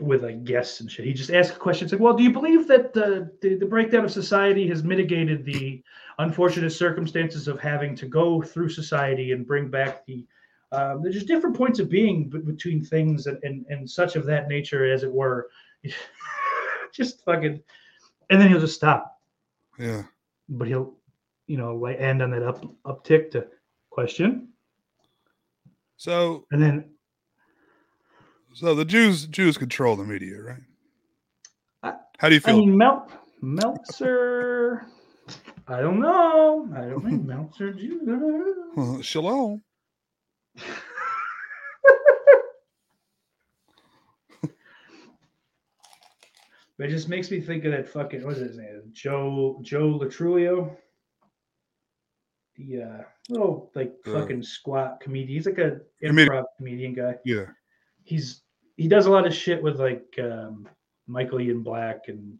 [0.00, 1.04] with like guests and shit.
[1.04, 4.10] He just asked questions like, "Well, do you believe that uh, the the breakdown of
[4.12, 5.82] society has mitigated the
[6.18, 10.26] unfortunate circumstances of having to go through society and bring back the
[10.72, 14.48] um, there's just different points of being between things and, and and such of that
[14.48, 15.48] nature, as it were."
[16.92, 17.62] just fucking,
[18.30, 19.20] and then he'll just stop
[19.78, 20.02] Yeah.
[20.48, 20.94] but he'll,
[21.46, 23.46] you know, like end on that up uptick to
[23.90, 24.48] question,
[25.96, 26.90] So and then
[28.54, 30.62] so the Jews Jews control the media, right?
[31.82, 32.58] I- How do you I feel?
[32.58, 33.08] mean Mel
[33.40, 34.86] Meltzer.
[35.68, 36.68] I don't know.
[36.76, 37.72] I don't think Meltzer.
[37.72, 39.62] Jew- Well, shalom.
[46.78, 48.82] But it just makes me think of that fucking what's his name?
[48.92, 50.76] Joe Joe Lo Truglio.
[52.56, 55.28] The uh little like Uh, fucking squat comedian.
[55.36, 57.16] He's like a improv comedian guy.
[57.24, 57.46] Yeah.
[58.04, 58.42] He's
[58.76, 60.68] he does a lot of shit with like um
[61.06, 62.38] Michael Ian Black and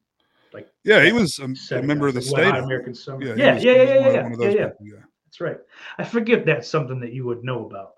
[0.52, 2.54] like Yeah, he was a, a member of the state.
[2.54, 3.24] American Summer.
[3.24, 4.70] Yeah, Yeah, he yeah, yeah, yeah, yeah, yeah, yeah.
[4.80, 4.96] yeah.
[5.26, 5.58] That's right.
[5.98, 7.92] I forget that's something that you would know about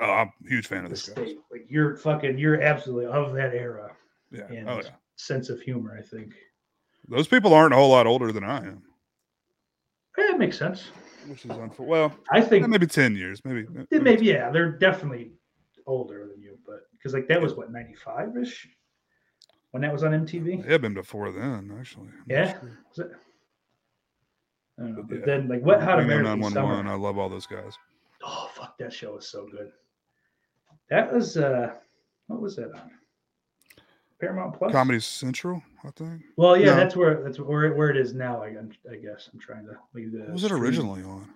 [0.00, 1.34] Oh, I'm a huge fan of the this guy.
[1.50, 3.90] Like you're fucking, you're absolutely of that era.
[4.30, 4.46] Yeah.
[4.48, 4.90] and Oh yeah.
[5.16, 5.96] sense of humor.
[5.98, 6.34] I think
[7.08, 8.82] Those people aren't a whole lot older than I am,
[10.16, 10.90] yeah, it makes sense.
[11.26, 11.88] which is unfortunate.
[11.88, 13.66] Well, I think maybe ten years, maybe.
[13.90, 15.32] it maybe yeah, they're definitely
[15.86, 16.39] older than
[17.00, 18.68] because like that was what ninety five ish
[19.72, 20.60] when that was on MTV.
[20.64, 22.08] It had been before then, actually.
[22.08, 22.52] I'm Yeah.
[22.60, 22.78] sure.
[22.88, 23.10] Was it?
[24.78, 25.02] I don't know.
[25.02, 25.24] But Yeah.
[25.26, 26.90] then like Wet Hot American 911, Summer.
[26.92, 27.76] I love all those guys.
[28.22, 29.72] Oh fuck, that show was so good.
[30.90, 31.74] That was uh,
[32.26, 32.90] what was that on?
[34.20, 34.70] Paramount Plus.
[34.72, 36.20] Comedy Central, I think.
[36.36, 36.76] Well, yeah, No.
[36.76, 38.42] that's where that's where where it is now.
[38.42, 38.48] I,
[38.90, 40.18] I guess I'm trying to leave the.
[40.20, 40.62] What was it stream.
[40.62, 41.26] originally on?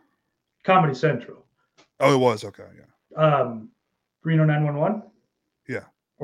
[0.64, 1.46] Comedy Central.
[2.00, 2.44] Oh, it was.
[2.44, 3.22] Okay, yeah.
[3.22, 3.70] Um,
[4.24, 5.02] Reno 911.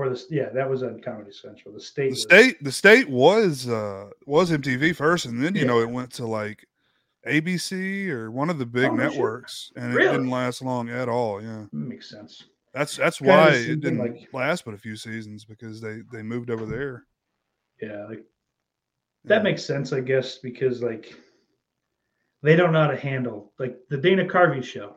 [0.01, 0.07] Yeah.
[0.07, 1.75] Or the yeah, that was on Comedy Central.
[1.75, 2.05] The state.
[2.05, 5.67] The was- state, the state was uh was MTV first, and then you Yeah.
[5.69, 6.67] know it went to like
[7.27, 11.43] ABC or one of the big Oh, networks, and it didn't last long at all.
[11.43, 12.45] Yeah, Makes sense.
[12.73, 16.23] that's that's Kinda why it didn't like- last but a few seasons because they they
[16.23, 17.05] moved over there.
[17.83, 18.25] Yeah, like Yeah.
[19.25, 21.15] that makes sense, I guess, because like
[22.43, 24.97] they don't know how to handle like the Dana Carvey show.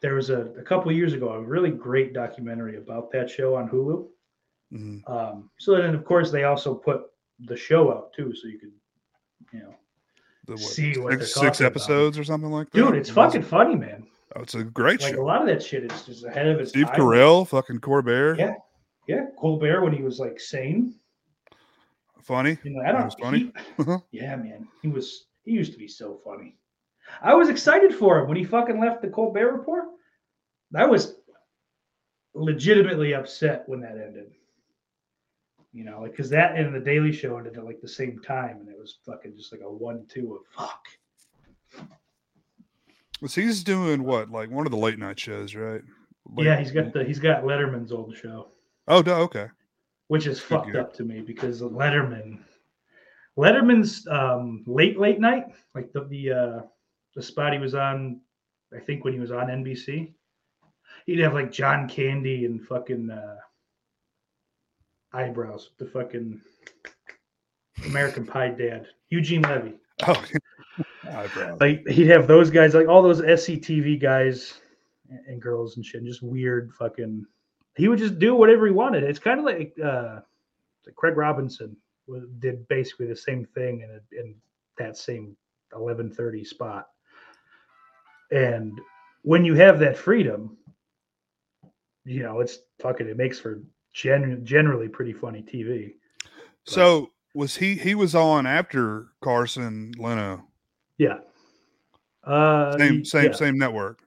[0.00, 3.68] There was a, a couple years ago a really great documentary about that show on
[3.68, 4.06] Hulu.
[4.72, 5.08] Mhm.
[5.10, 7.02] Um, so then, of course, they also put
[7.40, 8.72] the show out too, so you could,
[9.52, 9.74] you know,
[10.46, 11.66] The, what, See what six, talking six about.
[11.72, 12.78] episodes or something like that.
[12.78, 14.06] dude, it's fucking funny, man.
[14.36, 15.08] Oh, it's a great show.
[15.08, 16.96] Like a lot of that shit is just ahead of its Steve time.
[17.00, 18.38] Carell, fucking Corbett.
[18.38, 18.54] Yeah.
[19.06, 20.94] Yeah, Colbert when he was like sane.
[22.22, 22.58] Funny.
[22.62, 23.04] You know, I don't.
[23.06, 23.52] was funny?
[24.10, 25.28] yeah, man, he was.
[25.44, 26.56] He used to be so funny.
[27.22, 29.84] I was excited for him when he fucking left the Colbert Report.
[30.74, 31.16] I was
[32.34, 34.32] legitimately upset when that ended.
[35.72, 38.58] You know, like because that and the Daily Show ended at like the same time,
[38.60, 40.86] and it was fucking just like a one-two of fuck.
[43.20, 44.30] Was he's doing what?
[44.30, 45.82] Like one of the late night shows, right?
[46.34, 48.48] Late- yeah, he's got the he's got Letterman's old show.
[48.86, 49.48] Oh, okay.
[50.06, 52.38] which is fucked up to me because Letterman,
[53.36, 55.44] Letterman's um, late late night,
[55.74, 56.60] like the the uh,
[57.18, 58.20] the spot he was on,
[58.72, 60.12] I think when he was on NBC,
[61.04, 63.34] he'd have like John Candy and fucking uh,
[65.12, 66.40] eyebrows, the fucking
[67.86, 69.80] American Pie dad, Eugene Levy.
[70.06, 70.24] Oh,
[71.10, 71.60] eyebrows.
[71.60, 74.60] Like he'd have those guys, like all those SCTV guys
[75.26, 77.26] and, girls and shit, and just weird fucking.
[77.74, 79.02] He would just do whatever he wanted.
[79.02, 80.20] It's kind of like uh,
[80.86, 81.76] like Craig Robinson
[82.38, 84.36] did basically the same thing in a, in
[84.78, 85.36] that same
[85.74, 86.86] eleven thirty spot.
[88.30, 88.78] And
[89.22, 90.56] when you have that freedom,
[92.04, 93.06] you know it's fucking.
[93.08, 95.94] It makes for gen- generally pretty funny TV.
[96.64, 97.74] So was he?
[97.74, 100.44] He was on after Carson Leno.
[100.98, 101.18] Yeah.
[102.24, 103.32] Uh, Same, same, yeah.
[103.32, 104.00] same network.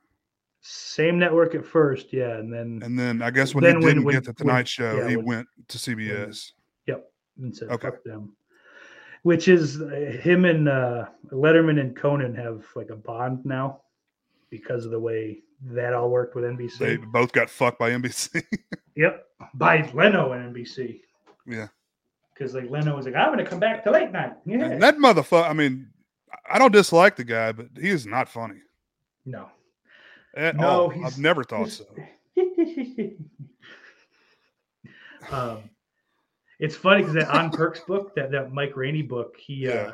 [0.63, 3.95] Same network at first, yeah, and then And then I guess when Then he when-
[3.95, 6.51] didn't when- get the when- Tonight Show, yeah, he when- went to CBS.
[6.85, 7.11] Yep.
[7.39, 7.87] And said, Okay.
[7.89, 8.35] fuck them.
[9.23, 9.87] Which is uh,
[10.21, 13.80] him and uh, Letterman and Conan have like a bond now
[14.51, 16.77] because of the way that all worked with NBC.
[16.77, 18.43] They both got fucked by NBC.
[18.97, 19.25] Yep.
[19.53, 20.99] By Leno and NBC.
[21.47, 21.69] yeah.
[22.33, 24.33] Because like Leno was like, I'm gonna come back to late night.
[24.45, 24.65] Yeah.
[24.65, 25.49] And that motherfucker.
[25.49, 25.87] I mean,
[26.47, 28.59] I don't dislike the guy, but he is not funny
[29.25, 29.49] no.
[30.35, 31.85] at No, I've never thought so.
[35.31, 35.69] um,
[36.59, 39.93] it's funny because that on Perks book, that that Mike Rainey book, he uh,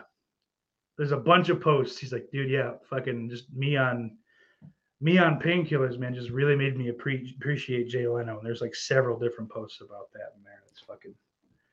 [0.98, 1.98] there's a bunch of posts.
[1.98, 4.18] He's like, dude, yeah, fucking just me on
[5.00, 8.38] me on painkillers, man, just really made me appre- appreciate Jay Leno.
[8.38, 10.64] And there's like several different posts about that in there.
[10.70, 11.14] It's fucking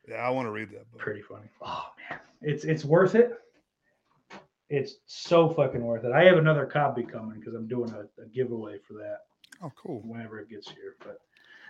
[0.08, 1.00] Yeah, I want to read that book.
[1.00, 1.48] pretty funny.
[1.62, 3.32] Oh man, it's it's worth it.
[4.70, 6.12] It's so fucking worth it.
[6.12, 9.18] I have another copy coming because I'm doing a, a giveaway for that
[9.62, 10.00] Oh, cool.
[10.04, 10.96] whenever it gets here.
[11.00, 11.20] But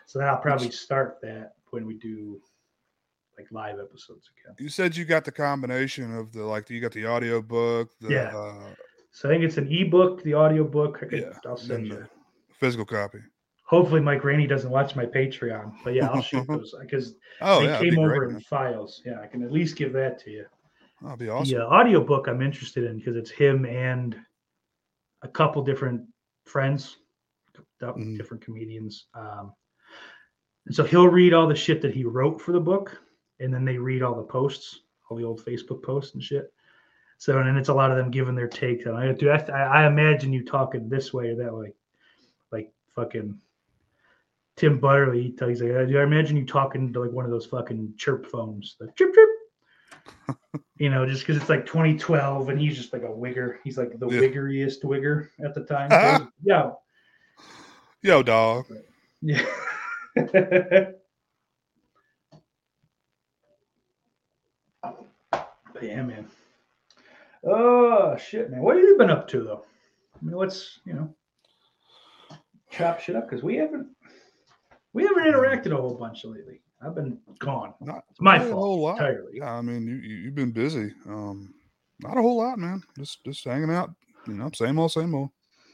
[0.06, 2.40] so then I'll probably start that when we do
[3.36, 4.54] like live episodes again.
[4.60, 8.08] You said you got the combination of the like you got the audio book, the
[8.12, 8.36] Yeah.
[8.36, 8.74] uh,
[9.14, 10.98] So I think it's an ebook, the audio book.
[11.00, 12.04] I could, yeah, I'll send you.
[12.58, 13.18] physical copy.
[13.64, 17.66] Hopefully, Mike Rainey doesn't watch my Patreon, but yeah, I'll shoot those because Oh they
[17.66, 18.42] yeah, came over great, in man.
[18.42, 19.00] files.
[19.06, 20.44] Yeah, I can at least give that to you.
[21.00, 21.56] That'd be awesome.
[21.56, 24.16] The uh, audio book I'm interested in because it's him and
[25.22, 26.02] a couple different
[26.44, 26.96] friends,
[27.80, 28.16] Mhm.
[28.16, 29.06] different comedians.
[29.14, 29.52] Um,
[30.66, 33.00] and so he'll read all the shit that he wrote for the book,
[33.38, 36.52] and then they read all the posts, all the old Facebook posts and shit.
[37.18, 39.18] So and it's a lot of them giving their take on it.
[39.18, 41.72] Dude, I, I imagine you talking this way or that way,
[42.52, 43.38] like fucking
[44.56, 45.22] Tim Butterly.
[45.22, 47.94] He tells- He's like, "Dude, I imagine you talking to like one of those fucking
[47.96, 49.30] chirp phones, the chirp chirp.
[50.76, 53.56] you know, just because it's like 2012 and he's just like a wigger.
[53.64, 54.20] He's like the Yeah.
[54.20, 55.88] wiggeriest wigger at the time.
[55.92, 56.28] Ah.
[56.42, 56.72] yeah,
[58.02, 58.66] Yo, dog.
[59.22, 59.46] yeah.
[65.72, 66.26] But yeah, man.
[67.46, 68.62] Oh shit, man.
[68.62, 69.64] What have you been up to though?
[70.20, 71.14] I mean, let's you know
[72.70, 73.88] chop shit up because we haven't
[74.92, 76.60] we haven't interacted a whole bunch lately.
[76.82, 77.72] I've been gone.
[77.80, 78.92] Not, It's my not a fault whole lot.
[78.98, 79.32] entirely.
[79.38, 80.92] Yeah, I mean, you, you you've been busy.
[81.08, 81.54] Um,
[82.00, 82.82] not a whole lot, man.
[82.98, 83.90] Just just hanging out.
[84.26, 85.30] You know, same old, same old.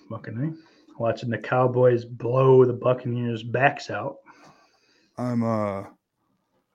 [0.08, 1.00] Fucking A.
[1.00, 4.16] Watching the Cowboys blow the Buccaneers' backs out.
[5.18, 5.84] I'm uh,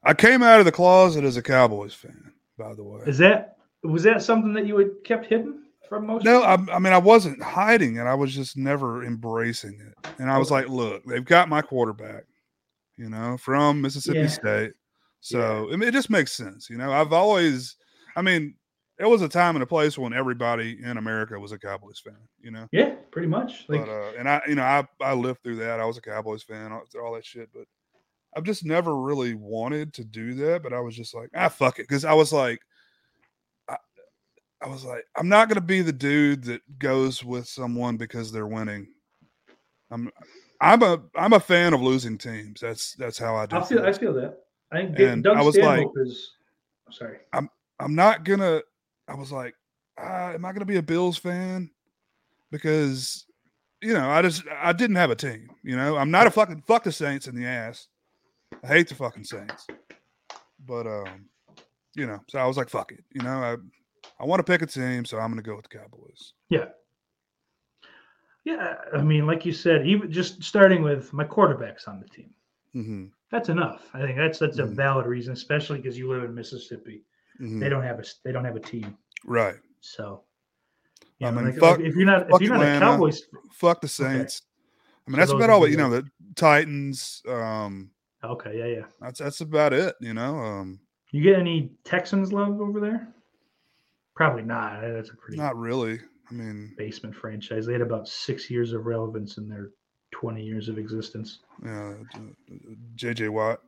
[0.04, 2.32] I came out of the closet as a Cowboys fan.
[2.58, 3.55] By the way, Is that
[3.86, 6.26] was that something that you had kept hidden from most?
[6.26, 6.42] No?
[6.42, 8.04] I, I mean I wasn't hiding it.
[8.04, 10.12] I was just never embracing it.
[10.20, 12.24] And I was like, look, they've got my quarterback,
[12.98, 14.28] you know, from Mississippi Yeah.
[14.28, 14.74] State.
[15.22, 16.70] So I mean, it just makes sense.
[16.70, 17.76] You know, I've always,
[18.16, 18.56] I mean,
[19.00, 22.18] it was a time and a place when everybody in America was a Cowboys fan.
[22.40, 23.66] You know, Yeah, pretty much.
[23.68, 25.80] Like but uh, and I, you know, I I lived through that.
[25.80, 27.50] I was a Cowboys fan, all, all that shit.
[27.54, 27.66] But
[28.36, 30.64] I've just never really wanted to do that.
[30.64, 32.62] But I was just like, ah, fuck it, because I was like,
[34.66, 38.48] I was like, I'm not gonna be the dude that goes with someone because they're
[38.48, 38.88] winning.
[39.92, 40.12] I'm
[40.60, 42.62] I'm a I'm a fan of losing teams.
[42.62, 43.58] That's that's how I do.
[43.58, 44.40] I feel I feel that.
[44.72, 46.32] I think And Doug I was Stanhope is.
[46.88, 47.18] I'm sorry.
[47.80, 48.62] I'm not gonna.
[49.08, 49.54] I was like,
[49.98, 51.70] ah, am I gonna be a Bills fan?
[52.52, 53.26] Because
[53.82, 55.50] you know, I just I didn't have a team.
[55.64, 57.88] You know, I'm not a fucking fuck the Saints in the ass.
[58.64, 59.68] I hate the fucking Saints.
[60.66, 61.30] But um,
[61.96, 63.04] you know, so I was like, fuck it.
[63.14, 63.58] You know, I
[64.20, 66.34] I want to pick a team, so I'm gonna go with the Cowboys.
[66.50, 66.66] Yeah.
[68.44, 72.30] Yeah, I mean, like you said, even just starting with my quarterbacks on the team.
[72.76, 73.06] Mm-hmm.
[73.32, 73.90] That's enough.
[73.94, 74.76] I think that's that's a Mhm.
[74.76, 77.04] valid reason, especially because you live in Mississippi.
[77.42, 77.60] Mm-hmm.
[77.60, 79.56] They don't have a they don't have a team, Right.
[79.82, 80.24] so.
[81.24, 82.80] I mean, like, fuck- if you're not if you're not a.
[82.80, 83.24] Cowboys,
[83.54, 84.44] Fuck the Saints.
[85.08, 85.68] I mean, So that's about all.
[85.68, 86.06] you know, the
[86.36, 87.22] Titans.
[87.28, 87.90] Um,
[88.24, 88.86] okay, yeah, yeah.
[89.02, 89.96] that's that's about it.
[90.02, 90.80] You know, um,
[91.12, 93.08] You get any Texans love over there?
[94.16, 94.82] Probably not.
[94.82, 96.00] That's a pretty not really.
[96.30, 97.66] I mean, basement franchise.
[97.66, 99.72] They had about six years of relevance in their
[100.12, 101.40] 20 years of existence.
[101.64, 101.94] yeah,
[102.96, 103.62] JJ Watt.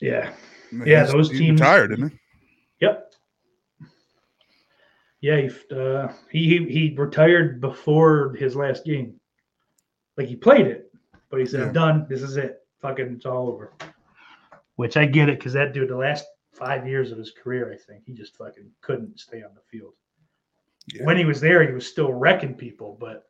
[0.00, 0.32] Yeah.
[0.72, 2.18] I mean, Yeah, he's- those he's teams- retired, didn't he?
[2.80, 3.12] Yep.
[5.20, 9.20] Yeah, he, uh, he he he retired before his last game.
[10.16, 10.90] Like he played it,
[11.30, 11.66] but he said, Yeah.
[11.66, 12.06] "I'm done.
[12.08, 12.66] This is it.
[12.80, 13.72] Fucking, it's all over."
[14.76, 17.76] Which I get it because that dude, the last five years of his career, I
[17.76, 19.94] think he just fucking couldn't stay on the field.
[20.92, 21.04] Yeah.
[21.04, 23.24] When he was there, he was still wrecking people, but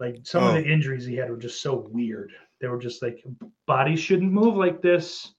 [0.00, 0.54] like some of Oh.
[0.60, 2.32] the injuries he had were just so weird.
[2.60, 3.24] They were just like
[3.66, 5.34] bodies shouldn't move like this.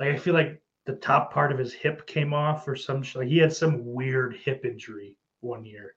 [0.00, 3.16] Like I feel like the top part of his hip came off or some sh-
[3.16, 5.94] like he had some weird hip injury one year.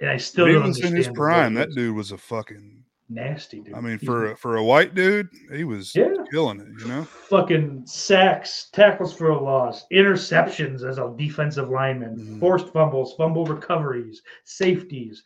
[0.00, 1.54] And I still he don't was in his prime.
[1.54, 2.83] that dude was a fucking.
[3.08, 3.74] Nasty dude.
[3.74, 6.12] I mean, He's for a, for a white dude, he was Yeah.
[6.30, 6.68] killing it.
[6.80, 7.04] You know.
[7.04, 12.40] fucking sacks, tackles for a loss, interceptions as a defensive lineman, Mhm.
[12.40, 15.22] forced fumbles, fumble recoveries, safeties,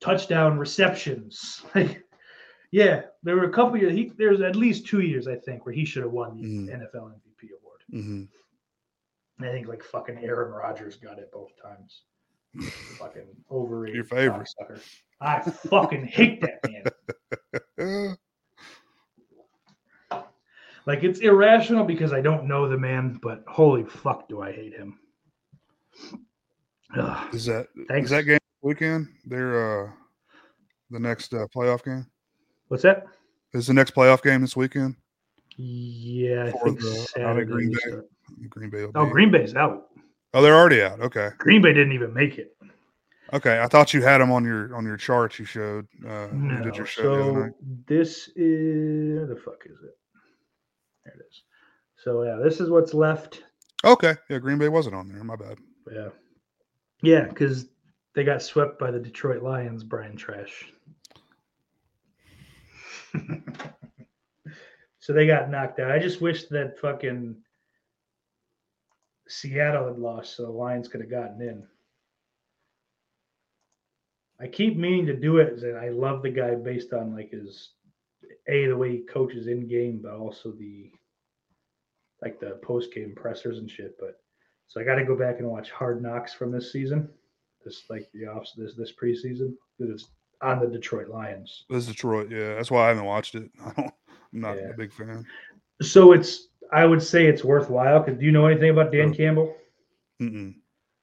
[0.00, 1.64] touchdown receptions.
[1.74, 2.04] Like,
[2.70, 3.94] yeah, there were a couple years.
[3.94, 6.68] He, there's at least two years I think where he should have won the Mhm.
[6.68, 7.82] NFL MVP award.
[7.90, 8.24] hmm
[9.40, 12.02] I think like fucking Aaron Rodgers got it both times.
[12.98, 13.96] Fucking overrated.
[13.96, 14.48] Your favorite.
[14.60, 14.80] cocksucker.
[15.20, 16.60] I fucking hate that
[17.78, 18.16] man.
[20.86, 24.74] Like it's irrational because I don't know the man, but holy fuck, do I hate
[24.74, 24.98] him.
[26.96, 27.34] Ugh.
[27.34, 28.06] is that Thanks.
[28.06, 29.08] is that game weekend?
[29.26, 29.90] They're uh
[30.90, 32.06] the next uh, playoff game.
[32.68, 33.04] What's that?
[33.52, 34.96] Is the next playoff game this weekend?
[35.56, 37.44] Yeah, I For think the-.
[37.46, 38.48] Green Bay?
[38.48, 38.86] Green Bay.
[38.94, 39.88] Oh, Green Bay's out.
[40.38, 41.00] Oh, they're already out.
[41.00, 41.30] Okay.
[41.36, 42.56] Green Bay didn't even make it.
[43.32, 43.60] Okay.
[43.60, 45.88] I thought you had them on your on your charts you showed.
[46.06, 46.84] Uh, you No.
[46.84, 47.50] show So
[47.88, 49.98] this is where the fuck is it?
[51.04, 51.42] There it is.
[51.96, 53.42] So yeah, this is what's left.
[53.84, 54.14] Okay.
[54.30, 55.24] Yeah, Green Bay wasn't on there.
[55.24, 55.58] My bad.
[55.92, 56.10] Yeah,
[57.02, 57.66] yeah, because
[58.14, 59.82] they got swept by the Detroit Lions.
[59.82, 60.72] Brian Trash.
[65.00, 65.90] so they got knocked out.
[65.90, 67.34] I just wish that fucking
[69.28, 71.62] Seattle had lost, so the Lions could have gotten in.
[74.40, 77.70] I keep meaning to do it, and I love the guy based on like his
[78.48, 80.90] a the way he coaches in game, but also the
[82.22, 83.96] like the post game pressers and shit.
[83.98, 84.20] But
[84.68, 87.08] so I got to go back and watch Hard Knocks from this season,
[87.64, 90.10] this like the off this this preseason because it's
[90.40, 91.64] on the Detroit Lions.
[91.68, 92.30] This Detroit.
[92.30, 93.50] Yeah, that's why I haven't watched it.
[93.64, 93.94] I don't.
[94.32, 94.70] I'm not Yeah.
[94.70, 95.26] a big fan.
[95.82, 99.14] So it's I would say it's worthwhile because do you know anything about Dan.
[99.14, 99.54] Campbell?
[100.20, 100.54] Mm-mm.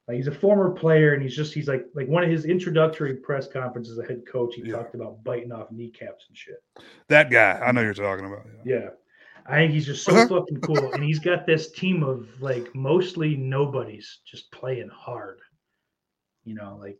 [0.08, 3.14] Like he's a former player and he's just he's like like one of his introductory
[3.16, 4.54] press conferences as a head coach.
[4.54, 4.76] He Yeah.
[4.76, 6.62] talked about biting off kneecaps and shit.
[7.08, 7.58] That guy.
[7.58, 8.46] I know you're talking about.
[8.64, 8.74] Yeah.
[8.74, 8.88] Yeah.
[9.48, 10.92] I think he's just so fucking cool.
[10.92, 15.38] And he's got this team of like mostly nobodies just playing hard.
[16.44, 16.98] You know, like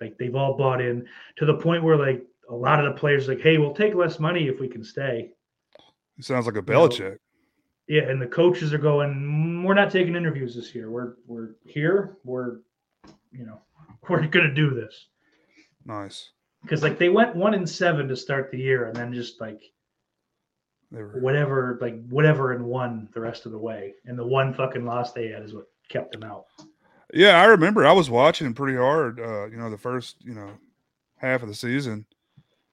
[0.00, 1.06] like they've all bought in
[1.36, 4.18] to the point where like a lot of the players like, hey, we'll take less
[4.18, 5.30] money if we can stay.
[6.20, 6.62] Sounds like a.
[6.62, 7.16] Belichick.
[7.88, 10.90] Yeah, and the coaches are going, "Mm, we're not taking interviews this year.
[10.90, 12.16] We're we're here.
[12.24, 12.58] We're
[13.32, 13.60] you know,
[14.08, 15.06] we're gonna do this.
[15.84, 16.30] Nice.
[16.62, 19.60] Because like they went one in seven to start the year and then just like
[20.90, 21.20] They were.
[21.20, 23.94] whatever, like whatever and one the rest of the way.
[24.04, 26.46] And the one fucking loss they had is what kept them out.
[27.14, 27.86] Yeah, I remember.
[27.86, 29.20] I was watching pretty hard.
[29.20, 30.50] Uh, you know, the first you know
[31.18, 32.04] half of the season,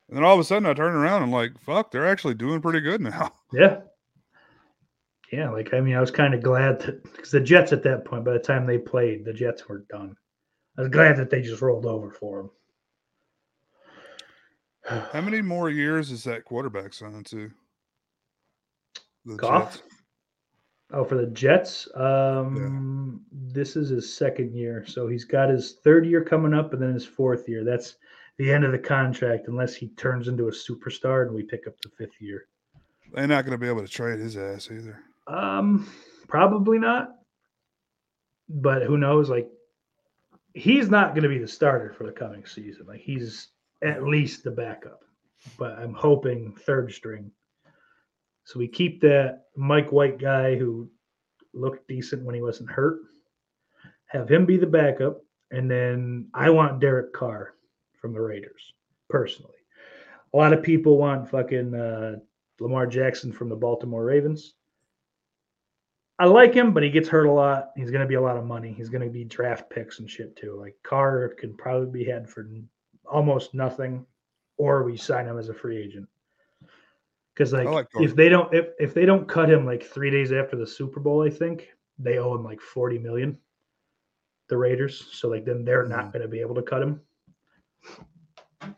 [0.10, 2.62] and then all of a sudden I turn around and like, fuck, they're actually doing
[2.62, 3.32] pretty good now.
[3.54, 3.82] Yeah.
[5.34, 8.06] Yeah, like I mean, I was kind of glad that because the Jets at that
[8.06, 10.16] point, by the time they played, the Jets were done.
[10.78, 12.52] I was glad that they just rolled over for
[14.86, 15.02] them.
[15.12, 17.50] How many more years is that quarterback signed to?
[19.26, 19.74] The Goff?
[19.74, 19.84] Jets?
[20.92, 26.06] Oh, for the Jets, um, this is his second year, so he's got his third
[26.06, 27.64] year coming up, and then his fourth year.
[27.64, 27.96] That's
[28.38, 31.74] the end of the contract unless he turns into a superstar and we pick up
[31.82, 32.46] the fifth year.
[33.14, 35.00] They're not going to be able to trade his ass either.
[35.28, 35.90] Um,
[36.28, 37.10] probably not.
[38.50, 39.30] But who knows?
[39.30, 39.50] Like,
[40.54, 42.86] he's not going to be the starter for the coming season.
[42.88, 43.50] Like, he's
[43.84, 45.02] at least the backup.
[45.58, 47.32] But I'm hoping third string.
[48.46, 50.90] So we keep that Mike White guy who
[51.54, 53.00] looked decent when he wasn't hurt.
[54.08, 55.22] Have him be the backup,
[55.52, 57.56] and then I want Derek Carr
[58.00, 58.74] from the Raiders
[59.10, 59.56] personally.
[60.34, 62.16] A lot of people want fucking uh,
[62.60, 64.54] Lamar Jackson from the Baltimore Ravens.
[66.20, 67.72] I like him, but he gets hurt a lot.
[67.76, 68.72] He's going to be a lot of money.
[68.72, 70.56] He's going to be draft picks and shit too.
[70.60, 72.48] Like Carr can probably be had for
[73.12, 74.06] almost nothing,
[74.58, 76.08] or we sign him as a free agent.
[77.34, 80.32] Because like, like if they don't if, if they don't cut him like three days
[80.32, 83.38] after the Super Bowl, I think they owe him like forty million.
[84.50, 86.12] The Raiders, so like then they're not hmm.
[86.12, 87.02] going to be able to cut him.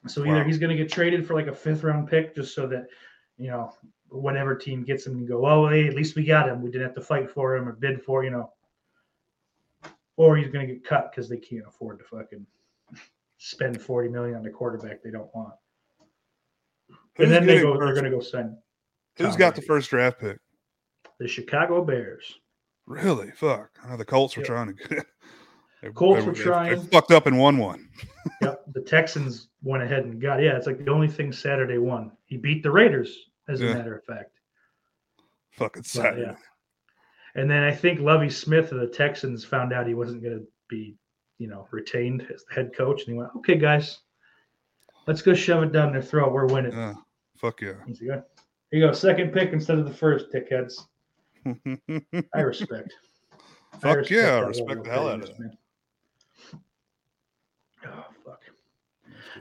[0.07, 0.43] So either Wow.
[0.43, 2.87] he's going to get traded for like a fifth round pick, just so that
[3.37, 3.73] you know
[4.21, 6.61] whatever team gets him and go, oh, hey, at least we got him.
[6.61, 8.51] We didn't have to fight for him or bid for, you know.
[10.17, 12.45] Or he's going to get cut because they can't afford to fucking
[13.37, 15.53] spend 40 million on a quarterback they don't want.
[17.17, 18.55] Who's and then they go, they're going to go send.
[19.17, 20.37] Who's Tom got the first draft pick?
[21.19, 22.39] the Chicago Bears.
[22.87, 23.31] Really?
[23.31, 23.69] Fuck.
[23.83, 24.47] I know the Colts were Yep.
[24.47, 25.05] trying to get.
[25.83, 26.79] They- Colts they- were trying.
[26.79, 27.87] They fucked up and won one.
[28.41, 28.63] Yep.
[28.73, 32.11] The Texans went ahead and got, yeah, it's like the only thing Saturday won.
[32.25, 33.69] He beat the Raiders, as Yeah.
[33.72, 34.39] a matter of fact.
[35.51, 36.22] Fucking Saturday.
[36.23, 36.35] yeah.
[37.35, 40.47] And then I think Lovie Smith of the Texans found out he wasn't going to
[40.69, 40.95] be,
[41.38, 43.99] you know, retained as the head coach, and he went, "Okay, guys,
[45.07, 46.31] let's go shove it down their throat.
[46.31, 46.95] We're winning." Yeah.
[47.38, 47.73] Fuck yeah.
[47.85, 48.23] He's like,
[48.72, 50.88] "Here you go, second pick instead of the first, dickheads."
[52.34, 52.93] I respect.
[53.73, 55.57] I Fuck yeah, I respect the hell out of that.
[57.85, 58.41] Oh fuck.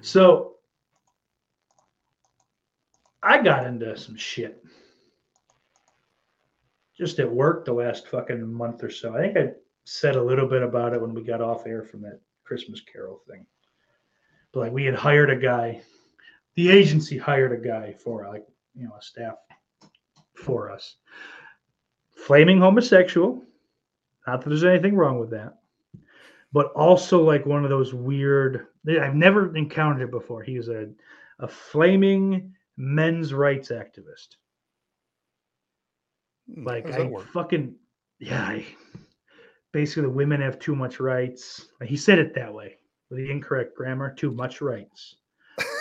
[0.02, 0.53] So
[3.24, 4.62] I got into some shit
[6.96, 9.14] just at work the last fucking month or so.
[9.14, 9.52] I think I
[9.84, 13.22] said a little bit about it when we got off air from that Christmas Carol
[13.28, 13.44] thing.
[14.52, 15.82] But like we had hired a guy,
[16.54, 19.36] the agency hired a guy for like, you know, a staff
[20.34, 20.96] for us.
[22.14, 23.42] Flaming homosexual.
[24.26, 25.58] Not that there's anything wrong with that.
[26.52, 30.42] But also like one of those weird I've never encountered it before.
[30.42, 30.88] He's a
[31.40, 34.36] a flaming men's rights activist.
[36.56, 37.26] Like does that I work?
[37.32, 37.74] fucking
[38.18, 38.42] yeah.
[38.42, 38.66] I,
[39.72, 41.68] basically, the women have too much rights.
[41.80, 42.78] Like, he said it that way
[43.10, 44.14] with the incorrect grammar.
[44.14, 45.16] Too much rights.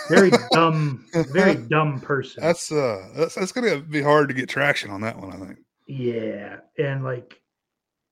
[0.08, 1.04] Very dumb.
[1.32, 2.42] Very dumb person.
[2.42, 5.58] That's uh that's, that's gonna be hard to get traction on that one, I think.
[5.86, 7.40] yeah, and like,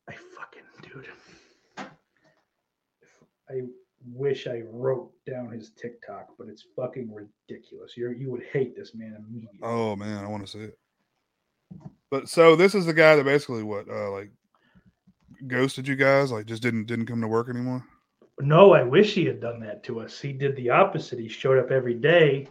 [0.09, 1.09] I fucking dude.
[3.48, 3.62] I
[4.06, 7.96] wish I wrote down his TikTok, but it's fucking ridiculous.
[7.96, 9.60] You you would hate this man immediately.
[9.62, 10.78] Oh man, I want to see it.
[12.10, 14.30] But so this is the guy that basically what uh like
[15.46, 17.84] ghosted you guys, like just didn't didn't come to work anymore.
[18.40, 20.20] No, I wish he had done that to us.
[20.20, 21.18] He did the opposite.
[21.18, 22.48] He showed up every day.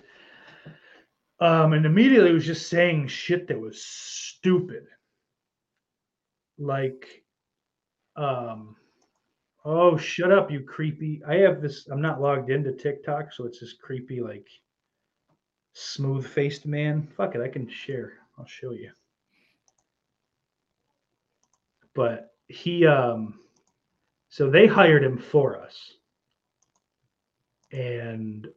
[1.39, 4.85] Um, and immediately was just saying shit that was stupid.
[6.59, 7.23] Like,
[8.15, 8.75] um,
[9.65, 11.21] oh, shut up, you creepy.
[11.27, 14.47] I have this, I'm not logged into TikTok, so it's this creepy, like,
[15.73, 17.07] smooth faced man.
[17.15, 18.13] Fuck it, I can share.
[18.37, 18.91] I'll show you.
[21.93, 23.39] But he, um,
[24.29, 25.93] so they hired him for us.
[27.71, 28.47] And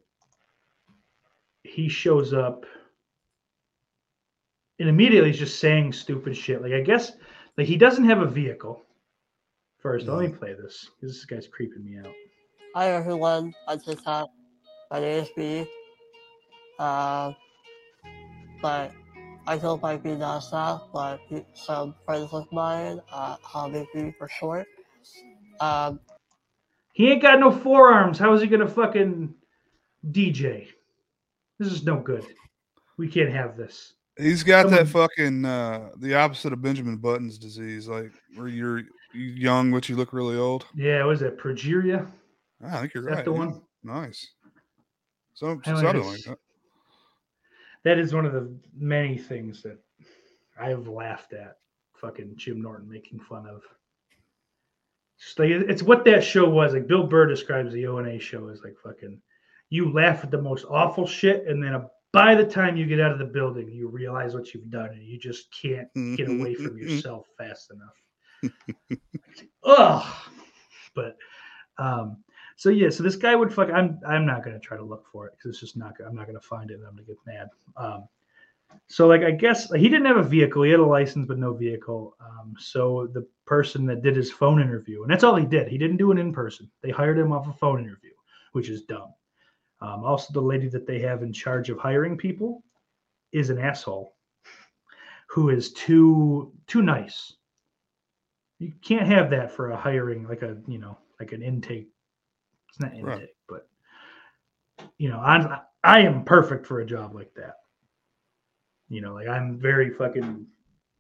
[1.65, 2.67] he shows up
[4.79, 6.63] and immediately he's just saying stupid shit.
[6.63, 7.13] Like I guess
[7.57, 8.84] like he doesn't have a vehicle.
[9.85, 10.89] First, let me play this.
[11.03, 12.15] This guy's creeping me out.
[12.75, 14.31] Hi everyone on TikTok.
[14.91, 15.69] My name is B.
[16.79, 17.33] Uh,
[18.63, 18.93] but
[19.47, 21.21] I go by B Nasa, but
[21.53, 24.67] some friends of mine uh, call me B for short.
[25.61, 26.01] Um,
[26.95, 28.19] He ain't got no forearms.
[28.19, 29.35] How is he gonna fucking
[30.13, 30.69] DJ?
[31.59, 32.25] This is no good.
[32.97, 33.93] We can't have this.
[34.17, 38.87] He's got that fucking uh the opposite of Benjamin Button's disease, like where you're you
[39.15, 40.67] young but you look really old.
[40.75, 41.39] Yeah, what is that?
[41.39, 42.11] Progeria?
[42.65, 43.25] I think you're Is that right.
[43.25, 43.39] the yeah.
[43.39, 43.63] one?
[43.83, 44.31] Nice.
[45.35, 46.39] So something like that.
[47.85, 49.79] That is one of the many things that
[50.59, 51.57] I've laughed at.
[51.97, 53.63] Fucking Jim Norton making fun of.
[55.19, 56.75] Just like it's what that show was.
[56.75, 59.21] Like Bill Burr describes the O and A show as like fucking.
[59.71, 63.01] You laugh at the most awful shit, and then uh, by the time you get
[63.01, 66.55] out of the building, you realize what you've done, and you just can't get away
[66.55, 68.04] from yourself fast enough.
[69.65, 70.07] Ugh.
[70.95, 71.17] But
[71.79, 72.23] um,
[72.57, 73.71] So yeah, so this guy would fuck.
[73.71, 75.95] I'm I'm not gonna try to look for it because it's just not.
[76.07, 76.75] I'm not gonna find it.
[76.75, 77.49] and I'm gonna get mad.
[77.77, 78.09] Um,
[78.89, 80.63] so like I guess he didn't have a vehicle.
[80.63, 82.17] He had a license but no vehicle.
[82.21, 85.69] Um, so the person that did his phone interview, and that's all he did.
[85.69, 86.71] He didn't do it in person.
[86.83, 88.13] They hired him off a phone interview,
[88.53, 89.13] which is dumb.
[89.81, 92.63] Um, also, the lady that they have in charge of hiring people
[93.33, 94.15] is an asshole
[95.29, 97.35] who is too too nice.
[98.59, 101.89] You can't have that for a hiring like a you know like an intake.
[102.69, 103.29] It's not intake, Right.
[103.49, 103.69] but
[104.99, 107.57] you know I'm I am perfect for a job like that.
[108.89, 110.47] You know, like I'm very fucking.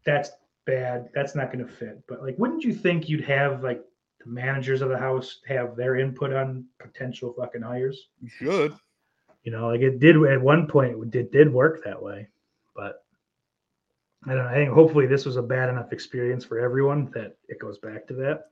[0.04, 0.30] That's
[0.66, 1.08] bad.
[1.14, 2.02] That's not going to fit.
[2.08, 3.82] But like, wouldn't you think you'd have like
[4.20, 8.08] the managers of the house have their input on potential fucking hires?
[8.20, 8.74] You should.
[9.44, 10.98] You know, like it did at one point.
[11.02, 12.28] It did did work that way,
[14.26, 14.48] I don't know.
[14.50, 18.06] I think hopefully this was a bad enough experience for everyone that it goes back
[18.08, 18.46] to that.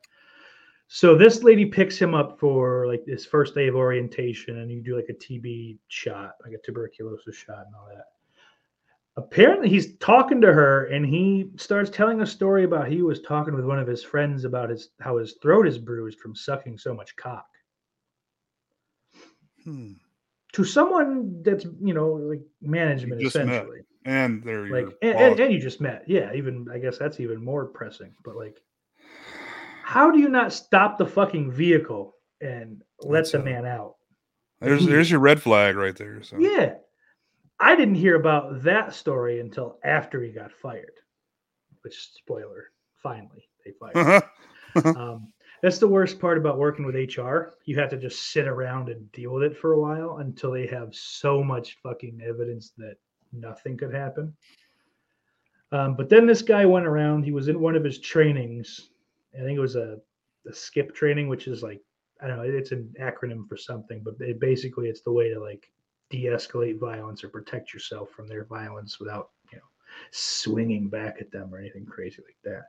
[0.88, 4.82] So this lady picks him up for like his first day of orientation, and you
[4.82, 8.04] do like a TB shot, like a tuberculosis shot, and all that.
[9.16, 13.54] Apparently, he's talking to her, and he starts telling a story about he was talking
[13.54, 16.92] with one of his friends about his how his throat is bruised from sucking so
[16.94, 17.46] much cock
[19.64, 19.92] Hmm.
[20.54, 23.78] to someone that's you know like management essentially.
[23.78, 23.86] met.
[24.04, 26.04] And there you like and, and, and you just met.
[26.06, 28.60] Yeah even i guess that's even more pressing but like
[29.84, 33.96] how do you not stop the fucking vehicle and let That's the a- man out?
[34.60, 36.22] There's there's your red flag right there.
[36.22, 36.38] So.
[36.38, 36.74] Yeah.
[37.58, 40.94] I didn't hear about that story until after he got fired
[41.82, 42.70] which spoiler
[43.02, 44.22] finally they fired
[44.96, 47.54] um, that's the worst part about working with HR.
[47.66, 50.66] You have to just sit around and deal with it for a while until they
[50.66, 52.96] have so much fucking evidence that
[53.32, 54.34] nothing could happen.
[55.70, 57.24] Um, but then this guy went around.
[57.24, 58.90] He was in one of his trainings.
[59.34, 59.98] I think it was a,
[60.46, 61.80] a SCIP training, which is like
[62.22, 62.42] I don't know.
[62.44, 65.70] It's an acronym for something, but it, basically it's the way to like
[66.10, 69.64] de-escalate violence or protect yourself from their violence without you know
[70.10, 72.64] swinging back at them or anything crazy like that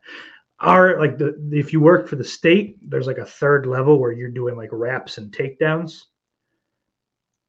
[0.64, 4.12] our like the if you work for the state, there's like a third level where
[4.12, 6.04] you're doing like wraps and takedowns.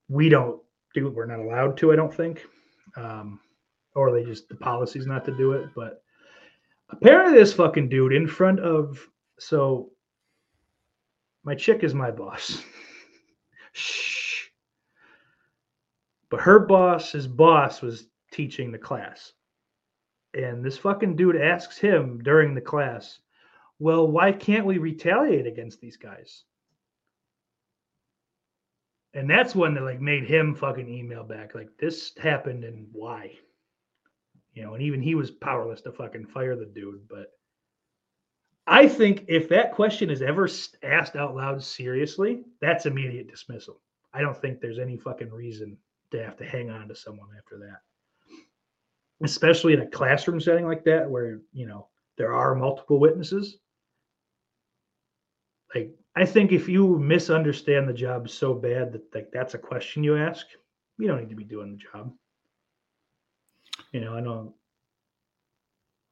[0.09, 0.61] We don't
[0.95, 1.11] do.
[1.11, 2.45] We're not allowed to, I don't think.
[2.97, 3.41] Um,
[3.95, 5.69] or they just the policy's not to do it.
[5.75, 6.03] But
[6.91, 9.07] apparently this fucking dude in front of
[9.39, 9.91] so
[11.45, 12.63] my chick is my boss.
[13.73, 14.49] Shh.
[16.31, 19.33] But her boss, his boss was teaching the class.
[20.33, 23.21] And this fucking dude asks him during the class,
[23.79, 26.45] well, why can't we retaliate against these guys?
[29.15, 33.33] And that's when they like made him fucking email back, like this happened and why?
[34.53, 37.09] You know, and even he was powerless to fucking fire the dude.
[37.09, 37.33] But
[38.67, 40.49] I think if that question is ever
[40.83, 43.81] asked out loud seriously, that's immediate dismissal.
[44.13, 45.77] I don't think there's any fucking reason
[46.11, 47.81] to have to hang on to someone after that
[49.23, 53.59] especially in a classroom setting like that where you know there are multiple witnesses
[55.75, 60.03] like i think if you misunderstand the job so bad that like that's a question
[60.05, 60.47] you ask
[60.99, 62.13] you don't need to be doing the job
[63.93, 64.55] you know i know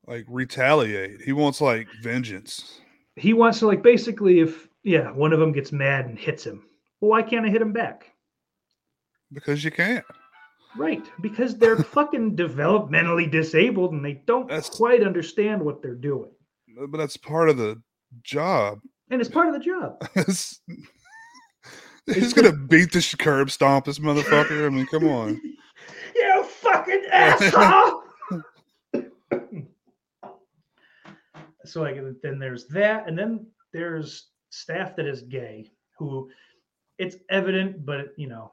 [0.08, 1.20] like retaliate.
[1.22, 2.80] He wants like vengeance.
[3.14, 6.64] he wants to like basically if yeah one of them gets mad and hits him
[7.00, 8.06] well why can't i hit him back
[9.32, 10.04] Because you can't.
[10.76, 16.30] right because they're fucking developmentally disabled and they don't That's- quite understand what they're doing
[16.88, 17.80] But that's part of the
[18.22, 18.80] job.
[19.12, 20.60] And it's part of the job It's-
[22.06, 24.66] He's gonna beat the curb stomp this motherfucker.
[24.66, 25.40] I mean, come on.
[26.16, 28.02] you fucking asshole.
[31.64, 36.28] so like then there's that, and then there's staff that is gay who
[36.98, 38.52] it's evident, but you know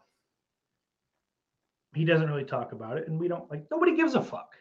[1.95, 4.53] he doesn't really talk about it, and we don't like nobody gives a fuck.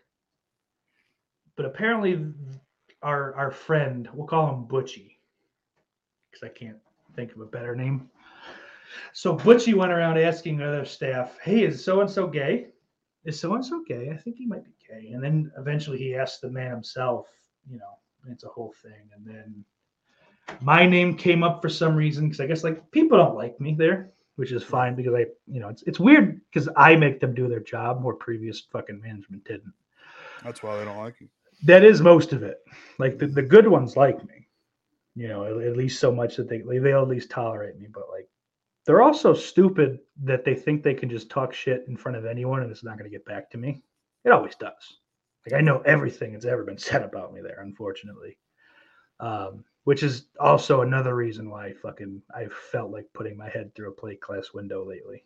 [1.58, 2.24] But apparently,
[3.02, 5.18] our our friend, we'll call him Butchie,
[6.39, 6.78] because I can't
[7.15, 8.09] think of a better name.
[9.12, 12.69] So Butchie went around asking other staff, "Hey, is so and so gay?
[13.24, 14.10] Is so and so gay?
[14.10, 17.28] I think he might be gay." And then eventually he asked the man himself.
[17.70, 17.98] You know,
[18.31, 19.10] it's a whole thing.
[19.15, 19.65] And then
[20.60, 23.74] my name came up for some reason because I guess like people don't like me
[23.74, 27.35] there, which is fine because I, you know, it's it's weird because I make them
[27.35, 29.74] do their job where previous fucking management didn't.
[30.43, 31.28] That's why they don't like you.
[31.65, 32.60] That is most of it.
[32.98, 34.47] Like the, the good ones like me,
[35.19, 37.89] you know, at, at least so much that they they'll at least tolerate me.
[37.93, 38.28] But like
[38.86, 42.62] they're also stupid that they think they can just talk shit in front of anyone
[42.62, 43.82] and it's not going to get back to me.
[44.24, 45.01] It always does.
[45.45, 48.39] Like I know everything that's ever been said about me there, unfortunately.
[49.19, 53.74] Um, which is also another reason why I fucking I felt like putting my head
[53.74, 55.24] through a plate glass window lately.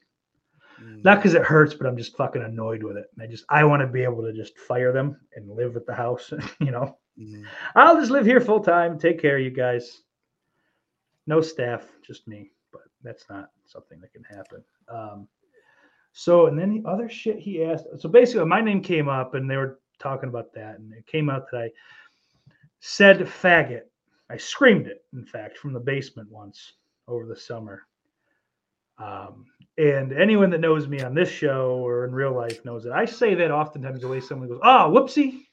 [0.83, 1.05] Mm.
[1.05, 3.11] Not because it hurts, but I'm just fucking annoyed with it.
[3.15, 5.85] And I just I want to be able to just fire them and live at
[5.85, 6.33] the house.
[6.61, 7.47] you know, Mhm.
[7.75, 8.99] I'll just live here full time.
[8.99, 10.03] Take care you guys.
[11.27, 12.51] No staff, just me.
[12.73, 14.65] But that's not something that can happen.
[14.89, 15.29] Um,
[16.13, 17.87] so and then the other shit he asked.
[17.99, 21.31] So basically, my name came up, and they were talking about that, and it came
[21.31, 21.71] out that I
[22.81, 23.83] said faggot.
[24.31, 26.75] I screamed it, in fact, from the basement once
[27.07, 27.87] over the summer.
[28.99, 29.47] Um,
[29.79, 33.05] and anyone that knows me on this show or in real life knows that I
[33.05, 35.47] say that oftentimes the way someone goes, "Oh, whoopsie."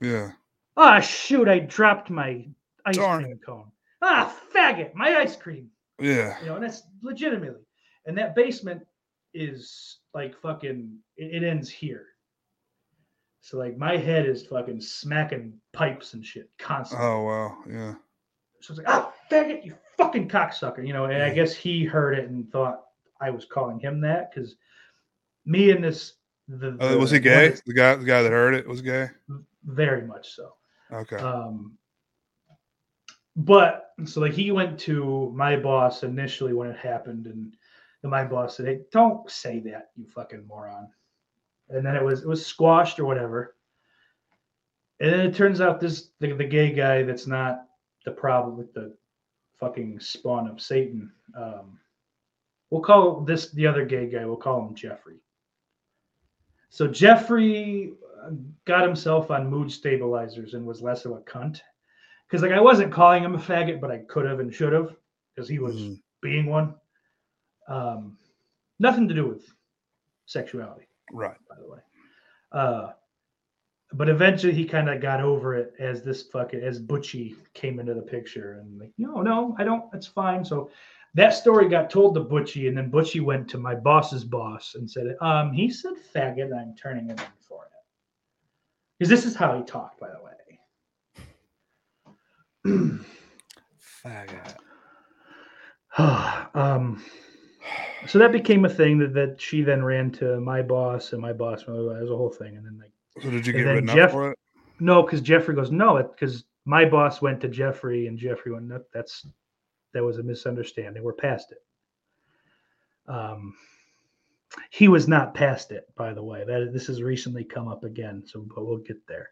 [0.00, 0.32] Yeah.
[0.76, 2.46] Ah, shoot, I dropped my
[2.86, 3.70] ice Darn cream cone.
[4.00, 5.68] Ah, faggot, my ice cream.
[6.00, 6.38] Yeah.
[6.40, 7.62] You know, and that's legitimately.
[8.06, 8.82] And that basement
[9.34, 12.06] is like fucking, it, it ends here.
[13.40, 17.06] So, like, my head is fucking smacking pipes and shit constantly.
[17.06, 17.58] Oh wow.
[17.68, 17.94] Yeah.
[18.60, 20.86] So it's like, ah, faggot, you fucking cocksucker.
[20.86, 21.34] You know, and I Mhm.
[21.34, 22.84] guess he heard it and thought
[23.20, 24.56] I was calling him that because
[25.44, 26.14] me and this.
[26.48, 27.54] The, Uh, was he gay?
[27.66, 29.08] The guy, the guy that heard it was gay.
[29.64, 30.54] Very much so.
[30.92, 31.16] Okay.
[31.16, 31.78] Um,
[33.36, 37.54] but so like he went to my boss initially when it happened, and,
[38.04, 40.88] my boss said, "Hey, don't say that, you fucking moron."
[41.68, 43.54] And then it was it was squashed or whatever.
[44.98, 47.66] And then it turns out this the, the gay guy that's not
[48.04, 48.96] the problem with the
[49.60, 51.12] fucking spawn of Satan.
[51.36, 51.78] Um,
[52.70, 54.26] we'll call this the other gay guy.
[54.26, 55.20] We'll call him Jeffrey.
[56.70, 57.92] So Jeffrey
[58.64, 61.60] got himself on mood stabilizers and was less of a cunt.
[62.28, 64.96] Because like I wasn't calling him a faggot, but I could have and should have,
[65.34, 66.02] because he was Mhm.
[66.20, 66.74] being one.
[67.68, 68.16] Um,
[68.78, 69.46] nothing to do with
[70.26, 71.36] sexuality, Right.
[71.48, 71.78] by the way.
[72.52, 72.92] Uh,
[73.94, 77.92] but eventually he kind of got over it as this fucking as Butchie came into
[77.94, 79.92] the picture and like, no, no, I don't.
[79.92, 80.44] It's fine.
[80.44, 80.70] So
[81.14, 84.90] that story got told to Butchie, and then Butchie went to my boss's boss and
[84.90, 87.41] said, um, he said faggot, I'm turning him in for it.
[88.98, 90.32] Because this is how he talked, by the way.
[94.04, 94.56] Faggot.
[96.54, 97.02] um,
[98.06, 101.32] so that became a thing that, that she then ran to my boss and my
[101.32, 101.62] boss.
[101.62, 102.92] It was a whole thing, and then like
[103.22, 104.38] So did you get written Jeff- up for it?
[104.80, 108.80] no, because Jeffrey goes no, because my boss went to Jeffrey and Jeffrey went no,
[108.92, 109.26] that's
[109.92, 111.02] that was a misunderstanding.
[111.02, 111.62] We're past it.
[113.10, 113.54] Um,
[114.70, 116.44] he was not past it, by the way.
[116.44, 119.30] That this has recently come up again, so but we'll get there.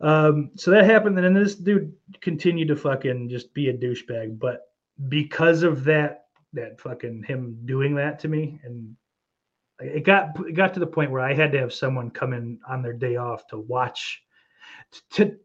[0.00, 4.38] Um, so that happened, and this dude continued to fucking just be a douchebag.
[4.38, 4.62] But
[5.08, 8.96] because of that, that fucking him doing that to me, and
[9.80, 12.58] it got it got to the point where I had to have someone come in
[12.68, 14.22] on their day off to watch,
[15.12, 15.36] to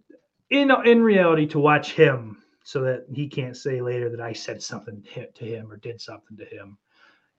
[0.50, 4.62] in in reality to watch him, so that he can't say later that I said
[4.62, 5.04] something
[5.36, 6.78] to him or did something to him,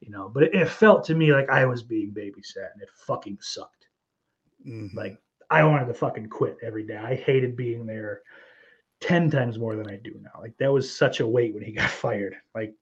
[0.01, 0.29] you know.
[0.29, 3.87] But it, it felt to me like I was being babysat, and it fucking sucked.
[4.67, 4.95] Mhm.
[4.95, 5.19] Like
[5.51, 6.97] I wanted to fucking quit every day.
[6.97, 8.23] I hated being there
[9.01, 10.41] ten times more than I do now.
[10.41, 12.35] Like that was such a weight when he got fired.
[12.55, 12.75] Like,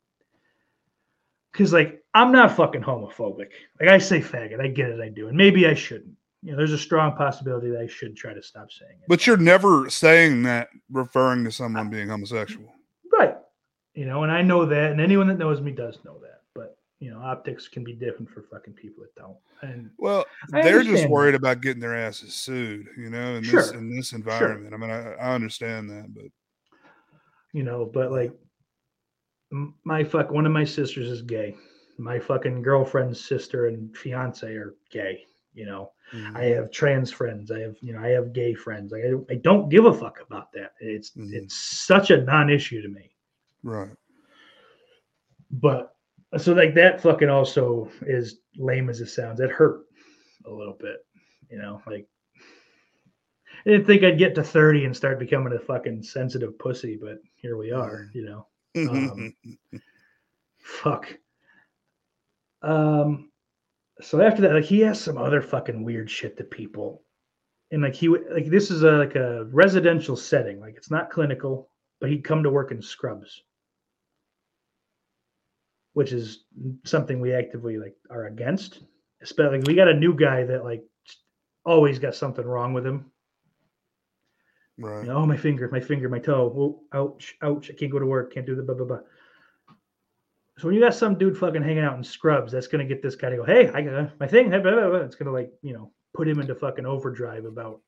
[1.53, 3.51] because like I'm not fucking homophobic.
[3.81, 6.15] Like I say faggot, I get it, I do, and maybe I shouldn't.
[6.43, 9.09] You know, there's a strong possibility that I should try to stop saying it.
[9.09, 12.73] But you're never saying that referring to someone being homosexual.
[13.13, 13.37] right,
[13.95, 16.36] you know, and I know that, and anyone that knows me does know that.
[16.99, 19.37] You know, optics can be different for fucking people that don't.
[19.63, 21.39] And Well, they're just worried that.
[21.41, 24.73] about getting their asses sued, you know, in this in this environment.
[24.73, 26.25] I mean, I, I understand that, but
[27.53, 28.33] you know, but like
[29.85, 31.55] my fuck, one of my sisters is gay.
[31.99, 35.25] My fucking girlfriend's sister and fiance are gay.
[35.55, 37.51] You know, mm, I have trans friends.
[37.51, 38.93] I have, you know, I have gay friends.
[38.93, 40.75] Like, I, I don't give a fuck about that.
[40.81, 41.33] It's Mhm.
[41.33, 43.11] it's such a non-issue to me.
[43.63, 43.97] right.
[45.51, 45.96] But
[46.39, 49.41] so like that fucking also is lame as it sounds.
[49.41, 49.87] It hurt
[50.45, 51.05] a little bit.
[51.51, 52.07] You know, like
[53.67, 57.19] I didn't think I'd get to 30 and start becoming a fucking sensitive pussy, but
[57.37, 58.47] here we are, you know.
[58.77, 59.35] Um,
[60.59, 61.09] fuck.
[62.63, 63.31] Um,
[64.01, 67.03] so after that, like he has some other fucking weird shit to people,
[67.71, 71.11] and like he would like this is a like a residential setting, like it's not
[71.11, 73.43] clinical, but he'd come to work in scrubs,
[75.97, 76.45] which is
[76.85, 78.81] something we actively like are against.
[79.23, 80.85] Especially like, we got a new guy that like
[81.65, 83.11] always got something wrong with him.
[84.79, 85.01] right.
[85.01, 86.53] You know, oh, my finger, my finger, my toe.
[86.55, 87.71] Oh, ouch, ouch.
[87.71, 88.35] I can't go to work.
[88.35, 88.99] Can't do the blah, blah, blah.
[90.59, 93.03] So when you got some dude fucking hanging out in scrubs, that's going to get
[93.03, 94.51] this guy to go, hey, I got my thing.
[94.51, 94.99] Blah, blah, blah.
[94.99, 97.81] It's going to like, you know, put him into fucking overdrive about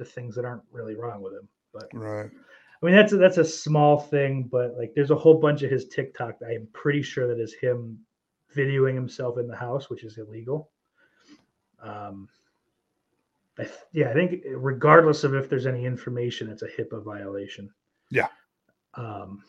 [0.00, 1.48] the things that aren't really wrong with him.
[1.72, 2.30] But Right.
[2.82, 5.70] I mean, that's a, that's a small thing, but like, there's a whole bunch of
[5.70, 6.40] his TikTok.
[6.40, 7.98] that I am pretty sure that is him
[8.54, 10.70] videoing himself in the house, which is illegal.
[11.80, 12.28] Um,
[13.58, 17.70] I th- yeah, I think regardless of if there's any information, it's a HIPAA violation.
[18.10, 18.28] Yeah.
[18.94, 19.44] Um,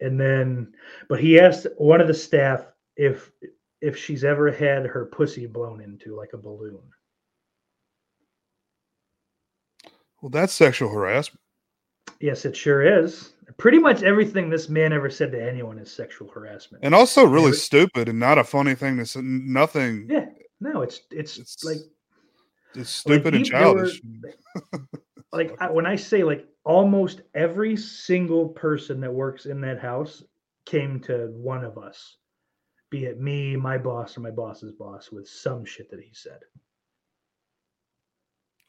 [0.00, 0.72] and then,
[1.08, 2.66] but he asked one of the staff
[2.96, 3.30] if
[3.80, 6.80] if she's ever had her pussy blown into like a balloon.
[10.20, 11.40] Well, that's sexual harassment.
[12.20, 13.34] Yes, it sure is.
[13.58, 16.82] Pretty much everything this man ever said to anyone is sexual harassment.
[16.84, 19.20] And also really Every- stupid and not a funny thing to say.
[19.22, 20.06] Nothing.
[20.10, 20.26] yeah,
[20.60, 21.76] no, it's it's, It's like
[22.74, 24.02] It's Like, stupid and he- there were- childish.
[25.32, 30.22] like I, when I say like almost every single person that works in that house
[30.64, 32.16] came to one of us,
[32.90, 36.40] be it me, my boss, or my boss's boss, with some shit that he said.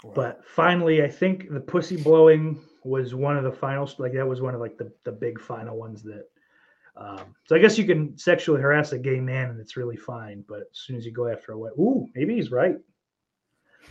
[0.04, 0.14] Wow.
[0.16, 4.42] But finally, I think the pussy blowing was one of the final Like that was
[4.42, 6.26] one of like the the big final ones that.
[6.98, 10.44] Um, so I guess you can sexually harass a gay man and it's really fine,
[10.48, 12.76] but as soon as you go after a white, ooh, maybe he's right.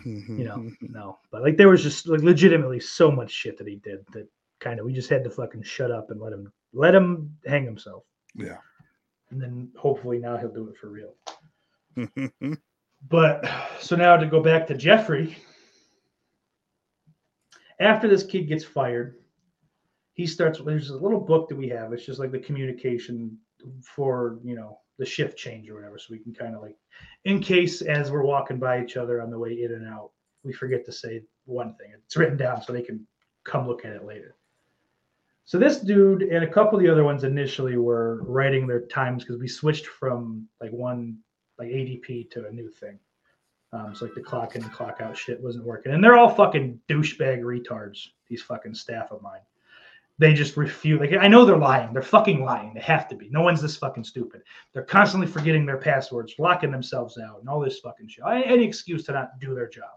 [0.05, 3.77] You know, no, but like there was just like legitimately so much shit that he
[3.77, 4.29] did that
[4.61, 7.65] kind of we just had to fucking shut up and let him let him hang
[7.65, 8.05] himself,
[8.35, 8.59] yeah.
[9.31, 11.15] and then hopefully now he'll do it for real.
[13.09, 13.49] But
[13.81, 15.37] so now to go back to Jeffrey,
[17.81, 19.17] after this kid gets fired,
[20.13, 20.61] he starts.
[20.61, 21.93] There's a little book that we have.
[21.93, 23.37] It's just like the communication
[23.83, 26.77] for you know the shift change or whatever, so we can kind of like,
[27.25, 30.11] in case as we're walking by each other on the way in and out,
[30.45, 31.93] we forget to say one thing.
[32.05, 33.07] It's written down so they can
[33.45, 34.37] come look at it later.
[35.47, 39.25] So this dude and a couple of the other ones initially were writing their times
[39.25, 41.19] because we switched from like one
[41.59, 42.99] like ADP to a new thing.
[43.73, 46.35] Um, so like the clock in and clock out shit wasn't working, and they're all
[46.35, 48.09] fucking douchebag retards.
[48.29, 49.41] These fucking staff of mine.
[50.19, 51.01] They just refuse.
[51.01, 51.93] Like I know they're lying.
[51.93, 52.75] They're fucking lying.
[52.75, 53.29] They have to be.
[53.31, 54.43] No one's this fucking stupid.
[54.73, 58.25] They're constantly forgetting their passwords, locking themselves out, and all this fucking shit.
[58.27, 59.91] Any excuse to not do their job.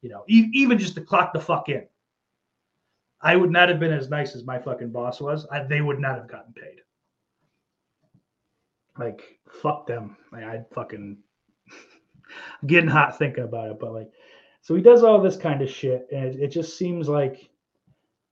[0.00, 1.86] You know, e- even just to clock the fuck in.
[3.20, 5.46] I would not have been as nice as my fucking boss was.
[5.50, 6.82] I, they would not have gotten paid.
[8.98, 10.16] Like fuck them.
[10.30, 11.18] Like I'd fucking
[12.66, 13.78] getting hot thinking about it.
[13.78, 14.10] But like,
[14.62, 17.50] so he does all this kind of shit, and it, it just seems like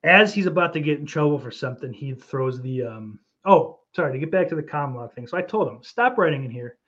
[0.05, 3.19] as he's about to get in trouble for something, he throws the um.
[3.45, 4.13] Oh, sorry.
[4.13, 6.79] To get back to the Comlog thing, so I told him stop writing in here.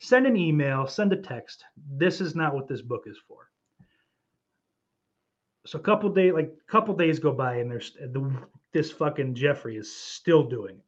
[0.00, 0.86] Send an email.
[0.86, 1.64] Send a text.
[1.96, 3.48] This is not what this book is for.
[5.64, 8.30] So a couple days, like a couple days go by, and there's the
[8.72, 10.84] this fucking Jeffrey is still doing it.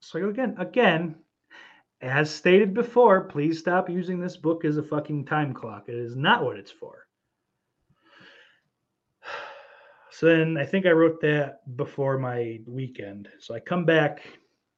[0.00, 1.16] So again, again,
[2.00, 5.84] as stated before, please stop using this book as a fucking time clock.
[5.88, 7.06] It is not what it's for.
[10.10, 13.28] So then I think I wrote that before my weekend.
[13.38, 14.22] So I come back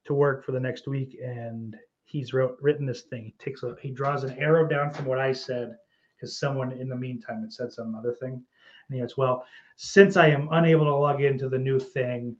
[0.03, 3.23] to work for the next week and he's wrote written this thing.
[3.23, 5.77] He takes a he draws an arrow down from what I said
[6.15, 8.33] because someone in the meantime had said some other thing.
[8.33, 9.45] And he goes, Well,
[9.77, 12.35] since I am unable to log into the new thing,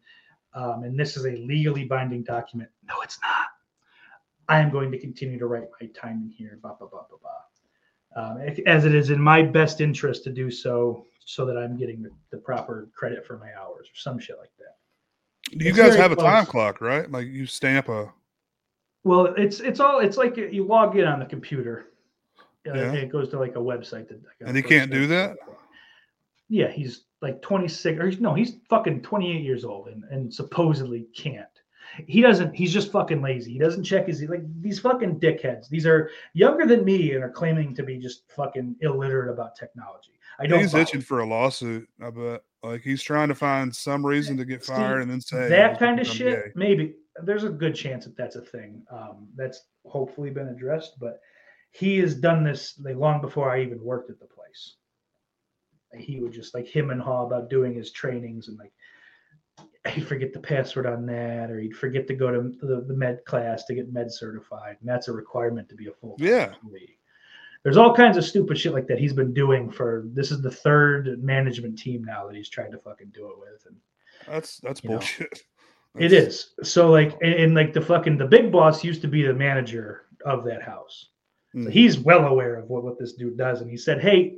[0.53, 2.69] um, and this is a legally binding document.
[2.83, 3.48] No, it's not.
[4.49, 7.17] I am going to continue to write my time in here, blah, blah, blah, blah,
[7.21, 8.31] blah.
[8.31, 11.77] Um, if- as it is in my best interest to do so, so that I'm
[11.77, 14.75] getting the, the proper credit for my hours or some shit like that.
[15.51, 17.09] You It's guys have a time clock, right?
[17.09, 18.11] Like you stamp a.
[19.03, 21.85] Well, it's it's all it's like you log in on the computer.
[22.67, 22.93] Uh, Yeah.
[22.93, 24.23] It goes to like a website that.
[24.23, 25.37] like And he can't do that?
[26.49, 31.07] Yeah, he's like 26 or he's no, he's fucking 28 years old and, and supposedly
[31.15, 31.47] can't.
[32.07, 32.55] He doesn't.
[32.55, 33.53] He's just fucking lazy.
[33.53, 35.69] He doesn't check his like these fucking dickheads.
[35.69, 40.19] These are younger than me and are claiming to be just fucking illiterate about technology.
[40.39, 40.59] I don't.
[40.59, 41.05] He's itching it.
[41.05, 41.87] for a lawsuit.
[42.01, 42.41] I bet.
[42.63, 45.79] Like he's trying to find some reason to get See, fired and then say that
[45.79, 49.63] kind of shit gay." maybe there's a good chance that that's a thing um, that's
[49.85, 51.21] hopefully been addressed but
[51.71, 54.75] he has done this like long before i even worked at the place
[55.95, 58.73] he would just like him and haw about doing his trainings and like
[59.87, 63.23] he'd forget the password on that or he'd forget to go to the, the med
[63.25, 66.53] class to get med certified and that's a requirement to be a full Yeah.
[66.53, 66.97] employee
[67.63, 70.51] there's all kinds of stupid shit like that he's been doing for this is the
[70.51, 73.75] third management team now that he's trying to fucking do it with and
[74.27, 74.91] That's that's know.
[74.91, 75.31] bullshit.
[75.97, 76.27] it That's-
[76.59, 76.69] is.
[76.69, 80.05] So like and, and like the fucking the big boss used to be the manager
[80.25, 81.07] of that house.
[81.53, 81.71] So Mhm.
[81.71, 83.61] he's well aware of what, what this dude does.
[83.61, 84.37] And he said, Hey,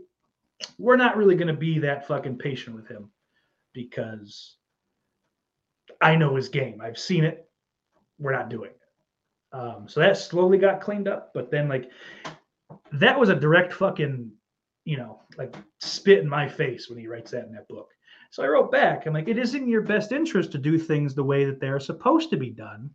[0.78, 3.10] we're not really gonna be that fucking patient with him
[3.74, 4.56] because
[6.02, 6.82] I know his game.
[6.82, 7.48] I've seen it.
[8.20, 8.80] We're not doing it.
[9.54, 11.92] Um, so that slowly got cleaned up, but then like
[12.94, 14.32] that was a direct fucking,
[14.86, 17.90] you know, like spit in my face when he writes that in that book.
[18.32, 19.06] So I wrote back.
[19.06, 21.82] I'm like, it is in your best interest to do things the way that they're
[21.82, 22.90] supposed to be done,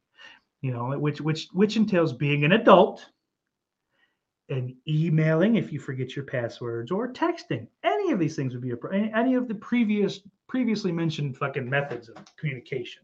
[0.62, 3.04] you know, which which which entails being an adult
[4.48, 7.66] and emailing if you forget your passwords or texting.
[7.84, 11.68] Any of these things would be a, any any of the previous previously mentioned fucking
[11.68, 13.02] methods of communication.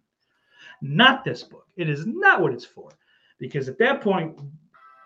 [0.80, 1.66] Not this book.
[1.76, 2.90] It is not what it's for,
[3.38, 4.38] because at that point,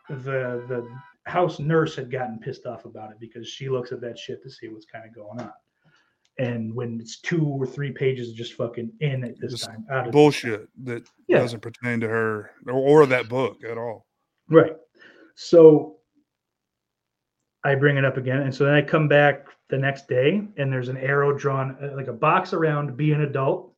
[0.08, 0.88] the the
[1.30, 4.50] house nurse had gotten pissed off about it because she looks at that shit to
[4.50, 5.52] see what's kind of going on.
[6.38, 10.06] And when it's two or three pages just fucking in at this Just time, out
[10.06, 11.38] of Bullshit that Yeah.
[11.38, 14.06] doesn't pertain to her or, or that book at all.
[14.48, 14.76] Right.
[15.34, 15.96] So
[17.64, 18.42] I bring it up again.
[18.42, 21.96] And so then I come back the next day and there's an arrow drawn, uh,
[21.96, 23.72] like a box around be an adult,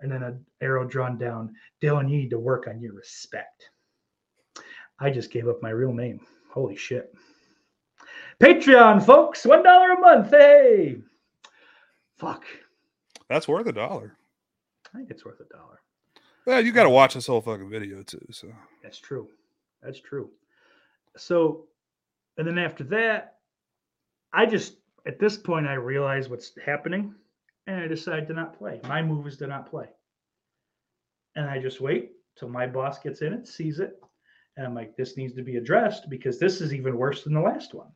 [0.00, 1.54] and then an arrow drawn down.
[1.82, 3.70] Dylan, you need to work on your respect.
[4.98, 6.20] I just gave up my real name.
[6.50, 7.14] Holy shit.
[8.40, 10.30] Patreon, folks, $1 a month.
[10.30, 10.98] Hey.
[12.18, 12.44] Fuck.
[13.28, 14.16] That's worth a dollar.
[14.94, 15.80] I think it's worth a dollar.
[16.46, 18.24] Yeah, you got to watch this whole fucking video too.
[18.30, 18.48] So
[18.82, 19.28] That's true.
[19.82, 20.30] That's true.
[21.16, 21.64] So,
[22.38, 23.36] and then after that,
[24.32, 24.76] I just,
[25.06, 27.14] at this point, I realize what's happening
[27.66, 28.80] and I decide to not play.
[28.84, 29.86] My move is to not play.
[31.36, 34.00] And I just wait till my boss gets in it, sees it.
[34.56, 37.40] And I'm like, this needs to be addressed because this is even worse than the
[37.40, 37.88] last one.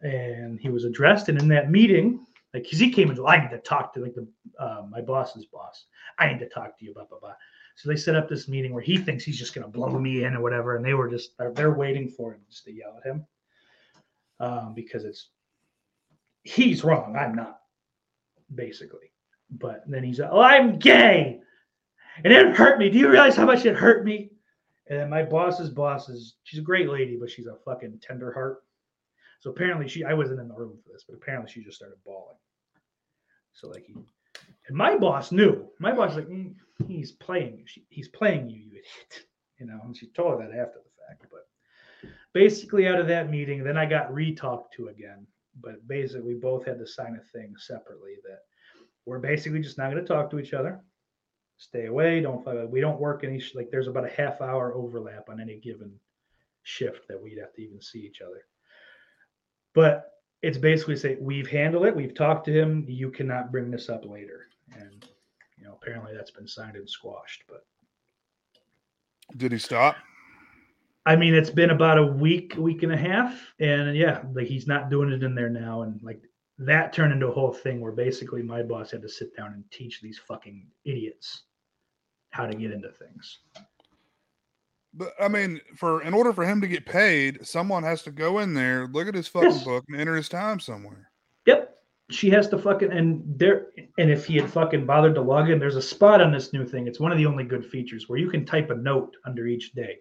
[0.00, 1.28] And he was addressed.
[1.28, 4.14] And in that meeting, like, because he came and I need to talk to like
[4.14, 4.26] the
[4.58, 5.86] uh, my boss's boss.
[6.18, 7.34] I need to talk to you, blah blah blah.
[7.76, 10.24] So they set up this meeting where he thinks he's just going to blow me
[10.24, 12.98] in or whatever, and they were just they're, they're waiting for him just to yell
[12.98, 13.26] at him
[14.40, 15.28] um, because it's
[16.44, 17.60] he's wrong, I'm not,
[18.54, 19.12] basically.
[19.50, 21.40] But then he's like, oh I'm gay,
[22.24, 22.90] and it hurt me.
[22.90, 24.30] Do you realize how much it hurt me?
[24.88, 28.32] And then my boss's boss is she's a great lady, but she's a fucking tender
[28.32, 28.64] heart.
[29.40, 31.98] So apparently she I wasn't in the room for this, but apparently she just started
[32.04, 32.36] bawling.
[33.52, 33.94] So like he
[34.68, 35.68] and my boss knew.
[35.78, 36.54] My boss was like, "Mm,
[36.86, 37.64] he's playing you.
[37.66, 39.26] She, he's playing you, you idiot.
[39.58, 41.24] You know, and she told her that after the fact.
[41.30, 41.46] But
[42.32, 45.24] basically, out of that meeting, then I got re-talked to again.
[45.60, 48.40] But basically, we both had to sign a thing separately that
[49.04, 50.80] we're basically just not going to talk to each other.
[51.58, 52.20] Stay away.
[52.20, 52.70] Don't.
[52.70, 53.70] We don't work any like.
[53.70, 55.92] There's about a half hour overlap on any given
[56.62, 58.46] shift that we'd have to even see each other.
[59.74, 60.12] But
[60.42, 61.94] it's basically say we've handled it.
[61.94, 62.84] We've talked to him.
[62.88, 64.46] You cannot bring this up later.
[64.74, 65.06] And
[65.56, 67.44] you know, apparently that's been signed and squashed.
[67.48, 67.64] But
[69.36, 69.96] did he stop?
[71.04, 74.68] I mean, it's been about a week, week and a half, and yeah, like he's
[74.68, 76.22] not doing it in there now, and like
[76.58, 79.64] that turned into a whole thing where basically my boss had to sit down and
[79.72, 81.42] teach these fucking idiots
[82.30, 83.40] how to get into things.
[84.94, 88.38] But I mean, for in order for him to get paid, someone has to go
[88.38, 89.64] in there, look at his fucking Yes.
[89.64, 91.10] book, and enter his time somewhere.
[91.46, 91.78] Yep.
[92.10, 93.68] She has to fucking and there
[93.98, 96.66] and if he had fucking bothered to log in, there's a spot on this new
[96.66, 96.86] thing.
[96.86, 99.72] It's one of the only good features where you can type a note under each
[99.72, 99.98] day.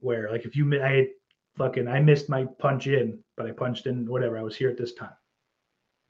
[0.00, 1.08] Where like if you I had
[1.56, 4.78] fucking I missed my punch in, but I punched in whatever I was here at
[4.78, 5.16] this time.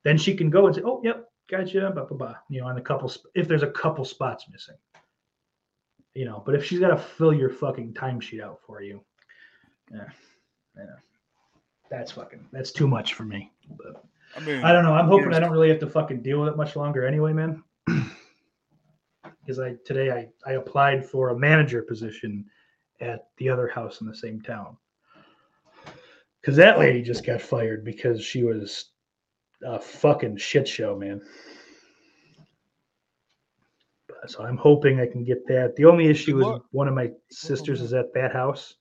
[0.04, 2.34] Then she can go and say, "Oh, yep, gotcha." Blah blah blah.
[2.48, 4.76] You know, on a couple if there's a couple spots missing.
[6.14, 9.04] You know, but if she's got to fill your fucking timesheet out for you,
[9.92, 10.08] yeah,
[10.76, 10.84] yeah,
[11.90, 13.52] that's fucking that's too much for me.
[13.70, 14.04] But
[14.36, 14.94] I mean, I don't know.
[14.94, 17.62] I'm hoping I don't really have to fucking deal with it much longer anyway, man.
[19.40, 22.44] Because I today I I applied for a manager position
[23.00, 24.76] at the other house in the same town.
[26.40, 28.86] Because that lady just got fired because she was
[29.64, 31.20] a fucking shit show, man.
[34.26, 35.74] So I'm hoping I can get that.
[35.76, 38.74] The only issue is one of my sisters is at that house,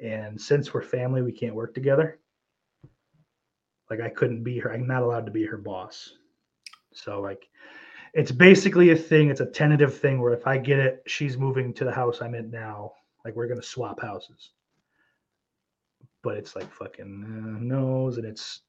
[0.00, 2.20] and since we're family, we can't work together
[3.90, 4.72] like I couldn't be her.
[4.72, 6.14] I'm not allowed to be her boss.
[6.92, 7.48] So like
[8.14, 9.30] it's basically a thing.
[9.30, 12.34] It's a tentative thing where if I get it, she's moving to the house I'm
[12.34, 12.92] in now.
[13.28, 14.52] Like we're gonna swap houses.
[16.22, 18.62] But it's like fucking uh, knows, and it's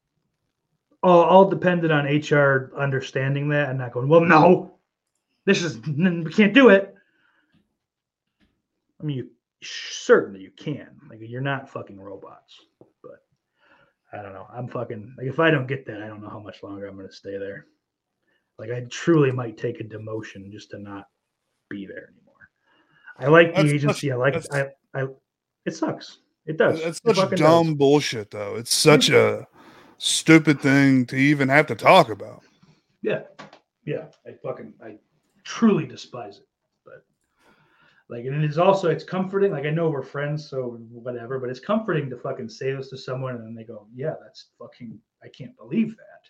[1.02, 4.73] all, all dependent on HR understanding that and not going, well, no,
[5.45, 6.94] this is we can't do it.
[8.99, 9.30] I mean, you
[9.64, 10.90] certainly you can.
[11.10, 12.60] Like you're not fucking robots,
[13.02, 13.23] but
[14.11, 14.48] I don't know.
[14.53, 16.98] I'm fucking like if I don't get that, I don't know how much longer I'm
[16.98, 17.65] gonna stay there.
[18.57, 21.06] Like I truly might take a demotion just to not
[21.69, 22.28] be there anymore.
[23.19, 24.11] I like the That's such- agency.
[24.11, 25.07] I like I, I
[25.65, 26.19] it sucks.
[26.45, 26.79] It does.
[26.81, 27.75] It's It such dumb does.
[27.75, 28.55] bullshit, though.
[28.55, 29.45] It's such a
[29.97, 32.41] stupid thing to even have to talk about.
[33.01, 33.23] Yeah.
[33.85, 34.05] Yeah.
[34.25, 34.97] I fucking I
[35.43, 36.47] truly despise it.
[36.85, 37.03] But
[38.09, 39.51] like and it is also it's comforting.
[39.51, 42.97] Like I know we're friends, so whatever, but it's comforting to fucking say this to
[42.97, 46.23] someone and then they go, Yeah, that's fucking I can't believe that.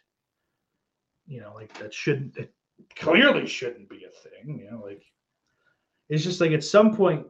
[1.27, 2.51] you know, like that shouldn't it
[2.95, 5.03] clearly shouldn't be a thing, you know, like
[6.09, 7.25] it's just like at some point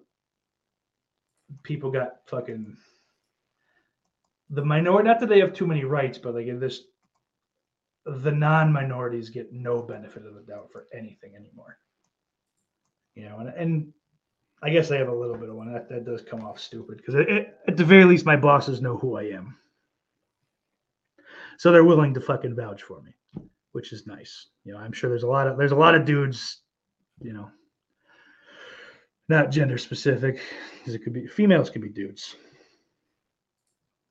[1.64, 2.76] people got fucking
[4.50, 6.82] the minority not that they have too many rights, but like in this
[8.06, 11.78] the non-minorities get no benefit of the doubt for anything anymore.
[13.16, 13.94] You know, and, and
[14.64, 15.72] I guess I have a little bit of one.
[15.72, 19.18] That, that does come off stupid because at the very least, my bosses know who
[19.18, 19.56] I am.
[21.58, 23.14] So they're willing to fucking vouch for me,
[23.74, 24.48] which is nice.
[24.64, 26.62] You know, I'm sure there's a lot of there's a lot of dudes,
[27.22, 27.52] you know,
[29.30, 30.40] not gender specific,
[30.80, 32.36] because it could be females could be dudes.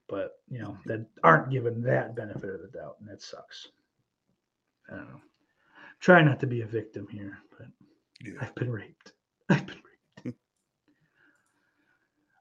[0.08, 3.68] But you know, that aren't given that benefit of the doubt, and that sucks.
[4.90, 5.20] I don't know.
[6.00, 7.66] Try not to be a victim here, but
[8.24, 8.38] Yeah.
[8.40, 9.12] I've been raped.
[9.50, 9.76] I've been
[10.24, 10.38] raped.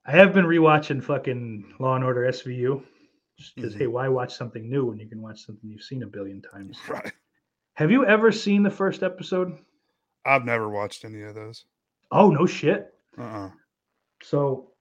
[0.06, 2.86] I have been rewatching fucking Law and Order SVU
[3.38, 3.78] Just because Mhm.
[3.80, 6.80] hey, why watch something new when you can watch something you've seen a billion times?
[6.88, 7.12] Right.
[7.74, 9.58] Have you ever seen the first episode?
[10.26, 11.66] I've never watched any of those.
[12.12, 12.94] Oh no shit.
[13.18, 13.50] Uh-uh.
[14.24, 14.72] So,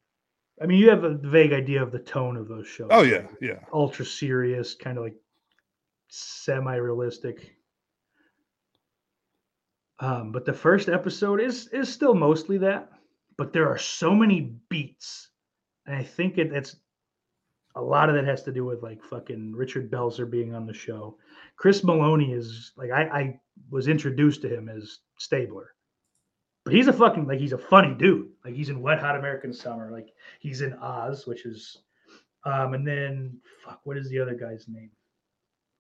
[0.61, 2.89] I mean, you have a vague idea of the tone of those shows.
[2.91, 3.61] Oh yeah, yeah.
[3.73, 5.17] ultra serious, kind of like
[6.09, 7.57] semi-realistic.
[9.99, 12.91] Um, but the first episode is is still mostly that,
[13.39, 15.31] but there are so many beats,
[15.87, 16.77] and I think it, it's
[17.77, 20.75] a lot of that has to do with like fucking Richard Belzer being on the
[20.75, 21.19] show.
[21.57, 23.41] Chris Meloni is like I, I
[23.71, 25.75] was introduced to him as Stabler,
[26.67, 28.29] but he's a fucking like he's a funny dude.
[28.45, 30.09] Like he's in Wet Hot American Summer, like
[30.41, 31.79] he's in Oz, which is
[32.45, 34.91] um, and then fuck, what is the other guy's name?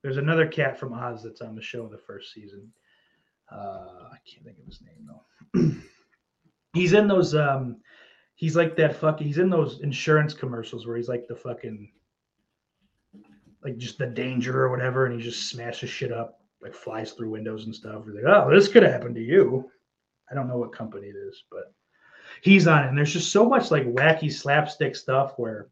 [0.02, 2.72] There's another cat from Oz that's on the show the first season.
[3.50, 5.72] Uh, I can't think of his name though.
[6.72, 7.34] he's in those.
[7.34, 7.78] Um,
[8.36, 9.26] he's like that fucking.
[9.26, 11.90] He's in those insurance commercials where he's like the fucking,
[13.64, 17.30] like just the danger or whatever, and he just smashes shit up, like flies through
[17.30, 18.04] windows and stuff.
[18.04, 19.68] He's like, oh, this could happen to you.
[20.30, 21.72] I don't know what company it is, but
[22.42, 22.88] he's on it.
[22.88, 25.68] And there's just so much like wacky slapstick stuff where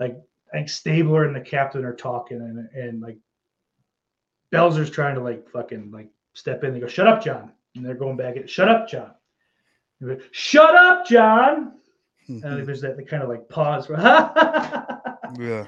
[0.00, 0.16] like
[0.52, 3.18] I think Stabler and the captain are talking and and like
[4.52, 6.74] Belzer's trying to like fucking like step in.
[6.74, 9.12] They go, "Shut up, John," and they're going back at, "Shut up, John."
[10.00, 11.72] And go, Shut up, John.
[12.28, 12.46] Mm-hmm.
[12.46, 13.86] And like, there's that kind of like pause.
[13.86, 13.94] For,
[15.40, 15.66] yeah.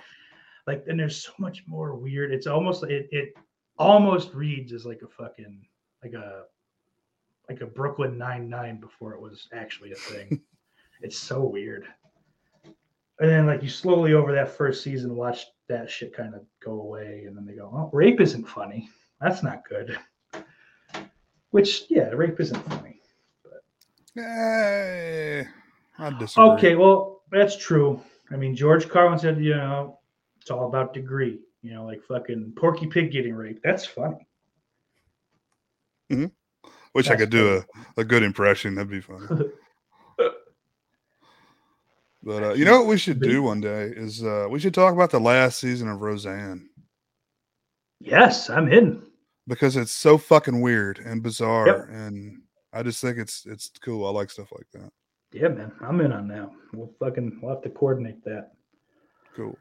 [0.66, 2.33] like, and there's so much more weird.
[2.33, 3.35] It's almost it it
[3.79, 5.66] almost reads as like a fucking
[6.03, 6.45] like a
[7.49, 10.41] like a Brooklyn Nine Nine before it was actually a thing.
[11.01, 11.87] it's so weird.
[13.21, 16.81] And then like you slowly over that first season watch that shit kind of go
[16.81, 18.89] away, and then they go, "Oh, rape isn't funny.
[19.21, 19.97] That's not good."
[21.51, 23.01] Which yeah, rape isn't funny.
[24.19, 25.45] Eh,
[25.99, 26.45] I disagree.
[26.51, 28.01] Okay, well that's true.
[28.31, 29.99] I mean, George Carlin said, you know,
[30.41, 31.41] it's all about degree.
[31.62, 33.62] You know, like fucking Porky Pig getting raped.
[33.62, 34.27] That's funny.
[36.95, 38.75] Wish I could do a, a good impression.
[38.75, 39.51] That'd be fun.
[42.27, 44.95] But uh, you know what we should do one day is uh, we should talk
[44.95, 46.71] about the last season of Roseanne
[48.01, 49.03] Yes, I'm in.
[49.47, 51.87] because it's so fucking weird and bizarre, Yep.
[51.91, 52.41] and
[52.73, 54.07] I just think it's it's cool.
[54.07, 54.91] I like stuff like that.
[55.33, 56.51] Yeah, man, I'm in on that.
[56.73, 58.53] We'll fucking we'll have to coordinate that.
[59.37, 59.57] Cool.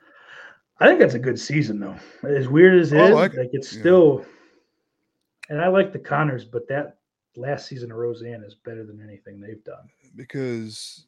[0.79, 1.97] I think that's a good season though.
[2.25, 3.79] As weird as it I is, like like, it, it's yeah.
[3.81, 4.25] still
[5.49, 6.99] and I like the Connors, but that
[7.35, 9.87] last season of Roseanne is better than anything they've done.
[10.15, 11.05] Because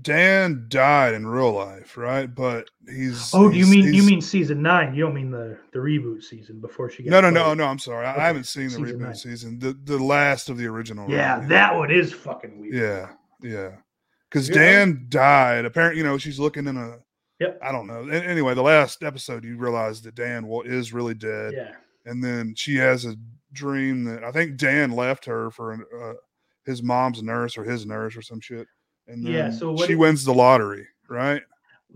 [0.00, 2.32] Dan died in real life, right?
[2.32, 4.94] But he's Oh, do you mean you mean season nine?
[4.94, 7.64] You don't mean the the reboot season before she got no, no, no, no.
[7.64, 8.06] I'm sorry.
[8.06, 9.14] I, Okay, I haven't seen the season reboot nine.
[9.14, 9.58] season.
[9.58, 11.10] The the last of the original.
[11.10, 11.48] Yeah, run.
[11.48, 12.74] that one is fucking weird.
[12.74, 13.08] Yeah,
[13.42, 13.70] yeah.
[14.30, 14.54] Because Yeah.
[14.54, 15.64] Dan died.
[15.64, 16.98] Apparently, you know, she's looking in a.
[17.40, 17.58] Yep.
[17.60, 18.08] I don't know.
[18.08, 21.72] Anyway, the last episode, you realize that Dan is really dead, Yeah.
[22.06, 23.16] and then she has a
[23.52, 26.12] dream that I think Dan left her for an, uh,
[26.64, 28.66] his mom's nurse or his nurse or some shit,
[29.06, 31.42] and then Yeah, so she it- wins the lottery, right?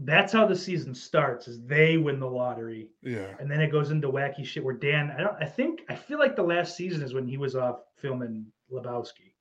[0.01, 1.49] That's how the season starts.
[1.49, 5.11] Is they win the lottery, Yeah, and then it goes into wacky shit where Dan.
[5.17, 5.37] I don't.
[5.41, 9.33] I think I feel like the last season is when he was off filming Lebowski.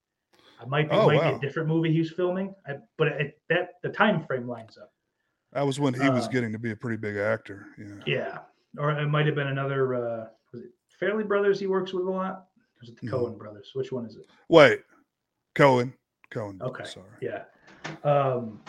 [0.58, 1.32] I might be, Oh, might wow.
[1.32, 4.78] be a different movie he was filming, I, but it, that the time frame lines
[4.78, 4.94] up.
[5.52, 7.66] that was when he was Uh, getting to be a pretty big actor.
[7.78, 8.38] Yeah, Yeah,
[8.78, 9.94] or it might have been another.
[9.96, 10.28] uh
[11.02, 11.60] Farrelly Brothers?
[11.60, 12.48] He works with a lot.
[12.80, 13.12] Was it the Mhm.
[13.12, 13.72] Coen brothers?
[13.74, 14.26] Which one is it?
[14.50, 14.82] wait,
[15.56, 15.94] Coen,
[16.32, 16.62] Coen.
[16.62, 16.84] Okay.
[16.86, 17.06] sorry.
[17.22, 17.46] Yeah.
[18.04, 18.62] Um.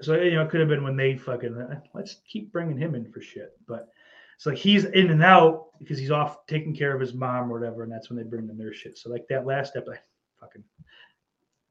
[0.00, 2.94] So you know, it could have been when they fucking uh, let's keep bringing him
[2.94, 3.88] in for shit, but
[4.36, 7.58] it's like he's in and out because he's off taking care of his mom or
[7.58, 8.98] whatever, and that's when they bring the nurse shit.
[8.98, 10.00] So like that last episode,
[10.40, 10.64] fucking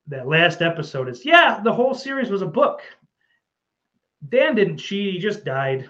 [0.07, 2.81] that last episode is yeah, the whole series was a book.
[4.29, 5.89] Dan didn't cheat; he just died.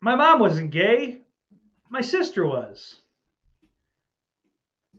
[0.00, 1.19] My mom wasn't gay.
[1.90, 2.96] My sister was.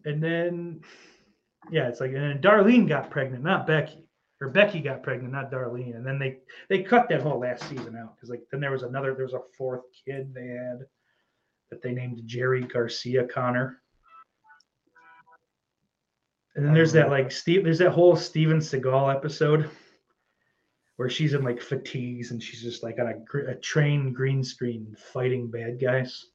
[0.03, 0.81] And then,
[1.71, 4.07] yeah, it's like, and then Darlene got pregnant, not Becky,
[4.41, 5.95] or Becky got pregnant, not Darlene.
[5.95, 6.39] And then they
[6.69, 9.33] they cut that whole last season out because like then there was another, there was
[9.33, 10.79] a fourth kid they had
[11.69, 13.81] that they named Jerry Garcia Connor.
[16.55, 19.69] And then there's that like Steve, there's that whole Steven Seagal episode
[20.97, 24.93] where she's in like fatigues and she's just like on a, a train green screen
[25.13, 26.25] fighting bad guys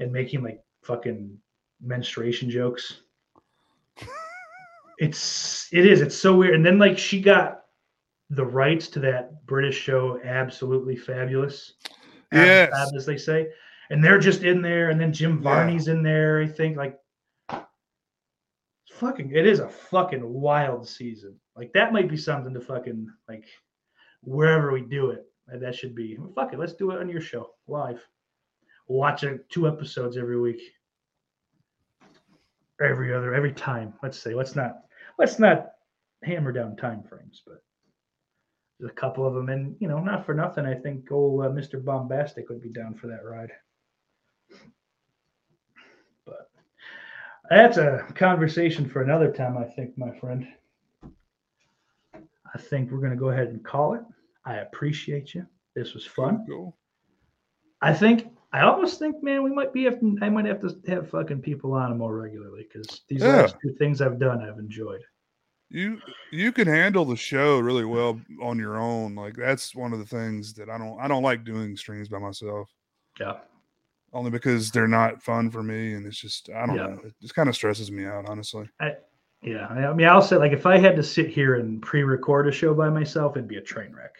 [0.00, 1.36] and making like fucking
[1.82, 3.00] menstruation jokes.
[4.98, 6.54] it's it is it's so weird.
[6.54, 7.62] And then like she got
[8.30, 11.74] the rights to that British show, absolutely fabulous.
[12.32, 12.92] Ab- Yes.
[12.96, 13.48] As they say,
[13.90, 15.42] and they're just in there, and then Jim Yeah.
[15.42, 16.40] Varney's in there.
[16.40, 16.98] I think like
[18.90, 21.38] fucking it is a fucking wild season.
[21.56, 23.44] Like that might be something to fucking like
[24.22, 25.26] wherever we do it.
[25.46, 26.58] That should be fuck it.
[26.58, 28.02] Let's do it on your show live.
[28.86, 30.60] Watch it two episodes every week.
[32.80, 33.94] Every other every time.
[34.02, 34.80] Let's say let's not
[35.18, 35.72] let's not
[36.22, 37.62] hammer down time frames, but
[38.78, 40.66] there's a couple of them, and you know, not for nothing.
[40.66, 41.82] I think old uh, Mr.
[41.82, 43.52] Bombastic would be down for that ride.
[46.26, 46.50] But
[47.48, 50.46] that's a conversation for another time, I think, my friend.
[52.54, 54.02] I think we're going to go ahead and call it.
[54.44, 55.46] I appreciate you.
[55.74, 56.46] This was fun.
[57.80, 61.10] I think I almost think, man, we might be have I might have to have
[61.10, 63.42] fucking people on more regularly because these Yeah.
[63.42, 65.02] last two things I've done, I've enjoyed.
[65.70, 66.00] You
[66.30, 69.16] you can handle the show really well on your own.
[69.16, 72.18] Like that's one of the things that I don't I don't like doing streams by
[72.20, 72.70] myself.
[73.18, 73.38] Yeah.
[74.12, 76.86] Only because they're not fun for me and it's just I don't Yeah.
[76.86, 77.00] know.
[77.04, 78.70] It just kind of stresses me out, honestly.
[79.42, 82.46] Yeah, I I mean, I'll say like if I had to sit here and pre-record
[82.46, 84.14] a show by myself, it'd be a train wreck.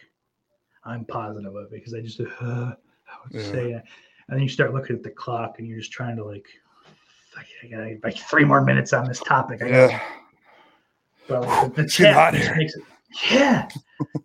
[0.83, 2.73] I'm positive of it because I just uh, I
[3.23, 3.51] would Yeah.
[3.51, 3.83] say, it.
[4.27, 6.47] And then you start looking at the clock and you're just trying to like,
[7.63, 9.61] I got like three more minutes on this topic.
[9.61, 10.01] I Yeah.
[11.27, 12.83] but the, the It's getting hot chat makes it,
[13.31, 13.67] yeah,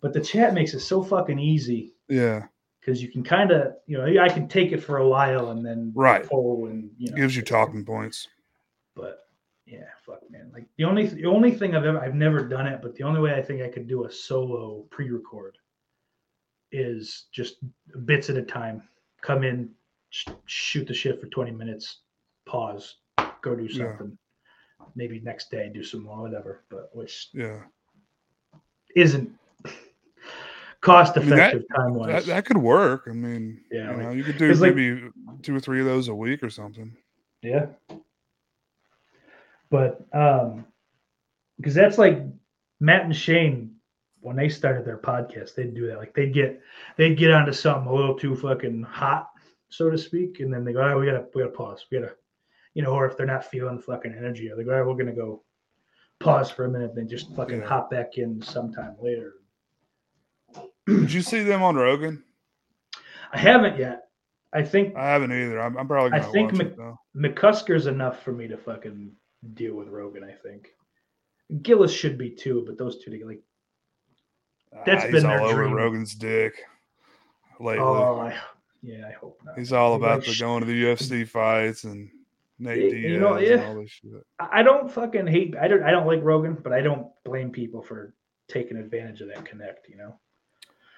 [0.01, 2.45] but the chat makes it so fucking easy Yeah.
[2.79, 5.65] because you can kind of, you know, I can take it for a while and
[5.65, 6.25] then Right.
[6.27, 8.27] pull and you know Gives you talking points.
[8.95, 9.19] but
[9.65, 10.49] yeah, fuck man.
[10.53, 13.21] Like the only the only thing I've ever I've never done it, but the only
[13.21, 15.57] way I think I could do a solo pre-record
[16.71, 17.57] is just
[18.05, 18.83] bits at a time.
[19.21, 19.69] Come in,
[20.45, 21.99] shoot the shit for 20 minutes,
[22.45, 22.97] pause,
[23.41, 23.87] go do Yeah.
[23.97, 24.17] something.
[24.95, 26.63] Maybe next day do some more, whatever.
[26.69, 27.63] But which Yeah.
[28.95, 29.31] isn't
[30.81, 32.25] cost I mean, effective time wise.
[32.25, 33.03] That, that could work.
[33.07, 35.09] I mean, Yeah, you like- know, you could do 'cause, like- maybe
[35.43, 36.95] two or three of those a week or something.
[37.41, 37.67] Yeah.
[39.69, 40.65] But um
[41.57, 42.19] because that's like
[42.79, 43.75] Matt and Shane
[44.19, 45.97] when they started their podcast, they'd do that.
[45.97, 46.59] Like they'd get
[46.97, 49.29] they'd get onto something a little too fucking hot,
[49.71, 51.85] so to speak, and then they go, "Oh, we gotta we gotta pause.
[51.91, 52.13] We gotta,
[52.75, 55.15] you know, or if they're not feeling fucking energy, they go, "All right, we're gonna
[55.15, 55.43] go
[56.19, 57.67] pause for a minute, and then just fucking Yeah.
[57.67, 59.33] hop back in sometime later."
[60.85, 62.23] Did you see them on Rogan?
[63.31, 64.09] I haven't yet.
[64.53, 65.61] I think I haven't either.
[65.61, 66.95] I'm, I'm probably I think watch Mc- it.
[67.15, 69.11] McCusker's enough for me to fucking
[69.53, 70.23] deal with Rogan.
[70.25, 70.69] I think
[71.61, 73.43] Gillis should be too, but those two together, like,
[74.85, 75.73] that's Ah, been their all over dream.
[75.73, 76.61] Rogan's dick
[77.61, 77.83] lately.
[77.85, 78.35] oh, I,
[78.81, 79.57] yeah, I hope not.
[79.57, 82.09] he's all about the going to the UFC fights and
[82.59, 83.67] Nate Diaz you know, and yeah.
[83.67, 84.11] all this shit.
[84.39, 85.55] I I don't fucking hate.
[85.59, 85.83] I don't.
[85.83, 88.13] I don't like Rogan, but I don't blame people for
[88.49, 89.89] taking advantage of that connect.
[89.89, 90.19] You know.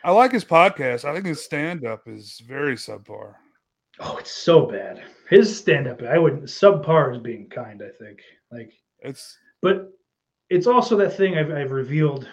[0.03, 1.05] I like his podcast.
[1.05, 3.35] I think his stand up is very subpar.
[3.99, 5.01] Oh, it's so bad.
[5.29, 7.81] His stand up, I wouldn't subpar is being kind.
[7.81, 8.19] I think
[8.51, 9.91] like, It's but
[10.49, 12.27] it's also that thing I've I've revealed.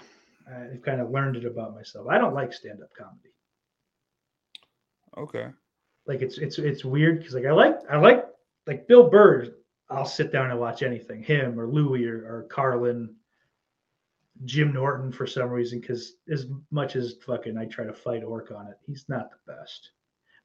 [0.48, 2.08] I've kind of learned it about myself.
[2.08, 3.30] I don't like stand up comedy.
[5.16, 5.48] Okay.
[6.06, 8.24] like it's it's it's weird because like I like I like
[8.66, 9.48] like Bill Burr.
[9.88, 13.12] I'll sit down and watch anything him or Louis or, or Carlin,
[14.44, 18.52] Jim Norton for some reason because as much as fucking I try to fight Orc
[18.52, 19.90] on it, he's not the best.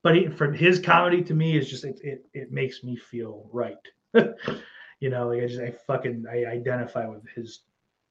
[0.04, 3.50] But he, from his comedy to me is just it it, it makes me feel
[3.52, 3.78] right.
[5.00, 7.62] you know, like I just I fucking I identify with his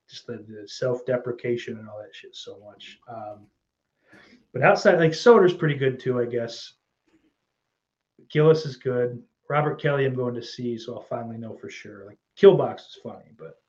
[0.08, 2.98] just the, the self deprecation and all that shit so much.
[3.08, 3.46] Um,
[4.54, 6.72] but outside, like Soder's pretty good too, I guess.
[8.30, 9.22] Gillis is good.
[9.50, 12.06] Robert Kelly, I'm going to see, so I'll finally know for sure.
[12.06, 13.60] Like Killbox is funny, but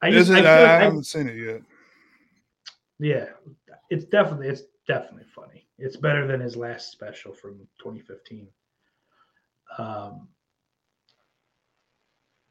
[0.00, 0.46] I Is just, it?
[0.46, 1.60] I I, like I- haven't seen it yet.
[2.98, 3.26] yeah,
[3.90, 5.66] it's definitely it's definitely funny.
[5.78, 8.46] It's better than his last special from 2015.
[9.78, 10.28] Um,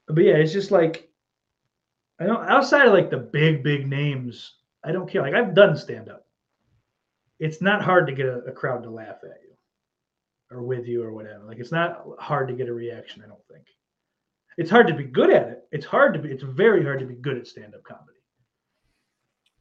[0.07, 1.09] but yeah, it's just like
[2.19, 5.21] I don't outside of like the big big names, I don't care.
[5.23, 6.22] Like I've done stand up.
[7.43, 9.53] It's not hard to get a, a crowd to laugh at you
[10.51, 11.43] or with you or whatever.
[11.45, 13.21] Like it's not hard to get a reaction.
[13.23, 13.65] I don't think.
[14.57, 15.63] It's hard to be good at it.
[15.71, 16.29] It's hard to be.
[16.29, 18.19] It's very hard to be good at stand up comedy.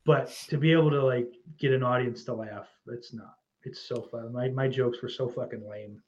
[0.04, 3.34] But to be able to like get an audience to laugh, it's not.
[3.64, 4.32] It's so fun.
[4.32, 6.00] My my jokes were so fucking lame.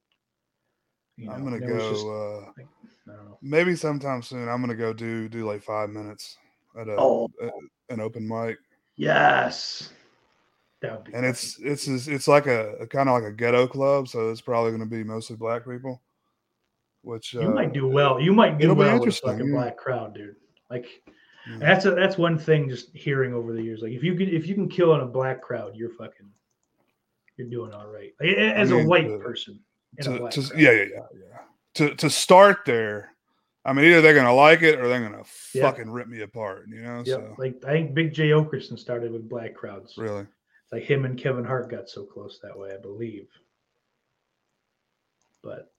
[1.17, 1.91] You know, I'm gonna and it was go.
[1.93, 2.63] just- uh,
[3.13, 3.39] I don't know.
[3.43, 4.49] maybe sometime soon.
[4.49, 6.39] I'm gonna go do do like five minutes
[6.79, 7.29] at a, Oh.
[7.41, 8.59] a- an open mic,
[8.97, 9.93] Yes,
[10.83, 11.15] that would be.
[11.15, 14.31] and it's it's it's, it's like a, a kind of like a ghetto club, so
[14.31, 16.03] it's probably gonna be mostly black people.
[17.03, 18.19] Which you uh, might do well.
[18.21, 19.53] You might do well with a fucking yeah.
[19.53, 20.37] black crowd, dude.
[20.71, 20.87] Like
[21.47, 21.59] Yeah.
[21.59, 22.69] that's a, that's one thing.
[22.69, 25.07] Just hearing over the years, like if you can if you can kill in a
[25.07, 26.31] black crowd, you're fucking
[27.37, 28.13] you're doing all right.
[28.21, 29.61] Like, as mean, a white the- person.
[29.99, 30.61] in a to, black to crowd.
[30.61, 31.39] yeah yeah yeah yeah
[31.75, 33.11] to to start there.
[33.67, 35.25] I mean, either they're gonna like it or they're gonna
[35.55, 35.63] Yeah.
[35.63, 36.67] fucking rip me apart.
[36.69, 37.07] You know, Yep.
[37.07, 39.95] so Like I think Big Jay Oakerson started with black crowds.
[39.99, 40.27] really.
[40.75, 43.29] It's like him and Kevin Hart got so close that way, I believe.
[45.43, 45.73] But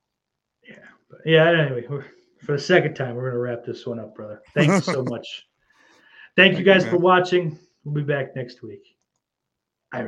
[0.68, 0.76] yeah,
[1.10, 1.50] but yeah.
[1.50, 1.86] Anyway,
[2.46, 4.42] for the second time, we're gonna wrap this one up, brother.
[4.54, 5.48] Thanks so much.
[6.36, 7.58] Thank you Thank you, guys for watching.
[7.84, 8.95] We'll be back next week.